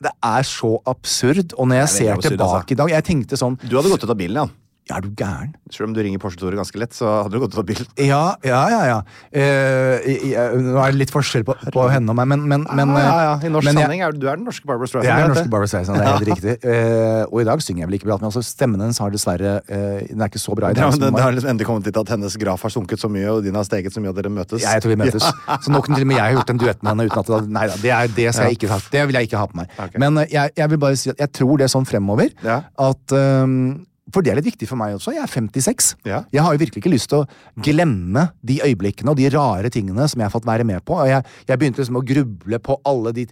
det 0.02 0.10
er 0.26 0.42
så 0.42 0.72
absurd, 0.90 1.52
og 1.54 1.68
når 1.70 1.76
jeg 1.76 1.84
er 1.84 1.92
ser 1.92 2.12
absurd, 2.16 2.34
tilbake 2.34 2.56
altså. 2.56 2.74
i 2.74 2.78
dag 2.80 2.92
Jeg 2.96 3.06
tenkte 3.06 3.38
sånn 3.38 3.58
Du 3.62 3.76
hadde 3.76 3.92
gått 3.92 4.02
ut 4.02 4.10
av 4.10 4.18
bilen, 4.18 4.40
ja. 4.40 4.61
Er 4.90 4.98
du 5.04 5.12
gæren? 5.14 5.52
Selv 5.70 5.86
om 5.86 5.92
du 5.94 6.00
ringer 6.02 6.18
Porsche-Tore 6.18 6.56
ganske 6.58 6.76
lett, 6.80 6.90
så 6.96 7.06
hadde 7.22 7.30
du 7.36 7.38
gått 7.38 7.52
ut 7.54 7.60
av 7.62 7.66
bilen. 7.68 7.86
Ja, 8.02 8.34
ja, 8.42 8.62
ja. 8.68 8.80
ja. 8.90 8.96
Eh, 9.30 10.08
i- 10.10 10.32
i- 10.32 10.34
nå 10.58 10.74
er 10.82 10.90
det 10.90 10.98
litt 10.98 11.12
forskjell 11.14 11.44
på, 11.46 11.54
på 11.72 11.84
henne 11.88 12.10
og 12.10 12.16
meg, 12.18 12.26
men, 12.32 12.42
men, 12.50 12.66
men 12.74 12.90
ja, 12.98 13.04
ja, 13.06 13.20
ja. 13.28 13.36
I 13.46 13.52
norsk 13.54 13.68
men 13.68 13.78
sammenheng 13.78 14.02
er 14.02 14.12
du, 14.12 14.18
du 14.24 14.26
er 14.28 14.40
den 14.40 14.44
norske 14.48 14.66
Barbara 14.66 14.90
Streisand. 14.90 15.06
Jeg 15.06 15.14
er 15.14 15.22
den 15.28 15.32
norske. 15.36 15.52
Barbara 15.54 15.70
Streisand, 15.70 16.00
det 16.02 16.08
er 16.08 16.18
helt 16.18 16.30
riktig. 16.32 16.56
Eh, 16.66 17.22
og 17.30 17.38
i 17.40 17.46
dag 17.46 17.62
synger 17.62 17.84
jeg 17.84 17.90
vel 17.92 17.98
ikke 18.00 18.08
bra, 18.10 18.16
men 18.18 18.28
altså, 18.32 18.42
stemmen 18.44 18.82
hennes 18.82 18.98
har 19.04 19.14
dessverre 19.14 19.54
eh, 19.70 20.02
Den 20.10 20.26
er 20.26 20.32
ikke 20.32 20.42
så 20.42 20.56
bra 20.58 20.72
i 20.72 20.76
dag. 20.76 20.82
Ja, 20.82 20.98
det, 20.98 21.12
har 21.28 21.36
liksom 21.38 21.52
endelig 21.54 21.68
kommet 21.70 21.86
dit 21.88 22.00
at 22.02 22.12
hennes 22.16 22.36
graf 22.42 22.66
har 22.66 22.74
sunket 22.74 23.00
så 23.00 23.08
mye, 23.12 23.28
og 23.36 23.46
din 23.46 23.54
har 23.54 23.68
steget 23.68 23.94
så 23.94 24.02
mye 24.02 24.10
at 24.10 24.18
dere 24.18 24.34
møtes. 24.34 24.66
Ja, 24.66 24.74
jeg 24.76 24.82
tror 24.84 24.96
vi 24.96 24.98
møtes. 25.04 25.22
Så 25.62 25.70
kunne 25.78 25.94
til 25.96 26.04
og 26.04 26.10
med 26.10 26.18
jeg 26.18 26.26
har 26.26 26.34
gjort 26.40 26.50
en 26.56 26.60
duett 26.60 26.82
med 26.82 26.90
henne 26.92 27.06
uten 27.06 27.22
at 27.22 27.30
det, 27.30 27.40
Nei 27.54 27.64
da, 27.70 27.78
det, 27.86 27.94
er, 27.94 28.12
det, 28.18 28.28
skal 28.34 28.50
jeg 28.50 28.58
ikke 28.58 28.80
det 28.92 29.06
vil 29.08 29.18
jeg 29.20 29.30
ikke 29.30 29.38
ha 29.40 29.46
på 29.46 29.58
meg. 29.62 29.70
Okay. 29.78 30.02
Men 30.02 30.18
eh, 30.24 30.28
jeg, 30.34 30.52
jeg 30.58 30.70
vil 30.74 30.82
bare 30.82 30.98
si 30.98 31.10
at 31.14 31.22
jeg 31.22 31.32
tror 31.38 31.62
det 31.62 31.68
er 31.70 31.72
sånn 31.72 31.86
fremover 31.88 32.34
at 32.42 33.14
ehm, 33.16 33.86
For 34.12 34.24
det 34.24 34.32
er 34.32 34.40
litt 34.40 34.50
viktig 34.50 34.68
for 34.68 34.80
meg 34.80 34.96
også. 34.96 35.14
Jeg 35.16 35.24
er 35.24 35.32
56. 35.32 35.88
Ja. 36.08 36.20
Jeg 36.34 36.44
har 36.44 36.54
jo 36.54 36.60
virkelig 36.60 36.82
ikke 36.82 36.92
lyst 36.92 37.10
til 37.12 37.22
å 37.22 37.62
glemme 37.64 38.28
de 38.44 38.60
øyeblikkene 38.64 39.14
og 39.14 39.18
de 39.18 39.30
rare 39.32 39.72
tingene 39.72 40.06
som 40.10 40.20
jeg 40.20 40.28
har 40.28 40.34
fått 40.34 40.48
være 40.48 40.66
med 40.68 40.84
på. 40.84 40.98
Og 41.00 41.08
jeg, 41.10 41.24
jeg 41.48 41.60
begynte 41.60 41.82
liksom 41.82 42.00
å 42.00 42.06
gruble 42.06 42.62
på 42.62 42.78
alle 42.88 43.16
de 43.16 43.26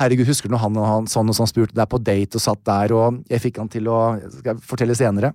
Herregud, 0.00 0.24
husker 0.26 0.48
du 0.48 0.54
når 0.54 0.62
han 0.62 0.76
og 0.80 0.86
han 0.88 1.08
sånn 1.10 1.28
og 1.30 1.36
sånn 1.36 1.50
spurte 1.50 1.76
deg 1.76 1.88
på 1.92 1.98
date 2.00 2.38
og 2.38 2.42
satt 2.42 2.62
der, 2.64 2.94
og 2.96 3.18
jeg 3.30 3.42
fikk 3.44 3.58
han 3.60 3.68
til 3.70 3.90
å 3.92 3.98
Skal 4.38 4.54
jeg 4.54 4.64
fortelle 4.66 4.96
senere? 4.98 5.34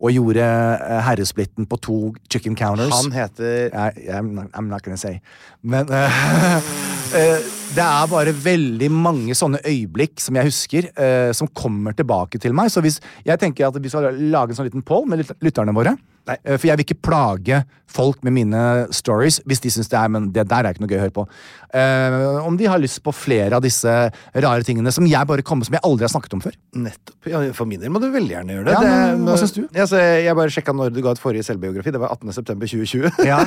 Og 0.00 0.14
gjorde 0.14 0.44
eh, 0.44 1.00
herresplitten 1.04 1.66
på 1.68 1.76
to 1.84 1.96
chicken 2.32 2.56
counters. 2.56 2.94
Han 2.94 3.12
heter 3.12 3.68
I, 3.68 4.08
I'm, 4.08 4.30
not, 4.36 4.52
I'm 4.56 4.70
not 4.70 4.84
gonna 4.84 4.96
say. 4.96 5.18
Men 5.62 5.90
uh, 5.92 6.08
uh, 7.12 7.48
det 7.76 7.84
er 7.84 8.08
bare 8.08 8.32
veldig 8.44 8.88
mange 8.92 9.36
sånne 9.36 9.60
øyeblikk 9.60 10.16
som 10.22 10.38
jeg 10.40 10.48
husker, 10.48 10.88
uh, 10.96 11.34
som 11.36 11.50
kommer 11.52 11.92
tilbake 11.96 12.40
til 12.40 12.56
meg. 12.56 12.72
Så 12.72 12.80
hvis, 12.84 13.00
jeg 13.26 13.42
tenker 13.42 13.68
at 13.68 13.76
vi 13.76 13.92
skal 13.92 14.16
lage 14.32 14.54
en 14.54 14.60
sånn 14.62 14.70
liten 14.70 14.86
poll 14.86 15.04
med 15.10 15.26
lytterne 15.44 15.76
våre. 15.76 15.98
Nei. 16.30 16.38
Eh, 16.44 16.56
For 16.56 16.70
jeg 16.70 16.78
vil 16.78 16.86
ikke 16.86 17.02
plage 17.10 17.62
folk 17.90 18.20
med 18.22 18.36
mine 18.36 18.58
stories 18.94 19.40
hvis 19.50 19.62
de 19.64 19.70
syns 19.74 19.88
det 19.90 19.96
er 19.98 20.10
Men 20.14 20.28
det 20.30 20.44
der 20.46 20.62
er 20.62 20.74
ikke 20.76 20.84
noe 20.84 20.90
gøy 20.92 21.00
å 21.00 21.02
høre 21.02 21.14
på. 21.16 21.24
Uh, 21.70 22.38
om 22.46 22.56
de 22.58 22.66
har 22.70 22.78
lyst 22.82 23.00
på 23.02 23.12
flere 23.14 23.58
av 23.58 23.62
disse 23.62 23.90
rare 23.90 24.66
tingene 24.66 24.90
som 24.94 25.06
jeg 25.06 25.26
bare 25.26 25.42
kommer 25.46 25.66
som 25.66 25.74
jeg 25.74 25.82
aldri 25.86 26.06
har 26.06 26.12
snakket 26.12 26.36
om 26.38 26.42
før. 26.42 26.54
Nettopp. 26.74 27.16
Ja, 27.30 27.42
for 27.54 27.70
min 27.70 27.82
del 27.82 27.92
må 27.94 28.02
du 28.02 28.08
veldig 28.14 28.34
gjerne 28.36 28.56
gjøre 28.56 28.66
det. 28.68 28.74
Ja, 28.74 28.80
det 28.86 29.18
men 29.18 29.26
hva 29.26 29.36
synes 29.42 29.54
du? 29.54 29.60
Ja, 29.74 29.86
så 29.90 30.00
jeg 30.00 30.38
bare 30.38 30.54
sjekka 30.54 30.74
når 30.74 30.94
du 30.94 31.02
ga 31.02 31.14
ut 31.14 31.22
forrige 31.22 31.46
selvbiografi. 31.46 31.94
Det 31.94 32.02
var 32.02 32.14
18.9.2020. 32.16 33.20
Ja, 33.30 33.42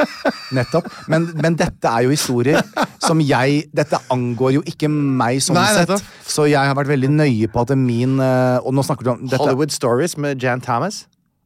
nettopp. 0.58 0.90
Men, 1.10 1.30
men 1.38 1.58
dette 1.58 1.90
er 1.90 2.06
jo 2.06 2.12
historier 2.14 2.60
som 3.02 3.22
jeg 3.24 3.64
Dette 3.74 3.98
angår 4.12 4.58
jo 4.58 4.62
ikke 4.68 4.88
meg 4.90 5.40
sånn 5.42 5.58
Nei, 5.58 5.66
sett. 5.74 5.90
nettopp. 5.90 6.22
Så 6.34 6.46
jeg 6.50 6.62
har 6.62 6.76
vært 6.78 6.90
veldig 6.92 7.10
nøye 7.14 7.50
på 7.50 7.62
at 7.64 7.74
min 7.78 8.18
uh, 8.22 8.58
Og 8.64 8.74
nå 8.76 8.84
snakker 8.86 9.06
du 9.06 9.12
om 9.14 9.24
dette, 9.24 9.40
Hollywood 9.42 9.74
Stories 9.74 10.16
med 10.20 10.42
Jan 10.42 10.62
Thomas. 10.64 11.04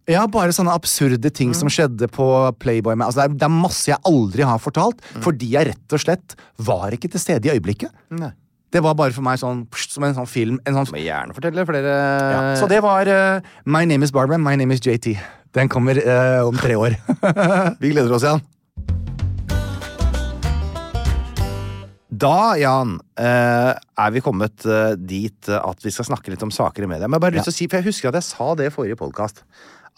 Ja, 0.09 0.23
bare 0.33 0.55
sånne 0.57 0.73
absurde 0.73 1.29
ting 1.31 1.51
Mm. 1.53 1.55
som 1.59 1.69
skjedde 1.69 2.09
på 2.09 2.27
Playboy. 2.59 2.97
med- 2.97 3.07
Altså, 3.09 3.23
det, 3.23 3.31
er, 3.31 3.35
det 3.35 3.43
er 3.43 3.49
masse 3.49 3.87
jeg 3.91 3.99
aldri 4.07 4.43
har 4.43 4.59
fortalt, 4.59 5.01
Mm. 5.15 5.23
fordi 5.23 5.51
jeg 5.53 5.67
rett 5.69 5.93
og 5.93 6.01
slett 6.01 6.35
var 6.59 6.91
ikke 6.91 7.11
til 7.11 7.21
stede 7.21 7.45
i 7.47 7.59
øyeblikket. 7.59 7.91
Nei. 8.11 8.33
Det 8.71 8.83
var 8.83 8.95
bare 8.95 9.13
for 9.13 9.23
meg 9.23 9.39
sånn 9.39 9.67
pst, 9.71 9.93
som 9.93 10.05
en 10.05 10.15
sånn 10.15 10.27
film. 10.29 10.59
En 10.67 10.75
sånn, 10.75 10.87
gjerne 10.93 11.33
fortelle 11.35 11.65
flere 11.67 11.89
ja. 11.89 12.55
Så 12.57 12.69
det 12.69 12.83
var 12.83 13.07
uh, 13.09 13.41
My 13.65 13.85
name 13.87 14.03
is 14.03 14.11
Barbara, 14.11 14.37
my 14.39 14.57
name 14.57 14.71
is 14.73 14.81
JT. 14.81 15.19
Den 15.55 15.69
kommer 15.69 15.97
uh, 15.97 16.47
om 16.47 16.55
tre 16.57 16.75
år. 16.75 16.97
Vi 17.81 17.91
gleder 17.93 18.13
oss, 18.13 18.23
Jan. 18.23 18.41
Da, 22.11 22.57
Jan, 22.59 22.99
eh, 23.21 23.75
er 23.99 24.11
vi 24.11 24.21
kommet 24.25 24.65
dit 25.07 25.49
at 25.49 25.85
vi 25.85 25.91
skal 25.95 26.05
snakke 26.09 26.33
litt 26.33 26.43
om 26.43 26.51
saker 26.51 26.83
i 26.83 26.87
media. 26.91 27.07
Men 27.07 27.21
jeg 27.21 27.21
bare 27.21 27.37
lyst 27.37 27.45
til 27.45 27.53
å 27.53 27.57
si, 27.59 27.67
for 27.69 27.77
jeg 27.79 27.87
husker 27.93 28.09
at 28.09 28.15
jeg 28.19 28.27
sa 28.27 28.55
det 28.59 28.67
i 28.67 28.75
forrige 28.75 28.97
podkast. 28.99 29.43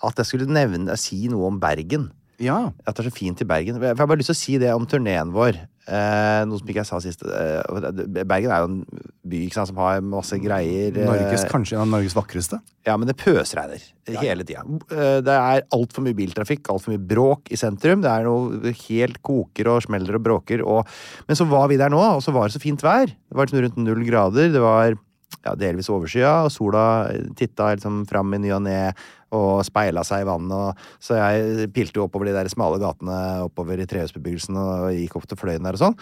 At 0.03 0.17
jeg 0.23 0.27
skulle 0.31 0.49
nevne, 0.49 0.97
si 1.01 1.27
noe 1.29 1.51
om 1.51 1.61
Bergen. 1.61 2.11
ja. 2.41 2.71
At 2.87 2.97
det 2.97 3.05
er 3.05 3.11
så 3.11 3.17
fint 3.19 3.41
i 3.43 3.45
Bergen. 3.45 3.77
For 3.77 3.85
Jeg 3.85 3.99
har 3.99 4.07
bare 4.09 4.21
lyst 4.23 4.33
til 4.33 4.39
å 4.39 4.45
si 4.45 4.59
det 4.63 4.73
om 4.73 4.87
turneen 4.89 5.33
vår. 5.35 5.59
Eh, 5.91 6.45
noe 6.47 6.61
som 6.61 6.69
ikke 6.71 6.81
jeg 6.85 6.89
sa 6.89 7.01
sist. 7.03 7.25
Eh, 7.27 8.25
Bergen 8.25 8.53
er 8.53 8.63
jo 8.63 8.69
en 8.69 8.79
by 9.27 9.41
ikke 9.45 9.57
sant, 9.59 9.71
som 9.73 9.81
har 9.83 10.01
masse 10.01 10.37
greier. 10.39 10.95
eh, 10.97 11.09
Norges, 11.09 11.45
kanskje 11.51 11.75
en 11.77 11.83
av 11.83 11.91
Norges 11.91 12.15
vakreste. 12.15 12.61
ja, 12.87 12.97
men 12.97 13.09
det 13.09 13.17
pøsregner 13.19 13.83
hele 14.07 14.45
tida. 14.47 14.63
Det 14.89 15.35
er 15.35 15.67
altfor 15.75 16.03
mye 16.07 16.17
biltrafikk, 16.17 16.71
altfor 16.71 16.95
mye 16.95 17.03
bråk 17.13 17.51
i 17.51 17.59
sentrum. 17.61 18.01
Det 18.03 18.11
er 18.11 18.25
noe 18.25 18.73
helt 18.87 19.21
koker 19.23 19.69
og 19.69 19.83
smeller 19.83 20.17
og 20.17 20.23
bråker. 20.23 20.65
Og... 20.65 20.87
Men 21.29 21.37
så 21.37 21.45
var 21.51 21.69
vi 21.69 21.77
der 21.77 21.91
nå, 21.93 22.01
og 22.01 22.23
så 22.23 22.33
var 22.33 22.49
det 22.49 22.57
så 22.57 22.63
fint 22.63 22.81
vær. 22.83 23.07
Det 23.07 23.37
var 23.37 23.47
liksom 23.47 23.65
rundt 23.67 23.77
null 23.85 24.05
grader. 24.07 24.49
Det 24.53 24.63
var 24.63 24.97
ja, 25.45 25.55
delvis 25.59 25.91
overskya, 25.93 26.35
og 26.47 26.53
sola 26.55 26.85
titta 27.39 27.73
liksom 27.75 28.05
fram 28.11 28.37
i 28.37 28.43
ny 28.43 28.53
og 28.57 28.65
ne 28.67 28.81
og 29.37 29.63
speila 29.63 30.03
seg 30.07 30.25
i 30.25 30.27
vannet. 30.27 30.81
Så 30.99 31.15
jeg 31.19 31.71
pilte 31.75 32.01
jo 32.01 32.09
oppover 32.09 32.31
de 32.31 32.35
der 32.35 32.51
smale 32.51 32.81
gatene 32.83 33.47
oppover 33.47 33.79
i 33.79 33.87
trehusbebyggelsen 33.89 34.59
og 34.59 34.91
gikk 34.97 35.17
opp 35.21 35.29
til 35.31 35.39
Fløyen 35.39 35.67
der 35.67 35.79
og 35.79 35.85
sånn. 35.85 35.99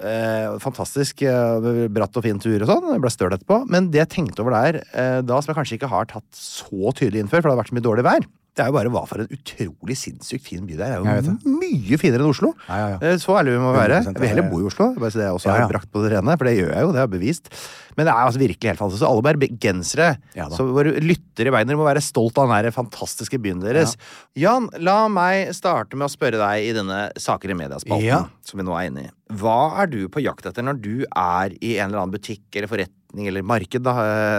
Eh, 0.00 0.54
fantastisk 0.62 1.20
eh, 1.28 1.66
bratt 1.92 2.14
og 2.16 2.24
fin 2.24 2.38
tur 2.40 2.62
og 2.62 2.70
sånn. 2.70 2.92
Jeg 2.94 3.02
ble 3.04 3.12
støl 3.12 3.34
etterpå. 3.36 3.62
Men 3.72 3.90
det 3.92 4.04
jeg 4.04 4.12
tenkte 4.14 4.44
over 4.44 4.56
der 4.56 4.80
eh, 4.94 5.18
da, 5.26 5.40
som 5.40 5.52
jeg 5.52 5.58
kanskje 5.58 5.80
ikke 5.80 5.90
har 5.92 6.08
tatt 6.08 6.28
så 6.36 6.94
tydelig 6.94 7.24
inn 7.24 7.32
før, 7.32 7.42
for 7.42 7.50
det 7.50 7.56
har 7.56 7.62
vært 7.64 7.72
så 7.72 7.76
mye 7.76 7.88
dårlig 7.90 8.06
vær, 8.06 8.28
det 8.56 8.64
er 8.64 8.70
jo 8.70 8.74
bare 8.74 8.90
hva 8.92 9.02
for 9.08 9.22
en 9.22 9.30
utrolig 9.30 9.94
sinnssykt 9.96 10.42
fin 10.44 10.64
by 10.66 10.74
det 10.76 10.86
er. 10.86 11.02
Det 11.04 11.12
er 11.12 11.28
jo 11.30 11.58
mye 11.60 11.98
finere 12.00 12.24
enn 12.24 12.32
Oslo. 12.32 12.50
Ja, 12.66 12.76
ja, 12.80 12.88
ja. 12.92 12.98
Eh, 13.12 13.18
Så 13.22 13.36
ærlig 13.38 13.54
vi 13.54 13.60
må 13.62 13.70
være. 13.76 14.00
100% 14.02 14.16
Jeg 14.18 14.20
vil 14.24 14.32
heller 14.32 14.48
bo 14.50 14.58
i 14.60 14.66
Oslo. 14.68 14.88
Bare 14.98 15.10
så 15.14 15.20
det 15.22 15.28
også 15.30 15.52
er 15.54 15.68
brakt 15.70 15.90
på 15.94 16.02
det 16.02 16.10
rene, 16.16 16.34
for 16.36 16.48
det 16.50 16.56
gjør 16.58 16.72
jeg 16.74 16.82
jo. 16.86 16.90
Det 16.96 17.00
er 17.04 17.12
bevist. 17.14 17.50
Men 17.96 18.06
det 18.06 18.12
er 18.14 18.24
altså 18.26 18.40
virkelig 18.42 18.70
helt 18.70 18.80
fantastisk. 18.80 19.02
Så 19.04 19.10
alle 19.10 19.36
bergensere, 19.40 20.08
Ja 20.36 20.48
så 20.50 20.66
våre 20.66 20.92
lyttere 21.00 21.50
i 21.50 21.64
dere 21.64 21.78
må 21.78 21.86
være 21.86 22.02
stolt 22.02 22.38
av 22.42 22.50
den 22.50 22.72
fantastiske 22.74 23.38
byen 23.42 23.60
deres. 23.62 23.96
Jan, 24.38 24.68
la 24.78 25.06
meg 25.08 25.54
starte 25.56 25.96
med 25.96 26.08
å 26.08 26.12
spørre 26.12 26.38
deg 26.40 26.68
i 26.70 26.72
denne 26.76 27.00
Saker 27.20 27.50
i 27.50 27.58
mediaspalten, 27.58 28.30
som 28.46 28.58
vi 28.60 28.66
nå 28.66 28.74
er 28.78 28.90
inne 28.90 29.06
i. 29.06 29.10
Hva 29.40 29.58
er 29.82 29.86
du 29.92 30.00
på 30.10 30.22
jakt 30.24 30.46
etter 30.50 30.66
når 30.66 30.80
du 30.82 31.04
er 31.06 31.54
i 31.60 31.76
en 31.78 31.90
eller 31.90 32.02
annen 32.02 32.14
butikk 32.16 32.42
eller 32.56 32.70
forretning 32.70 33.28
eller 33.30 33.42
marked, 33.46 33.82
da, 33.86 33.94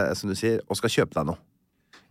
eh, 0.10 0.14
som 0.20 0.30
du 0.32 0.36
sier, 0.36 0.60
og 0.68 0.76
skal 0.80 0.90
kjøpe 0.90 1.16
deg 1.16 1.32
noe? 1.32 1.40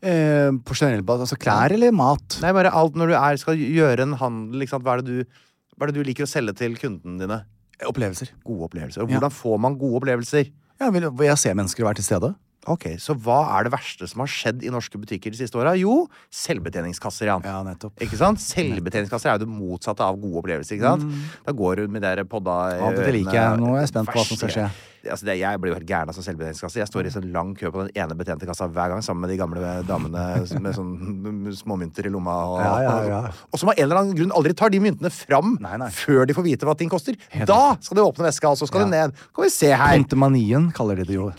Eh, 0.01 0.49
på 0.65 0.73
generell 0.79 1.03
basis, 1.05 1.27
altså 1.29 1.37
klær 1.41 1.75
eller 1.77 1.93
mat? 1.93 2.39
Nei, 2.41 2.53
bare 2.57 2.73
alt 2.73 2.95
når 2.97 3.13
du 3.13 3.17
er, 3.19 3.37
skal 3.43 3.59
gjøre 3.61 4.07
en 4.07 4.15
handel? 4.21 4.65
Hva 4.71 4.95
er 4.97 5.03
det 5.03 5.09
du, 5.25 5.41
hva 5.77 5.85
er 5.87 5.93
det 5.93 5.99
du 6.01 6.07
liker 6.09 6.25
å 6.25 6.31
selge 6.31 6.55
til 6.57 6.77
kundene 6.81 7.21
dine? 7.21 7.41
Opplevelser. 7.85 8.31
Gode 8.45 8.69
opplevelser. 8.69 9.03
Og 9.05 9.11
Ja. 9.11 9.19
hvordan 9.19 9.33
får 9.33 9.59
man 9.61 9.77
gode 9.81 10.01
opplevelser? 10.03 10.51
Ja, 10.81 10.89
vil, 10.91 11.11
vil 11.11 11.27
jeg 11.29 11.39
se 11.39 11.53
mennesker 11.53 11.85
være 11.85 12.01
til 12.01 12.05
stede? 12.05 12.35
Ok, 12.69 12.85
Så 13.01 13.15
hva 13.17 13.57
er 13.59 13.65
det 13.65 13.73
verste 13.73 14.07
som 14.09 14.21
har 14.21 14.29
skjedd 14.29 14.63
i 14.63 14.69
norske 14.73 14.99
butikker 15.01 15.33
de 15.33 15.39
siste 15.39 15.57
åra? 15.57 15.73
Jo, 15.81 16.07
selvbetjeningskasser, 16.29 17.25
Jan. 17.31 17.43
Ja, 17.45 17.63
nettopp. 17.65 17.95
Ikke 18.05 18.19
sant? 18.21 18.41
Selvbetjeningskasser 18.45 19.31
er 19.33 19.39
jo 19.39 19.47
det 19.47 19.49
motsatte 19.53 20.05
av 20.05 20.19
gode 20.21 20.43
opplevelser. 20.43 20.77
ikke 20.77 20.91
sant? 20.93 21.07
Da 21.47 21.53
går 21.57 21.77
du 21.81 21.89
med 21.89 22.03
de 22.05 22.25
podda 22.29 22.57
Ja, 22.77 22.91
dette 22.93 23.13
liker 23.17 23.33
jeg. 23.33 23.61
Nå 23.63 23.75
er 23.77 23.81
jeg 23.85 23.93
spent 23.95 24.09
på 24.13 24.19
hva 24.21 24.25
som 24.29 24.37
skal 24.41 24.53
skje. 24.57 24.67
Altså 25.09 25.25
det, 25.25 25.37
jeg 25.41 25.61
blir 25.63 25.71
jo 25.73 25.77
helt 25.79 25.89
gæren 25.89 26.11
av 26.11 26.17
sånn 26.17 26.27
selvbetjeningskasse. 26.27 26.81
Jeg 26.83 26.89
står 26.91 27.07
i 27.09 27.13
sånn 27.15 27.29
lang 27.33 27.55
kø 27.57 27.71
på 27.73 27.87
den 27.87 27.93
ene 28.03 28.17
betjente 28.19 28.45
kassa 28.49 28.67
hver 28.69 28.93
gang 28.93 29.01
sammen 29.07 29.25
med 29.25 29.31
de 29.33 29.39
gamle 29.41 29.71
damene 29.89 30.25
med 30.67 30.77
sånn 30.77 31.55
småmynter 31.57 32.09
i 32.09 32.13
lomma. 32.13 32.35
Og, 32.51 32.61
Ja, 32.61 32.75
ja, 32.85 32.97
ja. 33.09 33.21
og 33.49 33.63
som 33.63 33.73
av 33.73 33.79
en 33.79 33.85
eller 33.87 34.01
annen 34.03 34.19
grunn 34.19 34.35
aldri 34.37 34.53
tar 34.61 34.73
de 34.75 34.81
myntene 34.85 35.13
fram 35.15 35.55
Nei, 35.65 35.77
nei. 35.81 35.89
før 35.95 36.27
de 36.29 36.37
får 36.37 36.47
vite 36.51 36.69
hva 36.69 36.77
ting 36.77 36.93
koster. 36.93 37.17
Helt 37.33 37.49
da 37.49 37.77
skal 37.81 38.01
de 38.01 38.05
åpne 38.05 38.29
veska, 38.29 38.53
og 38.53 38.61
så 38.61 38.69
skal 38.69 38.85
de 38.85 38.91
ned. 38.93 39.17
Kan 39.33 39.47
vi 39.47 39.53
se 39.55 39.73
her. 39.73 39.97
Pontemanien 40.03 40.69
kaller 40.77 41.01
de 41.01 41.09
det 41.09 41.17
jo. 41.17 41.31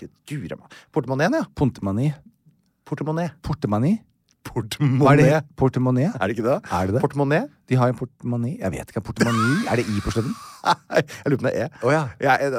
Portemoneen, 0.96 1.38
ja. 1.42 1.46
Pontemani. 1.56 2.12
Portemonee. 2.88 3.32
Portemani? 3.46 4.00
Hva 4.42 5.14
er? 5.22 5.44
Portemonnaie? 5.56 6.10
Er 6.18 6.28
det 6.28 6.34
ikke 6.36 6.44
det? 6.48 6.56
Er 6.74 6.86
det 6.90 6.96
det? 6.96 7.02
Portemonee? 7.04 7.44
De 7.70 7.76
har 7.80 7.88
jo 7.92 7.96
portemani. 8.02 8.52
Jeg 8.60 8.72
vet 8.74 8.88
ikke. 8.92 9.04
Portemani? 9.08 9.52
Er 9.70 9.76
det 9.80 9.86
i 9.88 10.00
på 10.04 10.12
slutten? 10.12 10.34
jeg 10.98 11.04
lurer 11.32 11.38
på 11.38 11.42
om 11.42 11.46
det 11.48 11.54
er 11.54 11.58
E. 11.62 11.64
Oh, 11.86 11.92
ja. 11.94 12.02
Jeg, 12.20 12.34
jeg, 12.42 12.48
er 12.50 12.54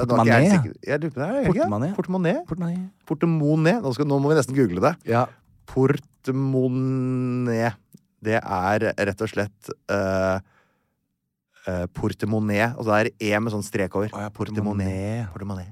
lurer 1.02 1.12
på 1.12 1.20
det. 1.20 1.26
er. 1.26 1.30
Portemonee. 1.98 2.38
Portemani. 2.48 2.78
Portemonee. 3.08 3.76
Nå, 3.82 3.88
skal, 3.96 4.06
nå 4.08 4.16
må 4.22 4.26
vi 4.32 4.38
nesten 4.38 4.56
google 4.56 4.80
det. 4.86 4.94
Ja. 5.10 5.22
Portemonee. 5.68 7.70
Det 8.22 8.38
er 8.38 8.78
rett 9.10 9.20
og 9.26 9.30
slett 9.34 9.60
uh, 9.92 10.38
portemonee. 11.98 12.66
Og 12.78 12.82
det 12.88 12.94
er 13.02 13.06
E 13.28 13.30
med 13.42 13.50
sånn 13.52 13.66
strek 13.66 13.92
over. 13.98 14.08
Oh, 14.14 14.20
ja, 14.24 14.30
portemonee. 14.32 15.26
portemonee. 15.34 15.70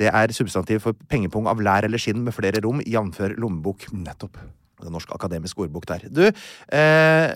Det 0.00 0.08
er 0.10 0.26
substantiv 0.34 0.82
for 0.82 0.92
pengepung 1.06 1.46
av 1.46 1.62
lær 1.62 1.86
eller 1.86 2.00
skinn 2.02 2.24
med 2.26 2.34
flere 2.34 2.58
rom, 2.64 2.82
jf. 2.82 3.22
lommebok. 3.38 3.86
Nettopp. 3.94 4.34
Norsk 4.82 5.12
akademisk 5.14 5.58
ordbok 5.58 5.86
der. 5.88 6.06
Du, 6.10 6.24
eh, 6.26 7.30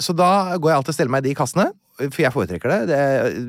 så 0.00 0.16
da 0.16 0.56
går 0.56 0.72
jeg 0.72 0.80
alltid 0.80 0.94
og 0.94 0.96
steller 0.96 1.14
meg 1.14 1.24
i 1.24 1.30
de 1.30 1.36
kassene. 1.38 1.70
For 2.08 2.22
jeg 2.24 2.32
foretrekker 2.34 2.72
det. 2.72 2.78
det 2.90 3.00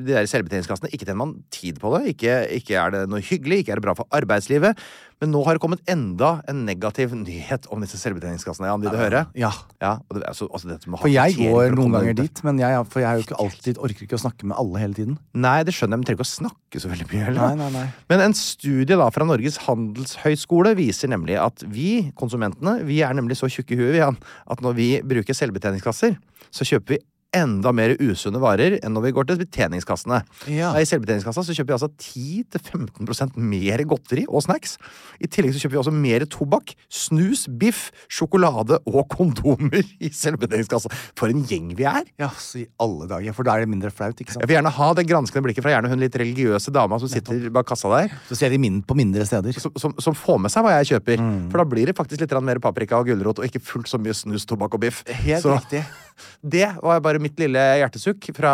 de 0.06 0.16
der 0.16 0.28
selvbetjeningskassene. 0.30 0.90
Ikke 0.92 1.06
tjener 1.06 1.22
man 1.22 1.38
tid 1.54 1.80
på 1.82 1.94
det. 1.96 2.14
Ikke, 2.14 2.36
ikke 2.58 2.76
er 2.78 2.92
det 2.94 3.06
noe 3.10 3.24
hyggelig. 3.24 3.62
Ikke 3.62 3.76
er 3.76 3.80
det 3.80 3.86
bra 3.86 3.96
for 3.98 4.08
arbeidslivet. 4.14 4.78
Men 5.22 5.30
nå 5.30 5.38
har 5.46 5.54
det 5.54 5.62
kommet 5.62 5.82
enda 5.86 6.32
en 6.50 6.64
negativ 6.66 7.12
nyhet 7.14 7.68
om 7.70 7.82
disse 7.84 8.00
selvbetjeningskassene. 8.00 8.66
Jan, 8.66 8.82
vil 8.82 8.90
du 8.90 8.98
høre? 8.98 9.20
Ja. 9.38 9.52
Ja, 9.78 9.92
og 10.08 10.18
det, 10.18 10.24
altså, 10.26 10.48
altså 10.50 10.74
For 10.98 11.10
jeg 11.12 11.36
går 11.38 11.76
noen 11.76 11.94
ganger 11.94 12.16
dit, 12.18 12.42
men 12.42 12.58
jeg, 12.58 12.80
for 12.90 13.04
jeg 13.04 13.06
er 13.06 13.22
ikke 13.22 13.38
alltid, 13.38 13.78
orker 13.78 14.06
ikke 14.08 14.18
å 14.18 14.22
snakke 14.24 14.48
med 14.50 14.58
alle 14.58 14.82
hele 14.82 14.98
tiden. 14.98 15.20
Nei, 15.38 15.60
det 15.62 15.76
skjønner 15.76 15.94
jeg, 15.94 16.02
men 16.02 16.08
trenger 16.08 16.18
ikke 16.18 16.26
å 16.26 16.32
snakke 16.32 16.82
så 16.82 16.90
veldig 16.90 17.06
mye 17.12 17.28
heller. 17.28 17.54
Nei, 17.54 17.54
nei, 17.60 17.70
nei. 17.76 17.86
Men 18.10 18.24
en 18.26 18.34
studie 18.38 18.98
da 18.98 19.06
fra 19.14 19.28
Norges 19.28 19.60
handelshøyskole 19.68 20.74
viser 20.80 21.14
nemlig 21.14 21.38
at 21.38 21.62
vi, 21.70 21.92
konsumentene, 22.18 22.80
vi 22.88 22.98
er 23.06 23.14
nemlig 23.14 23.38
så 23.38 23.50
tjukke 23.52 23.76
i 23.76 23.78
huet 23.78 23.94
vi, 23.94 24.02
Jan, 24.02 24.18
at 24.50 24.66
når 24.66 24.78
vi 24.80 24.90
bruker 25.06 25.38
selvbetjeningskasser, 25.38 26.18
så 26.50 26.66
kjøper 26.66 26.96
vi 26.96 27.02
enda 27.36 27.72
mer 27.74 27.94
usunne 28.00 28.40
varer 28.42 28.76
enn 28.78 28.92
når 28.92 29.06
vi 29.06 29.12
går 29.16 29.28
til 29.28 29.40
betjeningskassene. 29.40 30.20
Ja. 30.52 30.72
I 30.76 30.86
selvbetjeningskassa 30.88 31.44
så 31.46 31.56
kjøper 31.56 31.72
vi 31.72 31.76
altså 31.78 31.90
10-15% 31.96 33.38
mer 33.40 33.82
godteri 33.88 34.26
og 34.28 34.44
snacks. 34.44 34.76
I 35.22 35.30
tillegg 35.32 35.56
så 35.56 35.62
kjøper 35.62 35.76
vi 35.76 35.80
også 35.82 35.94
mer 35.96 36.26
tobakk, 36.30 36.74
snus, 36.92 37.46
biff, 37.48 37.86
sjokolade 38.12 38.78
og 38.88 39.06
kondomer 39.12 39.80
i 40.02 40.12
selvbetjeningskassa. 40.12 40.92
For 41.18 41.32
en 41.32 41.44
gjeng 41.48 41.72
vi 41.78 41.86
er! 41.88 42.04
Ja, 42.20 42.30
så 42.36 42.62
i 42.62 42.66
alle 42.82 43.08
dager. 43.10 43.36
For 43.36 43.48
da 43.48 43.56
er 43.56 43.64
det 43.64 43.72
mindre 43.72 43.92
flaut, 43.94 44.20
ikke 44.20 44.34
sant? 44.34 44.44
Jeg 44.44 44.52
vil 44.52 44.58
gjerne 44.58 44.74
ha 44.76 44.90
det 44.98 45.06
granskende 45.08 45.46
blikket 45.48 45.64
fra 45.64 45.74
gjerne 45.74 45.92
hun 45.92 46.04
litt 46.04 46.20
religiøse 46.20 46.74
dama 46.74 47.00
som 47.00 47.10
sitter 47.10 47.48
bak 47.54 47.68
kassa 47.72 47.90
der. 47.94 48.12
Så 48.28 48.38
ser 48.38 48.52
de 48.52 48.60
min 48.60 48.82
på 48.84 48.96
mindre 48.98 49.24
steder. 49.28 49.56
som, 49.56 49.72
som, 49.80 49.96
som 50.02 50.16
får 50.16 50.44
med 50.44 50.52
seg 50.52 50.66
hva 50.66 50.76
jeg 50.80 50.92
kjøper. 50.94 51.22
Mm. 51.22 51.42
For 51.52 51.62
da 51.62 51.68
blir 51.68 51.88
det 51.88 51.96
faktisk 51.96 52.20
litt 52.20 52.36
mer 52.42 52.60
paprika 52.62 53.00
og 53.00 53.08
gulrot, 53.08 53.40
og 53.40 53.48
ikke 53.48 53.62
fullt 53.62 53.90
så 53.90 54.00
mye 54.02 54.16
snus, 54.16 54.44
tobakk 54.48 54.76
og 54.76 54.84
biff. 54.84 55.02
Helt 55.24 55.44
så, 55.44 55.56
riktig. 55.56 55.84
Det 56.42 56.66
var 56.82 57.04
bare 57.04 57.22
mitt 57.22 57.38
lille 57.40 57.62
hjertesukk 57.82 58.30
fra 58.36 58.52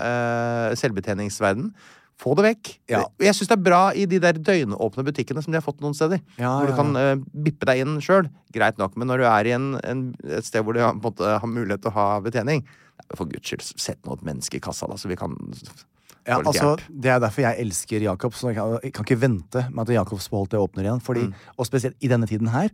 uh, 0.00 0.76
selvbetjeningsverden. 0.78 1.70
Få 2.16 2.32
det 2.38 2.46
vekk. 2.46 2.70
Ja. 2.88 3.02
Jeg 3.20 3.36
syns 3.36 3.50
det 3.50 3.58
er 3.58 3.66
bra 3.66 3.80
i 3.92 4.06
de 4.08 4.20
der 4.22 4.38
døgnåpne 4.40 5.04
butikkene 5.04 5.42
som 5.44 5.52
de 5.52 5.58
har 5.60 5.66
fått 5.66 5.82
noen 5.84 5.96
steder. 5.96 6.22
Ja, 6.40 6.54
hvor 6.56 6.70
du 6.70 6.72
ja, 6.72 6.78
kan 6.78 6.96
uh, 6.96 7.26
bippe 7.44 7.68
deg 7.68 7.82
inn 7.84 7.98
sjøl. 8.04 8.30
Greit 8.56 8.80
nok. 8.80 8.96
Men 8.96 9.12
når 9.12 9.20
du 9.20 9.26
er 9.28 9.50
i 9.50 9.52
en, 9.56 9.74
en, 9.84 10.06
et 10.24 10.48
sted 10.48 10.64
hvor 10.64 10.76
du 10.76 10.80
har, 10.80 10.96
måte, 10.96 11.36
har 11.42 11.50
mulighet 11.50 11.84
til 11.84 11.92
å 11.92 11.98
ha 11.98 12.08
betjening 12.24 12.64
For 13.18 13.28
guds 13.28 13.50
skyld, 13.50 13.66
sett 13.76 14.00
nå 14.08 14.16
et 14.16 14.24
menneske 14.24 14.56
i 14.56 14.64
kassa, 14.64 14.88
da, 14.88 14.96
så 14.96 15.10
vi 15.10 15.18
kan 15.20 15.36
Ja, 16.26 16.40
altså, 16.42 16.72
det 16.90 17.10
er 17.12 17.20
derfor 17.22 17.42
jeg 17.44 17.60
elsker 17.62 18.00
Jacobs. 18.02 18.42
og 18.44 18.50
Jeg 18.50 18.56
kan, 18.56 18.78
jeg 18.82 18.92
kan 18.92 19.04
ikke 19.06 19.20
vente 19.20 19.60
med 19.70 19.82
at 19.88 19.94
Jacobs 19.94 20.28
beholdt 20.28 20.50
det 20.50 20.58
åpner 20.60 20.82
igjen. 20.88 21.00
Fordi, 21.02 21.20
Mm. 21.26 21.34
Og 21.58 21.66
spesielt 21.66 21.96
i 22.02 22.08
denne 22.08 22.26
tiden 22.26 22.48
her, 22.48 22.68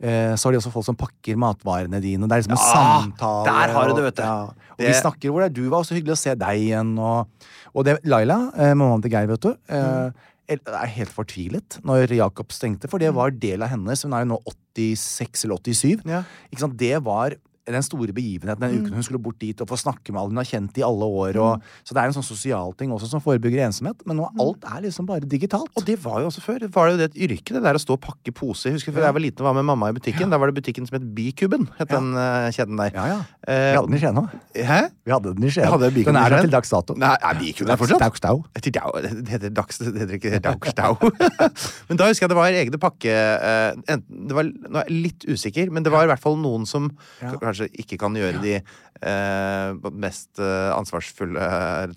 eh, 0.00 0.34
så 0.36 0.44
har 0.44 0.52
de 0.52 0.58
også 0.60 0.70
folk 0.72 0.84
som 0.84 0.96
pakker 0.96 1.36
matvarene 1.36 2.00
dine. 2.00 2.28
Det 2.28 2.32
er 2.32 2.42
liksom 2.42 2.52
en 2.52 2.58
Ja, 2.60 3.00
samtale. 3.10 3.44
der 3.44 3.72
har 3.72 3.88
du 3.88 3.94
det, 3.94 4.04
vet 4.04 4.16
du. 4.16 4.22
Ja, 4.22 4.42
og 4.44 4.54
Det- 4.78 4.86
vi 4.88 4.92
snakker 5.00 5.30
hvor 5.30 5.40
det 5.40 5.50
er 5.50 5.62
du 5.62 5.68
var, 5.70 5.82
så 5.82 5.94
hyggelig 5.96 6.12
å 6.12 6.18
se 6.18 6.34
deg 6.34 6.60
igjen. 6.60 6.98
Og, 6.98 7.26
og 7.74 7.84
det, 7.84 7.98
Laila, 8.04 8.50
eh, 8.56 8.74
mammaen 8.74 9.00
til 9.02 9.10
Geir, 9.10 9.26
vet 9.26 9.40
du, 9.40 9.54
eh, 9.68 10.10
er 10.50 10.86
helt 10.86 11.08
fortvilet 11.14 11.80
når 11.84 12.08
Jacob 12.10 12.48
stengte, 12.48 12.88
for 12.90 12.98
det 12.98 13.14
var 13.14 13.30
del 13.30 13.62
av 13.62 13.68
hennes. 13.70 14.02
Hun 14.02 14.12
er 14.12 14.24
jo 14.24 14.34
nå 14.34 14.42
86 14.74 15.44
eller 15.44 15.56
87. 15.58 16.02
Ja. 16.04 16.24
Det 16.76 17.02
var 17.04 17.34
den 17.74 17.84
store 17.86 18.14
begivenheten 18.16 18.60
den 18.64 18.80
uken 18.80 18.96
hun 18.98 19.06
skulle 19.06 19.22
bort 19.22 19.38
dit 19.42 19.60
og 19.62 19.68
få 19.70 19.78
snakke 19.80 20.12
med 20.12 20.20
alle 20.22 20.34
hun 20.34 20.40
har 20.42 20.48
kjent 20.48 20.78
i 20.80 20.84
alle 20.86 21.06
år. 21.06 21.38
Og, 21.40 21.62
Så 21.84 21.94
det 21.96 22.02
er 22.02 22.10
en 22.10 22.16
sånn 22.16 22.26
sosial 22.26 22.74
ting 22.78 22.92
også 22.94 23.08
som 23.10 23.22
forebygger 23.24 23.64
ensomhet. 23.66 24.02
Men 24.06 24.20
nå 24.20 24.28
alt 24.40 24.64
er 24.68 24.84
liksom 24.86 25.06
bare 25.08 25.24
digitalt. 25.26 25.70
Og 25.76 25.86
det 25.86 25.98
var 26.02 26.20
jo 26.22 26.30
også 26.30 26.44
før. 26.44 26.58
Det 26.64 26.70
var 26.74 26.90
jo 26.90 26.98
det 27.00 27.10
et 27.10 27.20
yrke, 27.28 27.54
det 27.56 27.62
der 27.64 27.78
å 27.78 27.82
stå 27.82 27.96
og 27.98 28.02
pakke 28.04 28.34
pose. 28.36 28.68
Jeg 28.68 28.78
husker 28.78 28.94
før 28.96 29.08
jeg 29.08 29.16
var 29.18 29.24
liten 29.24 29.44
og 29.44 29.50
var 29.50 29.58
med 29.60 29.68
mamma 29.70 29.90
i 29.90 29.96
butikken. 29.96 30.30
Da 30.32 30.38
var 30.40 30.50
det 30.50 30.58
butikken 30.60 30.86
som 30.88 30.98
het 30.98 31.06
Bykuben, 31.14 31.68
het 31.78 31.90
den 31.90 32.12
uh, 32.14 32.48
kjeden 32.54 32.78
der. 32.80 32.94
Ja, 32.94 33.06
ja. 33.14 33.18
Eh, 33.46 33.72
Vi 33.72 33.76
hadde 33.80 33.88
den 33.90 33.96
i 33.98 34.00
Skien 34.02 34.20
òg. 34.20 34.34
Hæ? 34.54 34.80
Vi 35.04 35.14
hadde 35.14 35.34
den 35.34 35.44
i 35.48 35.50
Skien. 35.50 36.04
Den 36.04 36.16
er 36.20 36.34
der 36.34 36.46
til 36.46 36.52
dags 36.54 36.70
dato. 36.72 36.94
Nei, 37.00 37.14
er 37.16 37.40
Bykuben 37.40 37.72
der 37.72 37.80
fortsatt? 37.80 38.20
Det 38.54 38.64
heter 38.64 39.00
det 39.02 39.28
heter 39.30 39.50
Dags... 39.54 39.78
Det 39.80 39.94
heter 39.94 40.16
ikke 40.18 40.40
Daugstau. 40.44 40.96
men 41.88 41.98
da 42.00 42.08
husker 42.10 42.26
jeg 42.26 42.32
det 42.32 42.38
var 42.38 42.56
egne 42.60 42.80
pakke... 42.80 43.14
Uh, 43.40 43.80
enten, 43.90 44.26
det 44.30 44.36
var, 44.36 44.48
nå 44.50 44.82
er 44.82 44.88
jeg 44.90 45.00
litt 45.08 45.26
usikker, 45.28 45.70
men 45.74 45.86
det 45.86 45.92
var 45.94 46.06
i 46.06 46.10
hvert 46.12 46.22
fall 46.22 46.38
noen 46.40 46.66
som 46.68 46.90
Ja. 47.20 47.34
kanskje 47.40 47.59
ikke 47.68 47.98
kan 48.00 48.16
gjøre 48.16 48.40
de 48.42 48.54
eh, 48.58 49.88
mest 49.92 50.40
eh, 50.42 50.70
ansvarsfulle, 50.74 51.46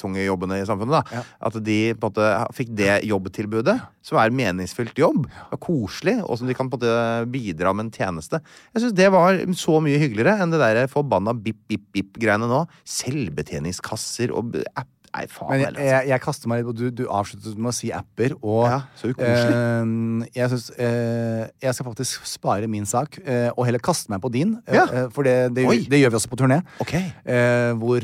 tunge 0.01 0.23
jobbene 0.25 0.61
i 0.61 0.67
samfunnet. 0.67 1.11
da. 1.11 1.23
At 1.49 1.57
de 1.63 1.77
på 1.95 2.09
en 2.09 2.13
måte 2.13 2.55
fikk 2.57 2.73
det 2.77 3.01
jobbtilbudet, 3.09 3.77
som 4.03 4.19
er 4.21 4.35
meningsfylt 4.35 4.99
jobb, 4.99 5.27
og 5.49 5.61
koselig, 5.63 6.19
og 6.25 6.39
som 6.39 6.49
de 6.49 6.57
kan 6.57 6.71
på 6.71 6.79
en 6.79 6.83
måte 6.83 7.33
bidra 7.33 7.73
med 7.75 7.87
en 7.87 7.93
tjeneste. 7.95 8.41
Jeg 8.73 8.85
syns 8.85 8.97
det 8.97 9.11
var 9.13 9.39
så 9.59 9.79
mye 9.83 10.01
hyggeligere 10.01 10.39
enn 10.43 10.53
det 10.53 10.61
der 10.63 10.91
forbanna 10.91 11.35
bip-bip-bip-greiene 11.37 12.49
nå. 12.51 12.65
Selvbetjeningskasser 12.99 14.33
og 14.35 14.59
app 14.73 14.92
Nei, 15.13 15.27
faen 15.29 15.49
Men 15.51 15.59
jeg, 15.61 15.67
altså. 15.69 15.83
jeg, 15.85 16.07
jeg 16.09 16.21
kaster 16.23 16.49
meg 16.49 16.57
litt 16.63 16.67
på 16.71 16.73
Du, 16.79 16.85
du 16.89 17.03
avsluttet 17.13 17.57
med 17.61 17.69
å 17.69 17.73
si 17.77 17.91
apper, 17.93 18.33
og 18.41 18.63
Ja, 18.65 18.79
så 18.97 19.11
ukoselig. 19.13 19.53
eh, 19.53 20.31
jeg 20.39 20.49
syns 20.53 20.69
eh, 20.81 21.43
Jeg 21.61 21.75
skal 21.77 21.85
faktisk 21.91 22.25
spare 22.25 22.69
min 22.71 22.87
sak, 22.89 23.19
eh, 23.21 23.49
og 23.53 23.67
heller 23.67 23.83
kaste 23.83 24.09
meg 24.09 24.21
på 24.23 24.31
din. 24.33 24.55
eh, 24.65 24.73
Ja. 24.79 24.85
eh, 24.89 25.09
for 25.13 25.21
det, 25.27 25.53
det, 25.53 25.67
det 25.91 25.99
gjør 26.01 26.15
vi 26.15 26.17
også 26.17 26.31
på 26.33 26.39
turné. 26.41 26.57
Okay. 26.81 27.03
eh, 27.29 27.73
hvor, 27.77 28.01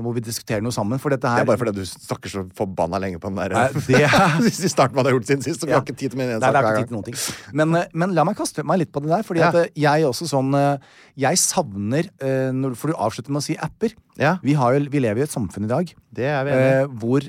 hvor 0.00 0.14
vi 0.16 0.20
diskuterer 0.24 0.64
noe 0.64 0.72
sammen. 0.72 0.98
For 1.02 1.12
dette 1.12 1.28
Det 1.28 1.44
er 1.44 1.48
bare 1.50 1.60
fordi 1.60 1.74
du 1.76 1.84
snakker 1.84 2.32
så 2.32 2.46
forbanna 2.56 2.98
lenge 3.04 3.20
på 3.20 3.28
den 3.28 3.36
der 3.42 3.52
Nei, 3.54 3.68
det 3.84 4.00
er- 4.08 4.68
starten 4.74 4.96
man 4.96 5.04
har 5.04 5.12
gjort 5.18 5.28
siden 5.28 5.44
sist, 5.44 5.60
så 5.60 5.66
vi 5.68 5.72
Ja. 5.74 5.80
har 5.80 5.84
ikke 5.84 5.96
tid 5.98 6.10
til 6.14 6.18
min 6.18 6.30
ene 6.30 6.40
sak 6.40 6.52
det 6.54 6.62
er 6.64 6.70
ikke 6.70 6.80
tid 6.80 6.88
til 6.88 6.96
noen 6.96 7.04
ting. 7.10 7.18
Men, 7.52 7.76
men 7.92 8.14
la 8.16 8.24
meg 8.24 8.36
kaste 8.40 8.64
meg 8.64 8.80
litt 8.80 8.92
på 8.94 9.02
det 9.04 9.12
der. 9.12 9.22
Fordi 9.28 9.44
at 9.44 9.76
jeg 9.76 10.08
også 10.08 10.26
sånn 10.30 10.50
Jeg 11.20 11.36
savner 11.38 12.08
når, 12.52 12.74
For 12.80 12.88
du 12.90 12.94
avslutter 12.96 13.30
med 13.30 13.42
å 13.42 13.44
si 13.44 13.56
apper. 13.60 13.92
Ja, 14.20 14.36
Vi, 14.42 14.54
har 14.54 14.76
vi 14.78 15.00
lever 15.02 15.18
i 15.18 15.24
et 15.26 15.32
samfunn 15.32 15.64
i 15.66 15.70
dag 15.72 15.88
det 16.14 16.28
er 16.30 16.44
vi 16.46 16.52
eh, 16.54 16.86
hvor 17.02 17.24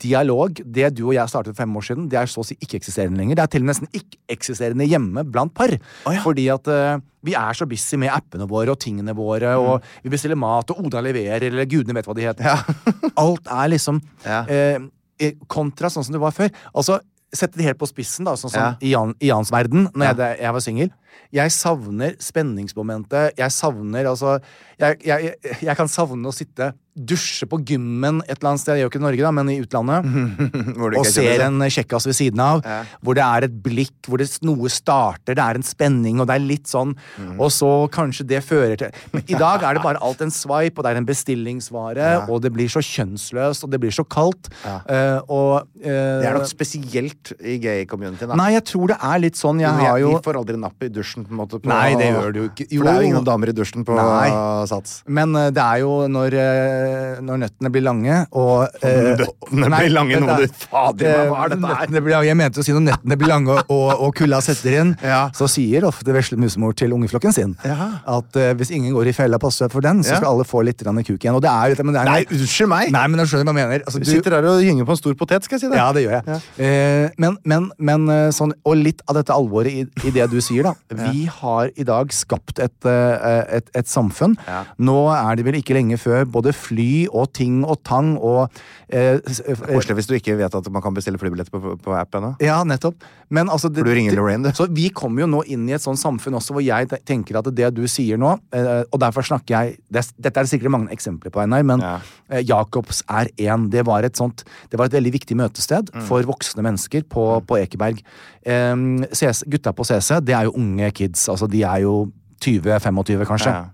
dialog, 0.00 0.56
det 0.64 0.88
du 0.96 1.02
og 1.10 1.14
jeg 1.16 1.28
startet 1.28 1.52
for 1.52 1.60
fem 1.64 1.74
år 1.76 1.84
siden, 1.84 2.06
det 2.08 2.16
er 2.16 2.30
så 2.30 2.40
å 2.40 2.46
si 2.48 2.54
ikke-eksisterende 2.64 3.18
lenger. 3.20 3.36
Det 3.36 3.42
er 3.44 3.50
til 3.52 3.60
og 3.60 3.66
med 3.66 3.74
nesten 3.74 3.90
ikke-eksisterende 3.98 4.86
hjemme 4.88 5.24
blant 5.28 5.52
par. 5.56 5.74
ja. 5.74 6.22
Fordi 6.24 6.46
at 6.54 6.70
eh, 6.72 7.02
vi 7.28 7.34
er 7.36 7.58
så 7.58 7.66
busy 7.68 7.98
med 8.00 8.08
appene 8.14 8.46
våre 8.48 8.72
og 8.72 8.80
tingene 8.80 9.12
våre, 9.18 9.52
og 9.60 9.84
vi 10.04 10.12
bestiller 10.14 10.38
mat, 10.40 10.70
og 10.72 10.80
Oda 10.86 11.02
leverer, 11.04 11.44
eller 11.50 11.68
gudene 11.68 11.96
vet 11.98 12.08
hva 12.08 12.16
de 12.16 12.24
heter. 12.24 12.64
Alt 13.26 13.52
er 13.52 13.68
liksom 13.74 14.00
Ja. 14.24 14.40
eh, 14.48 14.78
eh, 15.20 15.36
kontra 15.50 15.92
sånn 15.92 16.06
som 16.08 16.16
det 16.16 16.22
var 16.24 16.32
før. 16.32 16.48
Altså, 16.72 16.96
sette 17.36 17.58
det 17.60 17.66
helt 17.68 17.80
på 17.82 17.88
spissen, 17.90 18.24
da, 18.24 18.32
sånn 18.40 18.54
som 18.54 18.62
Ja. 18.62 18.70
i, 18.80 18.94
Jan, 18.94 19.12
i 19.20 19.28
Jans 19.28 19.52
verden, 19.52 19.90
når 19.92 20.08
Ja. 20.08 20.14
jeg, 20.30 20.40
jeg 20.46 20.52
var 20.56 20.64
singel. 20.70 20.90
Jeg 21.34 21.52
savner 21.54 22.16
spenningsmomentet. 22.22 23.36
Jeg 23.38 23.54
savner 23.54 24.08
altså 24.10 24.38
jeg, 24.80 24.98
jeg, 25.06 25.34
jeg 25.64 25.76
kan 25.78 25.88
savne 25.88 26.28
å 26.28 26.34
sitte 26.36 26.74
dusje 26.96 27.44
på 27.48 27.58
gymmen 27.68 28.22
et 28.24 28.38
eller 28.38 28.54
annet 28.54 28.62
sted, 28.62 28.78
jeg 28.78 28.86
gjør 28.86 28.90
ikke 28.90 29.00
i 29.02 29.04
Norge, 29.04 29.24
da, 29.26 29.30
men 29.36 29.50
i 29.52 29.56
utlandet, 29.60 30.06
og 30.96 31.08
ser 31.08 31.42
en 31.44 31.60
kjekkas 31.68 32.06
ved 32.08 32.16
siden 32.16 32.40
av, 32.40 32.62
hvor 33.04 33.16
det 33.18 33.24
er 33.24 33.46
et 33.50 33.58
blikk, 33.66 33.98
hvor 34.08 34.20
det, 34.22 34.30
noe 34.48 34.70
starter, 34.72 35.36
det 35.36 35.44
er 35.44 35.60
en 35.60 35.66
spenning, 35.66 36.22
og 36.22 36.28
det 36.30 36.38
er 36.38 36.44
litt 36.46 36.72
sånn, 36.72 36.94
Mm. 37.16 37.36
og 37.40 37.48
så 37.52 37.68
kanskje 37.92 38.24
det 38.28 38.38
fører 38.44 38.76
til 38.80 38.90
Men 39.12 39.22
i 39.28 39.36
dag 39.38 39.62
er 39.64 39.76
det 39.76 39.82
bare 39.84 40.00
alt 40.04 40.20
en 40.24 40.32
swipe, 40.32 40.76
og 40.78 40.84
det 40.84 40.90
er 40.92 40.98
en 41.00 41.06
bestillingsvare, 41.08 42.08
og 42.32 42.40
det 42.44 42.50
blir 42.54 42.68
så 42.72 42.80
kjønnsløst, 42.84 43.64
og 43.64 43.72
det 43.72 43.80
blir 43.82 43.92
så 43.94 44.04
kaldt, 44.04 44.48
eh, 44.64 45.18
og 45.28 45.64
uh, 45.64 45.84
Det 45.84 46.28
er 46.28 46.36
nok 46.36 46.48
spesielt 46.48 47.32
i 47.40 47.56
gay-communityen. 47.62 48.32
da. 48.32 48.38
Nei, 48.40 48.50
jeg 48.56 48.64
tror 48.72 48.92
det 48.92 48.98
er 49.00 49.22
litt 49.22 49.36
sånn. 49.40 49.60
Jeg 49.60 49.72
har 49.72 50.00
jo 50.00 50.14
Vi 50.16 50.24
får 50.24 50.40
aldri 50.40 50.56
napp 50.60 50.82
i 50.84 50.88
dusjen, 50.92 51.05
på 51.14 51.30
en 51.30 51.36
måte. 51.38 51.60
På, 51.62 51.68
Nei, 51.70 51.94
det 51.94 52.08
gjør 52.12 52.32
du 52.34 52.38
jo 52.40 52.46
ikke. 52.50 52.66
For 52.66 52.84
det 52.84 52.92
er 52.92 52.96
jo 52.96 53.02
Jo. 53.02 53.08
ingen 53.10 53.24
damer 53.24 53.48
i 53.48 53.52
dusjen 53.52 53.84
på 53.86 53.94
Nei. 53.96 54.30
Sats. 54.66 55.02
Men 55.06 55.34
eh, 55.36 55.50
det 55.50 55.62
er 55.62 55.78
jo 55.84 56.06
når, 56.10 56.34
eh, 56.34 57.20
når 57.22 57.38
nøttene 57.44 57.70
blir 57.72 57.82
lange 57.86 58.26
og 58.32 58.68
eh, 58.82 59.16
Nøttene 59.16 59.70
blir 59.78 59.92
lange, 59.94 60.20
nå, 60.20 60.36
du- 60.42 60.48
fader, 60.66 61.06
Eh, 61.06 61.30
hva 61.30 61.44
er 61.44 61.48
dette 61.54 61.66
her? 61.76 62.00
blir, 62.02 62.16
Jeg 62.26 62.36
mente 62.36 62.60
å 62.60 62.64
si 62.64 62.72
når 62.72 62.84
nøttene 62.90 63.16
blir 63.16 63.28
lange 63.28 63.56
og, 63.68 63.88
og 64.02 64.14
kulda 64.14 64.40
setter 64.42 64.80
inn, 64.80 64.96
Ja. 65.02 65.30
så 65.36 65.46
sier 65.48 65.84
ofte 65.86 66.12
vesle 66.12 66.36
musemor 66.38 66.74
til 66.74 66.90
ungeflokken 66.92 67.32
sin 67.32 67.56
Ja. 67.64 68.00
at 68.06 68.36
uh, 68.36 68.52
hvis 68.58 68.70
ingen 68.74 68.92
går 68.94 69.08
i 69.08 69.12
fella, 69.12 69.38
pass 69.38 69.58
deg 69.58 69.70
for 69.72 69.80
den, 69.80 70.02
så 70.02 70.16
Ja. 70.16 70.16
skal 70.20 70.34
alle 70.34 70.44
få 70.44 70.64
litt 70.64 70.82
kuk 70.82 71.20
igjen. 71.20 71.34
Og 71.34 71.42
det 71.42 71.50
er 71.50 71.70
jo 71.74 71.84
men 71.84 71.94
det 71.94 72.00
er, 72.02 72.04
Nei, 72.10 72.24
unnskyld 72.24 72.68
meg! 72.68 72.90
Nei, 72.90 73.06
men 73.06 73.20
jeg 73.20 73.28
skjønner 73.28 73.52
hva 73.52 73.60
jeg 73.60 73.68
mener. 73.68 73.84
Altså, 73.86 73.98
Du 74.00 74.04
sitter 74.10 74.30
her 74.36 74.44
og 74.48 74.60
gynger 74.62 74.84
på 74.86 74.90
en 74.90 74.96
stor 74.96 75.14
potet, 75.14 75.44
skal 75.44 75.56
jeg 75.58 75.60
si 75.60 75.68
det. 75.70 75.76
ja, 75.78 75.92
det 75.92 76.02
gjør 76.06 76.16
jeg. 76.16 76.40
Uh, 76.58 77.10
men, 77.18 77.36
men, 77.44 77.70
men 77.78 78.08
eh, 78.10 78.30
sånn, 78.34 78.52
og 78.64 78.76
litt 78.76 79.02
av 79.08 79.14
dette 79.18 79.32
alvoret 79.34 79.70
i, 79.72 79.84
i 80.08 80.10
det 80.14 80.26
du 80.32 80.38
sier, 80.40 80.62
da. 80.66 80.72
Vi 80.94 81.24
har 81.26 81.70
i 81.76 81.84
dag 81.84 82.12
skapt 82.14 82.58
et, 82.62 82.84
eh, 82.86 83.56
et, 83.58 83.70
et 83.74 83.86
samfunn. 83.90 84.36
Nå 84.78 84.96
er 85.14 85.36
det 85.36 85.44
vel 85.46 85.58
ikke 85.60 85.74
lenge 85.74 85.98
før 85.98 86.24
både 86.30 86.52
fly 86.54 87.06
og 87.10 87.32
ting 87.34 87.64
og 87.66 87.80
tang 87.86 88.14
og 88.18 88.50
eh, 88.88 89.18
eh, 89.18 89.64
Koselig 89.66 89.96
hvis 89.98 90.06
du 90.10 90.14
ikke 90.18 90.36
vet 90.38 90.54
at 90.54 90.70
man 90.70 90.82
kan 90.84 90.94
bestille 90.94 91.18
flybilletter 91.18 91.50
på, 91.54 91.74
på 91.82 91.96
app 91.98 92.14
ennå. 92.20 92.34
ja, 92.44 92.62
nettopp. 92.64 92.94
Men 93.28 93.48
altså 93.50 93.68
det, 93.68 93.82
Lorraine. 94.14 94.52
Så 94.54 94.68
vi 94.70 94.88
kommer 94.94 95.24
jo 95.24 95.26
nå 95.32 95.40
inn 95.50 95.64
i 95.68 95.74
et 95.74 95.82
sånt 95.82 95.98
samfunn 95.98 96.36
også 96.38 96.54
hvor 96.54 96.62
jeg 96.62 96.86
tenker 97.08 97.40
at 97.40 97.48
det 97.56 97.72
du 97.74 97.82
sier 97.90 98.16
nå, 98.20 98.36
eh, 98.54 98.84
og 98.92 99.00
derfor 99.02 99.26
snakker 99.26 99.56
jeg 99.56 99.78
det, 99.90 100.04
Dette 100.22 100.38
er 100.38 100.46
det 100.46 100.52
sikkert 100.52 100.70
mange 100.76 100.92
eksempler 100.94 101.32
på, 101.34 101.42
Einar, 101.42 101.64
men 101.66 101.82
Ja. 101.82 101.96
eh, 102.30 102.44
Jacobs 102.46 103.02
er 103.10 103.26
én. 103.42 103.68
Det 103.70 103.82
var 103.86 104.04
et 104.06 104.14
sånt 104.16 104.44
Det 104.70 104.78
var 104.78 104.86
et 104.86 104.92
veldig 104.94 105.12
viktig 105.18 105.36
møtested 105.36 105.90
Mm. 105.96 106.02
for 106.06 106.22
voksne 106.22 106.62
mennesker 106.62 107.02
på, 107.08 107.22
på 107.46 107.56
Ekeberg. 107.60 108.00
CC, 108.46 109.42
gutta 109.50 109.72
på 109.74 109.84
CC, 109.84 110.20
det 110.22 110.34
er 110.38 110.46
jo 110.46 110.52
unge 110.60 110.90
kids. 110.94 111.28
Altså 111.32 111.48
de 111.50 111.62
er 111.66 111.82
jo 111.82 111.96
20-25, 112.44 113.24
kanskje. 113.26 113.50
Ja. 113.50 113.64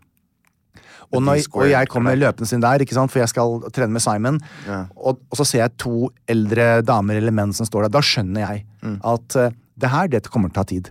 Og, 1.13 1.21
når, 1.21 1.43
og 1.53 1.67
jeg 1.69 1.89
kommer 1.93 2.17
løpende 2.17 2.49
inn 2.57 2.63
der, 2.65 2.85
for 2.89 3.19
jeg 3.21 3.29
skal 3.29 3.59
trene 3.77 3.93
med 3.93 4.01
Simon. 4.01 4.39
Og, 4.97 5.19
og 5.29 5.37
så 5.37 5.45
ser 5.45 5.59
jeg 5.67 5.75
to 5.83 6.09
eldre 6.31 6.81
damer 6.89 7.19
eller 7.21 7.35
menn 7.37 7.53
som 7.53 7.69
står 7.69 7.85
der. 7.87 7.93
Da 7.99 8.05
skjønner 8.05 8.47
jeg 8.49 8.65
Mm. 8.83 8.97
at 9.07 9.35
uh, 9.39 9.53
det 9.79 9.89
her 9.93 10.09
det 10.11 10.25
kommer 10.27 10.49
til 10.51 10.57
å 10.57 10.59
ta 10.59 10.65
tid. 10.67 10.89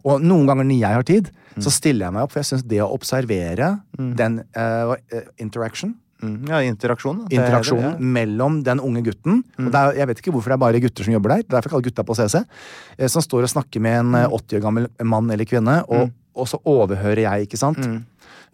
Og 0.00 0.22
noen 0.24 0.46
ganger 0.48 0.64
når 0.64 0.78
jeg 0.80 0.96
har 0.96 1.02
tid, 1.04 1.26
så 1.60 1.68
stiller 1.68 2.06
jeg 2.06 2.14
meg 2.16 2.22
opp, 2.24 2.32
for 2.32 2.40
jeg 2.40 2.48
syns 2.48 2.62
det 2.70 2.78
å 2.80 2.86
observere 2.94 3.66
den 3.98 4.38
uh, 4.56 4.94
interaction 5.36 5.92
Mm. 6.24 6.48
Ja, 6.48 6.60
interaksjon. 6.64 7.18
da. 7.18 7.24
Det 7.28 7.36
det, 7.36 7.42
interaksjonen 7.42 8.12
mellom 8.18 8.62
den 8.64 8.80
unge 8.80 9.02
gutten 9.04 9.42
og 9.58 9.70
det 9.70 9.74
er, 9.80 9.92
Jeg 10.00 10.08
vet 10.08 10.18
ikke 10.22 10.32
hvorfor 10.34 10.50
det 10.54 10.56
er 10.58 10.64
bare 10.64 10.80
gutter 10.80 11.04
som 11.04 11.12
jobber 11.14 11.28
der. 11.34 11.36
Det 11.44 11.50
er 11.52 11.56
derfor 11.58 11.68
jeg 11.70 11.74
kaller 11.76 11.88
gutta 11.90 12.04
på 12.04 12.16
CC. 12.16 12.44
eh, 12.98 13.08
Som 13.08 13.22
står 13.22 13.42
og 13.42 13.52
snakker 13.54 13.80
med 13.80 13.98
en 14.00 14.14
eh, 14.14 14.28
80 14.28 14.58
år 14.58 14.62
gammel 14.66 14.88
mann 15.02 15.30
eller 15.30 15.44
kvinne, 15.44 15.82
og, 15.88 16.10
og 16.34 16.48
så 16.48 16.58
overhører 16.64 17.22
jeg, 17.28 17.46
ikke 17.48 17.58
sant. 17.60 17.78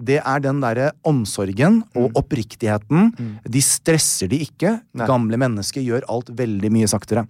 Det 0.05 0.19
er 0.21 0.43
den 0.45 0.61
derre 0.63 0.91
omsorgen 1.07 1.81
og 1.99 2.17
oppriktigheten. 2.19 3.11
De 3.45 3.63
stresser 3.65 4.31
de 4.31 4.41
ikke. 4.47 4.77
Gamle 5.09 5.39
mennesker 5.41 5.85
gjør 5.85 6.07
alt 6.11 6.33
veldig 6.39 6.71
mye 6.75 6.89
saktere. 6.91 7.27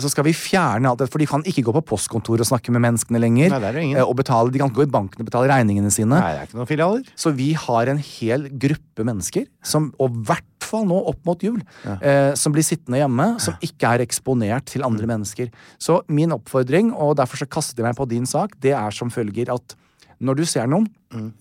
Så 0.00 0.10
skal 0.12 0.26
vi 0.28 0.34
fjerne 0.36 0.90
alt 0.90 1.02
det, 1.02 1.10
for 1.12 1.22
de 1.22 1.28
kan 1.30 1.44
ikke 1.48 1.64
gå 1.66 1.74
på 1.78 1.84
postkontoret 1.94 2.44
og 2.44 2.50
snakke 2.52 2.72
med 2.74 2.84
menneskene 2.86 3.20
lenger. 3.22 3.54
Nei, 3.58 3.92
eh, 3.94 4.02
Og 4.04 4.16
betale, 4.16 4.50
de 4.52 4.58
kan 4.60 4.70
ikke 4.70 4.82
gå 4.82 4.88
i 4.88 4.94
banken 4.94 5.20
og 5.24 5.28
betale 5.30 5.50
regningene 5.50 5.90
sine. 5.90 6.14
Nei, 6.18 6.32
det 6.34 6.40
er 6.42 6.46
ikke 6.48 6.60
noen 6.60 6.70
filialer. 6.70 7.04
Så 7.16 7.34
vi 7.34 7.52
har 7.54 7.88
en 7.88 7.98
hel 7.98 8.48
gruppe 8.48 9.04
mennesker, 9.04 9.46
som, 9.62 9.92
og 9.98 10.10
i 10.10 10.24
hvert 10.30 10.44
fall 10.64 10.86
nå 10.88 10.96
opp 11.10 11.20
mot 11.28 11.40
jul, 11.44 11.60
eh, 12.00 12.32
som 12.34 12.52
blir 12.54 12.64
sittende 12.64 12.98
hjemme, 13.02 13.38
som 13.40 13.54
ikke 13.60 13.94
er 13.94 14.04
eksponert 14.06 14.64
til 14.72 14.82
andre 14.86 15.06
mennesker. 15.06 15.50
Så 15.78 16.02
min 16.08 16.32
oppfordring, 16.32 16.92
og 16.94 17.16
derfor 17.16 17.36
så 17.36 17.46
kaster 17.48 17.82
jeg 17.82 17.90
meg 17.90 17.96
på 17.98 18.08
din 18.08 18.24
sak, 18.26 18.56
det 18.60 18.72
er 18.72 18.90
som 18.90 19.10
følger 19.10 19.52
at 19.52 19.76
når 20.20 20.34
du 20.40 20.44
ser 20.46 20.66
noen, 20.70 20.86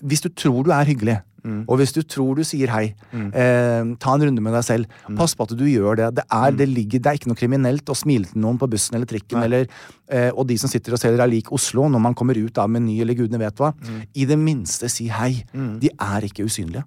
hvis 0.01 0.21
du 0.21 0.29
tror 0.29 0.63
du 0.65 0.71
er 0.71 0.85
hyggelig, 0.85 1.19
og 1.67 1.75
hvis 1.75 1.91
du 1.91 1.99
tror 2.07 2.37
du 2.39 2.43
sier 2.47 2.71
hei, 2.71 2.95
eh, 3.11 3.83
ta 3.99 4.13
en 4.15 4.21
runde 4.23 4.39
med 4.41 4.53
deg 4.55 4.63
selv. 4.63 4.85
Pass 5.17 5.33
på 5.35 5.43
at 5.43 5.51
du 5.59 5.65
gjør 5.67 5.97
det. 5.99 6.05
Det 6.15 6.23
er, 6.31 6.51
det 6.55 6.67
ligger, 6.69 7.01
det 7.03 7.09
er 7.09 7.17
ikke 7.19 7.27
noe 7.33 7.39
kriminelt 7.39 7.89
å 7.91 7.95
smile 7.97 8.29
til 8.29 8.39
noen 8.39 8.57
på 8.61 8.69
bussen 8.71 8.95
eller 8.95 9.09
trikken, 9.09 9.43
eller, 9.43 9.67
eh, 10.07 10.29
og 10.31 10.47
de 10.47 10.55
som 10.57 10.71
sitter 10.71 10.95
og 10.95 11.01
selger 11.01 11.19
er 11.19 11.27
lik 11.27 11.51
Oslo, 11.51 11.89
når 11.91 11.99
man 11.99 12.15
kommer 12.15 12.39
ut 12.39 12.57
av 12.57 12.69
Meny 12.71 13.01
eller 13.03 13.17
gudene 13.19 13.41
vet 13.41 13.59
hva, 13.59 13.73
i 14.15 14.23
det 14.29 14.39
minste 14.39 14.87
si 14.89 15.09
hei. 15.11 15.43
De 15.83 15.91
er 15.91 16.29
ikke 16.29 16.45
usynlige. 16.47 16.85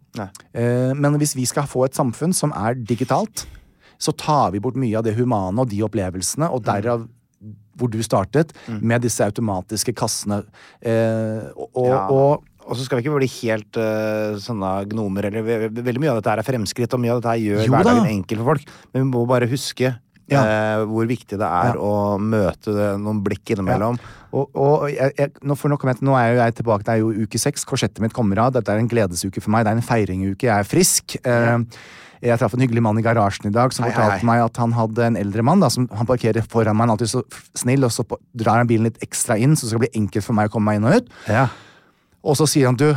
Eh, 0.54 0.94
men 0.96 1.20
hvis 1.20 1.36
vi 1.36 1.44
skal 1.44 1.68
få 1.68 1.84
et 1.84 1.94
samfunn 1.94 2.32
som 2.32 2.54
er 2.56 2.74
digitalt, 2.80 3.44
så 3.98 4.12
tar 4.16 4.52
vi 4.52 4.60
bort 4.60 4.76
mye 4.76 4.96
av 4.96 5.04
det 5.04 5.14
humane 5.16 5.60
og 5.60 5.68
de 5.68 5.82
opplevelsene, 5.84 6.48
og 6.52 6.64
derav 6.64 7.06
hvor 7.76 7.90
du 7.92 7.98
startet, 8.02 8.52
med 8.80 9.02
disse 9.02 9.20
automatiske 9.24 9.94
kassene. 9.94 10.42
Eh, 10.82 11.50
og, 11.56 11.86
Ja. 11.86 12.06
og 12.10 12.44
Og 12.66 12.74
så 12.74 12.82
skal 12.82 12.98
vi 12.98 13.04
ikke 13.06 13.14
bli 13.20 13.28
helt 13.46 13.76
uh, 13.78 14.34
sånne 14.42 14.88
gnomer. 14.90 15.28
Eller, 15.28 15.44
ve- 15.46 15.68
ve- 15.70 15.82
veldig 15.86 16.00
mye 16.02 16.10
av 16.10 16.16
dette 16.18 16.32
er 16.34 16.42
fremskritt, 16.42 16.92
og 16.94 16.98
mye 16.98 17.12
av 17.14 17.20
dette 17.22 17.38
gjør 17.44 17.60
Jo 17.62 17.70
da. 17.70 17.76
hverdagen 17.78 18.08
enkel 18.10 18.38
for 18.42 18.44
folk. 18.56 18.64
Men 18.92 19.04
vi 19.04 19.10
må 19.12 19.22
bare 19.30 19.46
huske 19.46 19.92
Ja. 20.28 20.40
eh, 20.42 20.82
hvor 20.90 21.06
viktig 21.06 21.38
det 21.38 21.46
er 21.46 21.74
Ja. 21.76 21.78
å 21.78 22.18
møte 22.18 22.74
det, 22.74 22.88
noen 22.98 23.22
blikk 23.22 23.52
innimellom. 23.54 24.00
Og, 24.34 24.50
og 24.56 24.90
jeg, 24.90 25.12
jeg, 25.16 25.30
nå, 25.44 25.54
for 25.56 25.68
nå, 25.70 25.78
jeg, 25.80 26.00
nå 26.02 26.16
er 26.18 26.34
jo 26.34 26.42
jeg 26.42 26.54
tilbake, 26.56 26.82
det 26.82 26.94
er 26.96 26.98
jo 27.04 27.12
uke 27.22 27.38
seks. 27.38 27.64
Korsettet 27.64 28.00
mitt 28.02 28.12
kommer 28.12 28.36
av. 28.42 28.52
Dette 28.58 28.68
er 28.74 28.78
en 28.82 28.88
gledesuke 28.90 29.40
for 29.40 29.50
meg. 29.54 29.62
Det 29.62 29.70
er 29.70 29.76
en 29.76 29.86
feiringuke. 29.86 30.42
Jeg 30.50 30.58
er 30.58 30.64
frisk. 30.66 31.16
Eh, 31.24 31.58
jeg 32.24 32.38
traff 32.40 32.54
en 32.56 32.62
hyggelig 32.64 32.82
mann 32.84 32.98
i 33.00 33.04
garasjen 33.04 33.50
i 33.50 33.54
dag 33.54 33.74
som 33.74 33.84
Hei, 33.84 33.92
fortalte 33.92 34.22
hei. 34.22 34.28
meg 34.28 34.44
at 34.46 34.60
han 34.62 34.72
hadde 34.76 35.08
en 35.10 35.18
eldre 35.20 35.44
mann. 35.46 35.60
Da, 35.62 35.70
som 35.72 35.88
Han 35.96 36.08
parkerer 36.08 36.46
foran 36.46 36.76
meg, 36.76 36.86
han 36.86 36.94
er 36.94 36.96
alltid 36.96 37.12
så 37.12 37.22
snill, 37.58 37.84
og 37.86 37.92
så 37.92 38.06
drar 38.32 38.62
han 38.62 38.70
bilen 38.70 38.88
litt 38.88 39.02
ekstra 39.04 39.38
inn, 39.40 39.56
så 39.56 39.66
det 39.66 39.74
skal 39.74 39.84
bli 39.84 39.92
enkelt 40.00 40.26
for 40.26 40.38
meg 40.38 40.48
å 40.50 40.56
komme 40.56 40.72
meg 40.72 40.80
inn 40.80 40.88
og 40.88 40.96
ut. 41.00 41.12
Ja. 41.28 41.48
Og 42.26 42.38
så 42.40 42.48
sier 42.50 42.70
han 42.70 42.78
du, 42.80 42.88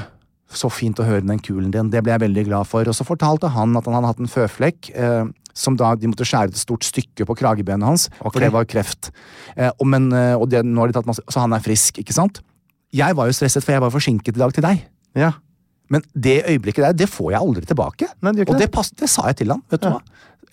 så 0.50 0.72
fint 0.74 0.98
å 0.98 1.06
høre 1.06 1.22
den 1.22 1.42
kulen 1.46 1.70
din, 1.74 1.92
det 1.94 2.02
ble 2.02 2.16
jeg 2.16 2.24
veldig 2.24 2.46
glad 2.48 2.70
for. 2.70 2.88
Og 2.90 2.96
så 2.98 3.06
fortalte 3.06 3.52
han 3.54 3.76
at 3.78 3.86
han 3.86 4.00
hadde 4.00 4.14
hatt 4.14 4.24
en 4.24 4.32
føflekk. 4.32 4.90
Eh, 4.96 5.28
som 5.60 5.76
da 5.76 5.92
de 5.98 6.08
måtte 6.08 6.24
skjære 6.28 6.54
et 6.54 6.62
stort 6.62 6.86
stykke 6.88 7.26
på 7.28 7.36
kragebenet 7.42 7.84
hans, 7.84 8.08
okay. 8.20 8.32
for 8.32 8.46
det 8.46 8.52
var 8.54 8.68
kreft. 8.70 9.12
Eh, 9.58 9.68
og 9.72 9.90
men, 9.92 10.08
eh, 10.16 10.36
og 10.38 10.48
det, 10.52 10.64
nå 10.64 10.80
har 10.80 10.92
de 10.92 10.96
tatt 10.96 11.10
masse, 11.10 11.24
så 11.28 11.44
han 11.44 11.56
er 11.58 11.64
frisk, 11.66 12.00
ikke 12.00 12.16
sant? 12.16 12.40
Jeg 12.96 13.18
var 13.18 13.28
jo 13.28 13.36
stresset, 13.36 13.66
for 13.66 13.76
jeg 13.76 13.84
var 13.84 13.92
forsinket 13.94 14.38
i 14.38 14.42
dag 14.42 14.56
til 14.56 14.66
deg. 14.66 14.88
ja. 15.20 15.36
Men 15.90 16.06
det 16.14 16.40
øyeblikket 16.46 16.86
der, 16.86 16.98
det 16.98 17.10
får 17.10 17.34
jeg 17.34 17.42
aldri 17.42 17.70
tilbake. 17.70 18.10
Nei, 18.26 18.34
det 18.38 18.48
og 18.48 18.60
det. 18.60 18.70
pass, 18.74 18.92
det 18.94 19.10
sa 19.10 19.30
jeg 19.32 19.42
til 19.42 19.54
han. 19.56 19.64
vet 19.72 19.84
du 19.84 19.90
hva? 19.90 20.02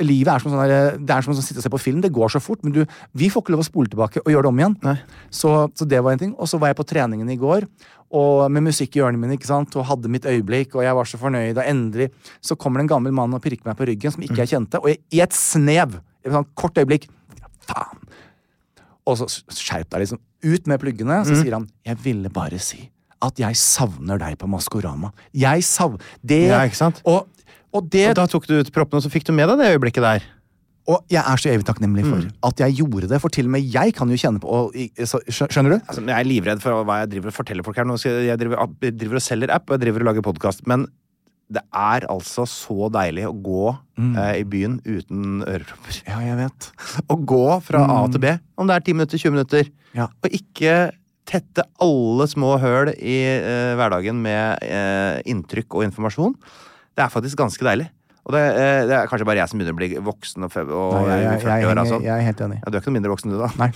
Livet 0.05 0.29
er 0.29 0.43
som 0.43 0.53
sånn 0.53 0.61
der, 0.69 0.97
det 1.01 1.13
er 1.13 1.25
som 1.25 1.33
å 1.33 1.41
sitte 1.41 1.63
og 1.63 1.65
se 1.65 1.73
på 1.73 1.81
film. 1.81 2.03
Det 2.05 2.13
går 2.13 2.33
så 2.35 2.41
fort, 2.43 2.61
men 2.65 2.75
du, 2.75 2.83
vi 3.17 3.31
får 3.33 3.45
ikke 3.45 3.55
lov 3.55 3.63
å 3.65 3.69
spole 3.69 3.93
tilbake 3.93 4.21
og 4.25 4.33
gjøre 4.33 4.45
det 4.45 4.51
om 4.51 4.59
igjen. 4.61 4.75
Så, 5.33 5.53
så 5.77 5.89
det 5.89 6.03
var 6.05 6.17
en 6.17 6.25
ting. 6.25 6.35
Og 6.37 6.51
så 6.51 6.61
var 6.61 6.73
jeg 6.73 6.81
på 6.81 6.89
treningen 6.89 7.31
i 7.33 7.39
går, 7.41 7.65
og 8.17 8.47
med 8.53 8.67
musikk 8.69 8.97
i 8.97 9.03
ørene 9.03 9.21
mine, 9.21 9.37
ikke 9.39 9.49
sant? 9.49 9.77
og 9.77 9.87
hadde 9.89 10.11
mitt 10.13 10.29
øyeblikk, 10.29 10.77
og 10.77 10.85
jeg 10.85 10.99
var 10.99 11.09
så 11.09 11.21
fornøyd, 11.21 11.57
og 11.57 11.65
endelig 11.65 12.11
så 12.45 12.57
kommer 12.61 12.81
det 12.81 12.87
en 12.87 12.93
gammel 12.95 13.17
mann 13.17 13.35
og 13.35 13.43
pirker 13.45 13.67
meg 13.67 13.79
på 13.79 13.89
ryggen 13.89 14.15
som 14.15 14.25
ikke 14.25 14.45
jeg 14.45 14.53
kjente, 14.53 14.81
og 14.83 14.93
jeg, 14.93 15.01
i 15.17 15.23
et 15.25 15.37
snev, 15.37 15.99
i 16.23 16.29
et 16.29 16.37
sånt 16.37 16.53
kort 16.59 16.79
øyeblikk, 16.79 17.09
faen. 17.67 18.05
Og 19.07 19.19
så 19.21 19.29
skjerp 19.31 19.91
deg 19.93 20.05
liksom. 20.05 20.23
Ut 20.47 20.69
med 20.71 20.83
pluggene, 20.83 21.23
så 21.27 21.39
sier 21.39 21.57
han, 21.57 21.67
jeg 21.87 21.99
ville 22.05 22.31
bare 22.31 22.61
si 22.63 22.85
at 23.23 23.39
jeg 23.41 23.57
savner 23.57 24.19
deg 24.21 24.37
på 24.39 24.49
Maskorama. 24.51 25.13
Jeg 25.33 25.65
savner 25.65 26.01
det. 26.23 26.43
Ja, 26.51 26.63
ikke 26.69 26.77
sant? 26.77 27.01
Og, 27.09 27.27
og 27.73 27.91
det 27.93 28.09
Og 28.11 28.17
da 28.19 28.27
tok 28.27 28.47
du 28.49 28.59
ut 28.61 28.73
proppen, 28.75 28.99
og 28.99 29.03
så 29.07 29.11
fikk 29.13 29.25
du 29.29 29.33
med 29.33 29.49
deg 29.49 29.59
det 29.63 29.71
øyeblikket 29.77 30.03
der. 30.05 30.23
og 30.87 31.03
jeg 31.11 31.19
er 31.19 31.37
så 31.43 31.49
evig 31.51 31.65
takknemlig 31.67 32.05
for 32.07 32.21
Mm. 32.23 32.31
at 32.47 32.61
jeg 32.63 32.77
gjorde 32.79 33.09
det, 33.11 33.19
for 33.21 33.29
til 33.29 33.47
og 33.47 33.51
med 33.57 33.65
jeg 33.75 33.93
kan 33.95 34.09
jo 34.09 34.15
kjenne 34.17 34.39
på 34.39 34.47
og, 34.47 34.77
så, 35.03 35.19
Skjønner 35.29 35.71
du? 35.75 35.81
Altså, 35.89 36.05
jeg 36.07 36.15
er 36.21 36.29
livredd 36.29 36.61
for 36.63 36.85
hva 36.85 37.01
jeg 37.01 37.11
driver 37.11 37.33
og 37.33 37.35
forteller 37.35 37.65
folk 37.67 37.77
her. 37.77 37.85
Nå 37.89 37.97
jeg, 37.99 38.39
driver, 38.39 38.69
jeg 38.83 38.95
driver 39.01 39.17
og 39.19 39.23
selger 39.23 39.51
app, 39.51 39.67
og 39.69 39.75
jeg 39.75 39.81
driver 39.87 40.01
og 40.05 40.07
lager 40.13 40.23
podkast. 40.23 40.63
Men 40.71 40.87
det 41.51 41.63
er 41.75 42.07
altså 42.11 42.43
så 42.47 42.89
deilig 42.91 43.27
å 43.27 43.33
gå 43.35 43.67
eh, 43.99 44.41
i 44.41 44.45
byen 44.45 44.79
uten 44.87 45.43
ørepropper. 45.47 46.03
Ja, 46.07 46.21
jeg 46.23 46.37
vet. 46.45 46.71
Å 47.11 47.17
gå 47.35 47.43
fra 47.63 47.83
A 47.87 48.07
til 48.11 48.23
B, 48.23 48.33
om 48.59 48.67
det 48.71 48.75
er 48.77 48.81
10 48.87 48.95
minutter, 49.01 49.19
20 49.19 49.31
minutter, 49.35 49.69
Ja. 49.95 50.07
og 50.23 50.31
ikke 50.31 50.73
tette 51.27 51.67
alle 51.83 52.29
små 52.31 52.55
høl 52.63 52.93
i 52.95 53.19
eh, 53.35 53.75
hverdagen 53.79 54.23
med 54.23 54.65
eh, 54.65 55.21
inntrykk 55.29 55.79
og 55.79 55.87
informasjon. 55.89 56.35
Det 56.97 57.05
er 57.05 57.13
faktisk 57.13 57.39
ganske 57.41 57.67
deilig. 57.67 57.91
Og 58.27 58.35
det, 58.35 58.41
eh, 58.59 58.81
det 58.91 58.95
er 58.97 59.07
kanskje 59.07 59.27
bare 59.29 59.39
jeg 59.39 59.51
som 59.53 59.61
begynner 59.61 59.75
å 59.77 59.79
bli 59.79 59.89
voksen 60.03 60.47
og, 60.49 60.55
og 60.67 60.95
Nei, 60.97 61.19
jeg, 61.21 61.27
jeg, 61.27 61.43
40 61.45 61.53
jeg, 61.53 61.69
år. 61.69 61.81
Altså. 61.83 61.99
jeg 62.03 62.13
er 62.15 62.25
helt 62.27 62.41
enig. 62.43 62.59
Ja, 62.59 62.73
du 62.73 62.75
er 62.75 62.83
ikke 62.83 62.91
noe 62.91 62.97
mindre 62.97 63.13
voksen 63.13 63.35
du, 63.35 63.37
da. 63.39 63.51
Nei. 63.61 63.69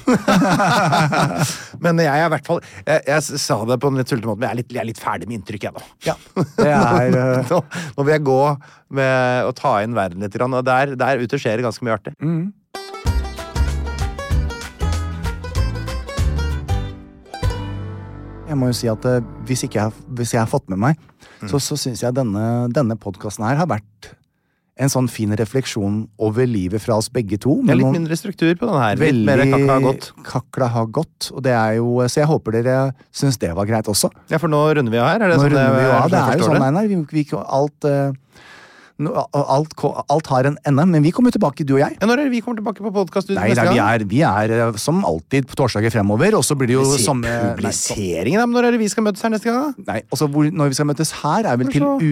men 1.87 2.03
jeg 2.03 2.11
er 2.11 2.27
i 2.27 2.33
hvert 2.35 2.51
fall 2.51 2.63
jeg, 2.67 3.05
jeg 3.07 3.43
sa 3.45 3.61
det 3.71 3.79
på 3.83 3.93
en 3.93 4.03
litt 4.03 4.11
tullete 4.11 4.31
måte, 4.31 4.43
men 4.43 4.49
jeg 4.49 4.57
er 4.57 4.61
litt, 4.63 4.75
jeg 4.75 4.83
er 4.83 4.91
litt 4.91 5.03
ferdig 5.03 5.31
med 5.31 5.39
inntrykk, 5.39 5.69
jeg, 5.69 5.77
nå. 5.77 5.85
Ja, 6.09 6.17
det 6.59 6.73
er 6.73 7.15
uh... 7.15 7.37
nå, 7.53 7.63
nå 7.95 8.09
vil 8.09 8.17
jeg 8.17 8.27
gå 8.27 8.41
med 8.99 9.47
å 9.47 9.55
ta 9.55 9.77
inn 9.85 9.95
verden 9.95 10.27
litt, 10.27 10.41
og 10.43 10.59
der, 10.67 10.97
der 10.99 11.23
ute 11.23 11.39
skjer 11.39 11.61
det 11.61 11.69
ganske 11.69 11.87
mye 11.87 12.01
artig. 12.01 12.17
Mm. 12.19 12.49
Jeg 18.51 18.59
må 18.59 18.67
jo 18.71 18.75
si 18.75 18.89
at 18.91 19.05
eh, 19.07 19.21
hvis, 19.47 19.63
ikke 19.69 19.79
jeg, 19.79 20.07
hvis 20.19 20.33
jeg 20.35 20.43
har 20.43 20.51
fått 20.51 20.67
med 20.73 20.81
meg, 20.83 20.99
så, 21.47 21.61
så 21.63 21.77
syns 21.79 22.03
jeg 22.03 22.17
denne, 22.17 22.43
denne 22.75 22.97
podkasten 22.99 23.47
her 23.47 23.61
har 23.61 23.69
vært 23.71 24.11
en 24.81 24.89
sånn 24.89 25.11
fin 25.13 25.33
refleksjon 25.37 25.99
over 26.25 26.49
livet 26.49 26.81
fra 26.81 26.97
oss 26.97 27.11
begge 27.13 27.37
to. 27.43 27.59
Det 27.67 27.75
er 27.75 27.81
litt 27.83 27.93
mindre 27.95 28.17
struktur 28.17 28.55
på 28.57 28.69
den 28.69 28.79
her. 28.81 28.97
Litt 29.01 29.19
mer 29.29 29.43
kakla 29.45 29.75
har 29.77 29.85
gått. 29.85 30.07
kakla 30.25 30.69
har 30.73 30.87
gått. 31.01 31.29
Og 31.35 31.43
det 31.45 31.53
er 31.53 31.75
jo, 31.79 31.99
så 32.09 32.23
jeg 32.23 32.31
håper 32.31 32.57
dere 32.57 32.77
syns 33.13 33.37
det 33.43 33.53
var 33.59 33.69
greit 33.69 33.91
også. 33.93 34.09
Ja, 34.33 34.41
for 34.41 34.49
nå 34.53 34.63
runder 34.79 34.95
vi 34.95 35.03
av 35.03 35.11
her? 35.13 35.27
Er 35.27 35.35
det 35.35 35.37
Nå 35.37 35.45
sånn 35.45 35.53
runder 35.53 35.77
vi 35.77 35.91
av. 35.93 36.09
Det 36.15 36.23
er 36.23 36.41
jo 36.41 36.49
sånn, 36.49 36.65
Einar. 36.65 36.89
Vi, 36.89 37.03
vi, 37.13 37.27
alt, 37.45 37.89
no- 37.91 38.15
alt, 39.09 39.73
alt 40.11 40.27
har 40.33 40.49
en 40.51 40.59
ende. 40.69 40.87
Men 40.91 41.03
vi 41.07 41.13
kommer 41.15 41.33
tilbake, 41.35 41.65
du 41.67 41.75
og 41.79 41.83
jeg. 41.83 41.97
Ja, 42.01 42.07
når 42.09 42.21
er 42.21 42.29
det 42.29 42.35
vi 42.35 42.43
kommer 42.45 42.61
tilbake 42.61 42.85
på 42.85 42.93
podkast? 42.95 43.31
Nei, 43.33 43.53
nei, 43.57 43.67
vi, 43.73 43.81
er, 43.85 44.05
vi 44.11 44.21
er 44.27 44.55
eh, 44.59 44.81
som 44.81 45.01
alltid 45.09 45.49
på 45.51 45.57
torsdager 45.61 45.95
fremover, 45.95 46.37
og 46.39 46.45
så 46.47 46.57
blir 46.59 46.73
det 46.73 46.79
jo 46.79 46.85
samme 47.01 47.25
nei, 47.29 47.55
Publiseringen, 47.55 48.43
da? 48.43 48.49
Når 48.51 48.69
er 48.69 48.77
det 48.77 48.83
vi 48.83 48.91
skal 48.93 49.07
møtes 49.07 49.25
her 49.25 49.33
neste 49.33 49.49
gang? 49.51 49.73
da? 49.79 49.87
Nei, 49.95 50.03
altså 50.11 50.29
hvor, 50.31 50.51
Når 50.51 50.73
vi 50.75 50.79
skal 50.81 50.91
møtes 50.93 51.15
her, 51.23 51.49
er 51.49 51.61
vel 51.61 51.73
til 51.73 51.87
Kanskje- 51.87 52.07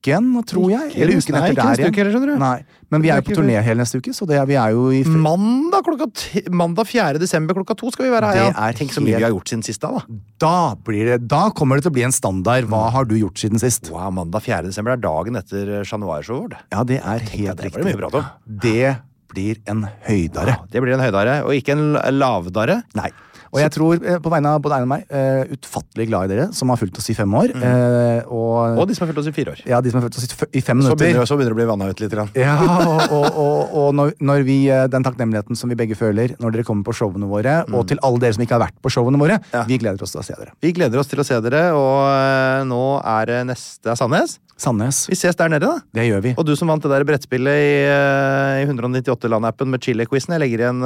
uken, 0.00 0.28
tror 0.48 0.70
jeg? 0.72 0.92
Eller 0.96 1.18
uken 1.20 1.36
etter 1.36 1.54
der 1.54 1.80
igjen. 1.80 1.92
uke 1.92 2.26
du. 2.26 2.32
Nei, 2.40 2.64
Men 2.90 3.02
vi 3.02 3.10
er 3.10 3.20
jo 3.20 3.26
på 3.28 3.36
turné 3.36 3.60
hele 3.62 3.82
neste 3.82 4.00
uke, 4.00 4.12
så 4.16 4.26
det 4.26 4.38
er, 4.40 4.46
vi 4.48 4.56
er 4.56 4.72
jo 4.72 4.88
i 4.90 5.02
Mandag 5.04 5.84
klokka 5.84 6.08
mandag 6.50 6.88
4. 6.88 7.20
desember 7.20 7.54
klokka 7.54 7.76
to 7.76 7.90
skal 7.92 8.06
vi 8.06 8.10
være 8.10 8.30
her. 8.30 8.40
Det 8.40 8.46
ja. 8.48 8.68
er 8.68 8.78
Tenk 8.80 8.94
så 8.94 9.04
mye 9.04 9.18
vi 9.20 9.22
har 9.22 9.34
gjort 9.34 9.52
siden 9.52 9.62
sist 9.66 9.82
da, 9.82 9.92
da. 9.98 10.18
da, 10.40 10.54
blir 10.86 11.12
det, 11.12 11.18
da 11.28 11.50
kommer 11.54 11.76
det 11.76 11.86
til 11.86 11.92
å 11.92 11.96
bli 11.98 12.06
en 12.08 12.16
standard. 12.16 12.68
Hva 12.70 12.88
har 12.94 13.08
du 13.10 13.16
gjort 13.18 13.38
siden 13.40 13.60
sist? 13.60 13.92
Wow, 13.92 14.10
mandag 14.16 14.46
4. 14.46 14.64
desember 14.70 14.96
er 14.96 15.04
dagen 15.04 15.38
etter 15.40 15.72
Chat 15.84 16.00
Noir-showet 16.00 16.48
vårt. 16.48 16.58
Ja, 16.72 16.84
det 16.88 17.00
er 17.02 17.24
helt 17.36 17.60
det 17.60 17.70
riktig. 17.70 17.96
det 17.96 18.10
om. 18.10 18.30
Det 18.64 18.96
blir 19.30 19.60
en 19.70 19.84
høydare. 20.08 20.56
Ja, 20.56 20.70
det 20.72 20.82
blir 20.82 20.96
en 20.96 21.04
høydare, 21.04 21.42
og 21.46 21.54
ikke 21.54 21.76
en 21.76 21.92
lavdare. 22.16 22.80
Nei. 22.98 23.12
Og 23.52 23.58
jeg 23.58 23.70
tror, 23.74 23.98
eh, 24.06 24.18
på 24.22 24.30
vegne 24.30 24.46
av 24.54 24.60
både 24.62 24.76
Einar 24.76 24.86
og 24.86 24.90
meg, 24.92 25.04
eh, 25.10 25.44
utfattelig 25.56 26.06
glad 26.06 26.30
i 26.30 26.34
dere 26.36 26.44
som 26.54 26.68
har 26.70 26.76
fulgt 26.78 26.98
oss 26.98 27.08
i 27.10 27.14
fem 27.18 27.32
år. 27.34 27.50
eh, 27.56 28.22
og, 28.30 28.50
Mm. 28.70 28.78
Og 28.78 28.86
de 28.88 28.94
som 28.94 29.06
har 29.06 29.12
fulgt 29.12 29.18
oss 29.24 29.26
i 29.26 29.32
fire 29.32 29.52
år. 29.52 29.60
ja, 29.66 29.80
de 29.80 29.90
som 29.90 30.00
har 30.00 30.08
fulgt 30.08 30.18
oss 30.18 30.24
i, 30.24 30.28
f- 30.30 30.48
i 30.54 30.60
fem 30.60 30.78
Så 30.80 30.82
minutter. 30.90 31.04
begynner, 31.04 31.26
så 31.26 31.36
begynner 31.36 31.50
det 31.50 31.56
å 31.56 31.60
bli 31.60 31.66
vanna 31.70 31.88
ut 31.90 32.00
litt. 32.00 32.12
Ja, 32.36 32.54
og, 32.86 33.12
og, 33.12 33.26
og, 33.36 33.74
og 33.74 33.94
når, 33.94 34.12
når 34.20 34.44
vi, 34.44 34.58
den 34.90 35.02
takknemligheten 35.02 35.56
som 35.56 35.68
vi 35.68 35.74
begge 35.74 35.96
føler 35.96 36.36
når 36.38 36.52
dere 36.52 36.64
kommer 36.64 36.84
på 36.84 36.94
showene 36.94 37.26
våre, 37.26 37.64
og 37.72 37.88
til 37.88 37.98
alle 38.02 38.18
dere 38.20 38.34
som 38.34 38.42
ikke 38.44 38.54
har 38.58 38.68
vært 38.68 38.78
på 38.82 38.90
showene 38.90 39.18
våre, 39.18 39.40
Ja. 39.52 39.64
vi 39.64 39.78
gleder 39.78 40.00
oss 40.02 40.12
til 40.12 40.20
å 40.20 40.24
se 40.24 40.34
dere. 40.38 40.52
Vi 40.62 40.72
gleder 40.72 40.98
oss 41.00 41.08
til 41.08 41.18
å 41.18 41.24
se 41.26 41.40
dere, 41.40 41.72
og 41.74 42.66
nå 42.70 43.02
er 43.04 43.26
det 43.26 43.46
neste 43.48 43.90
er 43.90 43.96
Sandnes. 43.96 44.38
Sandnes, 44.60 45.06
Vi 45.08 45.16
ses 45.16 45.34
der 45.34 45.48
nede, 45.48 45.60
da. 45.66 45.78
det 45.94 46.04
gjør 46.10 46.22
vi. 46.22 46.34
Og 46.36 46.44
du 46.44 46.54
som 46.54 46.68
vant 46.68 46.82
det 46.82 46.90
der 46.92 47.04
brettspillet 47.04 47.48
i, 47.48 48.62
i 48.62 48.66
198-land-appen 48.68 49.66
med 49.72 49.80
Chile-quizen, 49.80 50.34
jeg 50.36 50.42
legger 50.44 50.66
igjen 50.66 50.82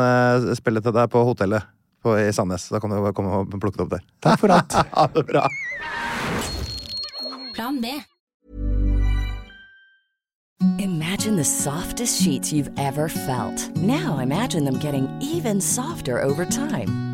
spillet 0.56 0.82
til 0.86 0.92
deg 0.94 1.10
på 1.10 1.24
hotellet 1.26 1.62
på, 2.04 2.16
i 2.20 2.32
Sandnes. 2.32 2.68
Da 2.72 2.80
kan 2.82 2.92
du 2.92 3.12
komme 3.16 3.42
og 3.42 3.54
plukke 3.56 3.80
det 3.80 3.86
opp 3.86 3.94
der. 3.96 4.04
Takk 4.24 4.42
for 4.44 4.54
alt. 4.54 4.76
Ha 4.94 5.06
det 5.14 5.24
bra. 5.28 5.46
Plan 7.54 7.80
B. 7.80 7.94
Imagine 10.78 11.36
the 11.36 11.44
softest 11.44 12.22
sheets 12.22 12.52
you've 12.52 12.70
ever 12.78 13.08
felt. 13.08 13.70
Now 13.76 14.18
imagine 14.18 14.64
them 14.64 14.78
getting 14.78 15.08
even 15.20 15.60
softer 15.60 16.22
over 16.22 16.44
time. 16.44 17.13